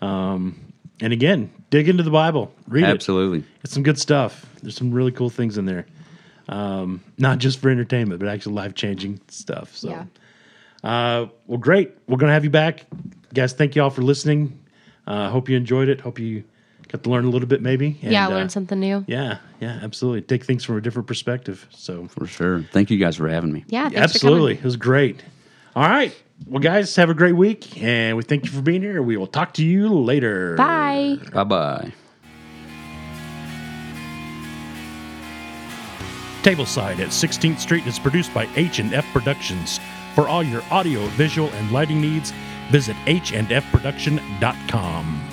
Um, 0.00 0.72
and 1.02 1.12
again, 1.12 1.50
dig 1.70 1.88
into 1.88 2.02
the 2.02 2.10
Bible, 2.10 2.52
read 2.66 2.84
it. 2.84 2.88
Absolutely. 2.88 3.44
It's 3.64 3.72
some 3.72 3.82
good 3.82 3.98
stuff. 3.98 4.46
There's 4.62 4.76
some 4.76 4.90
really 4.92 5.12
cool 5.12 5.30
things 5.30 5.58
in 5.58 5.64
there, 5.66 5.86
um, 6.48 7.02
not 7.18 7.38
just 7.38 7.60
for 7.60 7.70
entertainment, 7.70 8.20
but 8.20 8.28
actually 8.28 8.54
life 8.54 8.74
changing 8.74 9.20
stuff. 9.28 9.76
So, 9.76 9.90
Yeah. 9.90 10.04
uh, 10.84 11.26
well, 11.46 11.58
great. 11.58 11.92
We're 12.06 12.16
gonna 12.18 12.32
have 12.32 12.44
you 12.44 12.50
back, 12.50 12.86
guys. 13.34 13.52
Thank 13.52 13.76
you 13.76 13.82
all 13.82 13.90
for 13.90 14.02
listening. 14.02 14.58
Uh, 15.06 15.28
hope 15.30 15.48
you 15.48 15.56
enjoyed 15.56 15.88
it. 15.88 16.00
Hope 16.00 16.18
you 16.18 16.44
got 16.88 17.02
to 17.02 17.10
learn 17.10 17.24
a 17.24 17.30
little 17.30 17.48
bit, 17.48 17.60
maybe. 17.62 17.98
yeah, 18.02 18.26
learn 18.28 18.46
uh, 18.46 18.48
something 18.48 18.80
new. 18.80 19.04
Yeah, 19.06 19.38
yeah, 19.60 19.78
absolutely. 19.82 20.22
Take 20.22 20.44
things 20.44 20.64
from 20.64 20.76
a 20.76 20.80
different 20.80 21.06
perspective. 21.06 21.66
So, 21.70 22.06
For 22.08 22.26
sure. 22.26 22.62
Thank 22.72 22.90
you 22.90 22.98
guys 22.98 23.16
for 23.16 23.28
having 23.28 23.52
me. 23.52 23.64
Yeah, 23.68 23.88
thanks 23.90 24.14
absolutely, 24.14 24.54
For 24.56 24.60
it 24.62 24.64
was 24.64 24.76
great. 24.76 25.22
All 25.76 25.82
right, 25.88 26.14
well, 26.46 26.60
guys, 26.60 26.94
have 26.96 27.10
a 27.10 27.14
great 27.14 27.34
week, 27.36 27.82
and 27.82 28.16
we 28.16 28.22
thank 28.22 28.44
you 28.44 28.50
for 28.50 28.62
being 28.62 28.82
here. 28.82 29.02
We 29.02 29.16
will 29.16 29.26
talk 29.26 29.54
to 29.54 29.64
you 29.64 29.88
later. 29.88 30.54
coming. 30.56 31.16
Bye. 31.16 31.30
Bye 31.32 31.44
bye. 31.44 31.92
Tableside 36.42 37.00
at 37.00 37.08
16th 37.08 37.58
Street 37.58 37.86
is 37.86 37.98
produced 37.98 38.32
by 38.32 38.48
H&F 38.56 39.04
Productions. 39.12 39.80
For 40.14 40.26
all 40.28 40.42
your 40.42 40.62
audio, 40.70 41.04
visual, 41.08 41.48
and 41.50 41.70
lighting 41.72 42.00
needs, 42.00 42.32
visit 42.70 42.96
hnfproduction.com. 43.06 45.27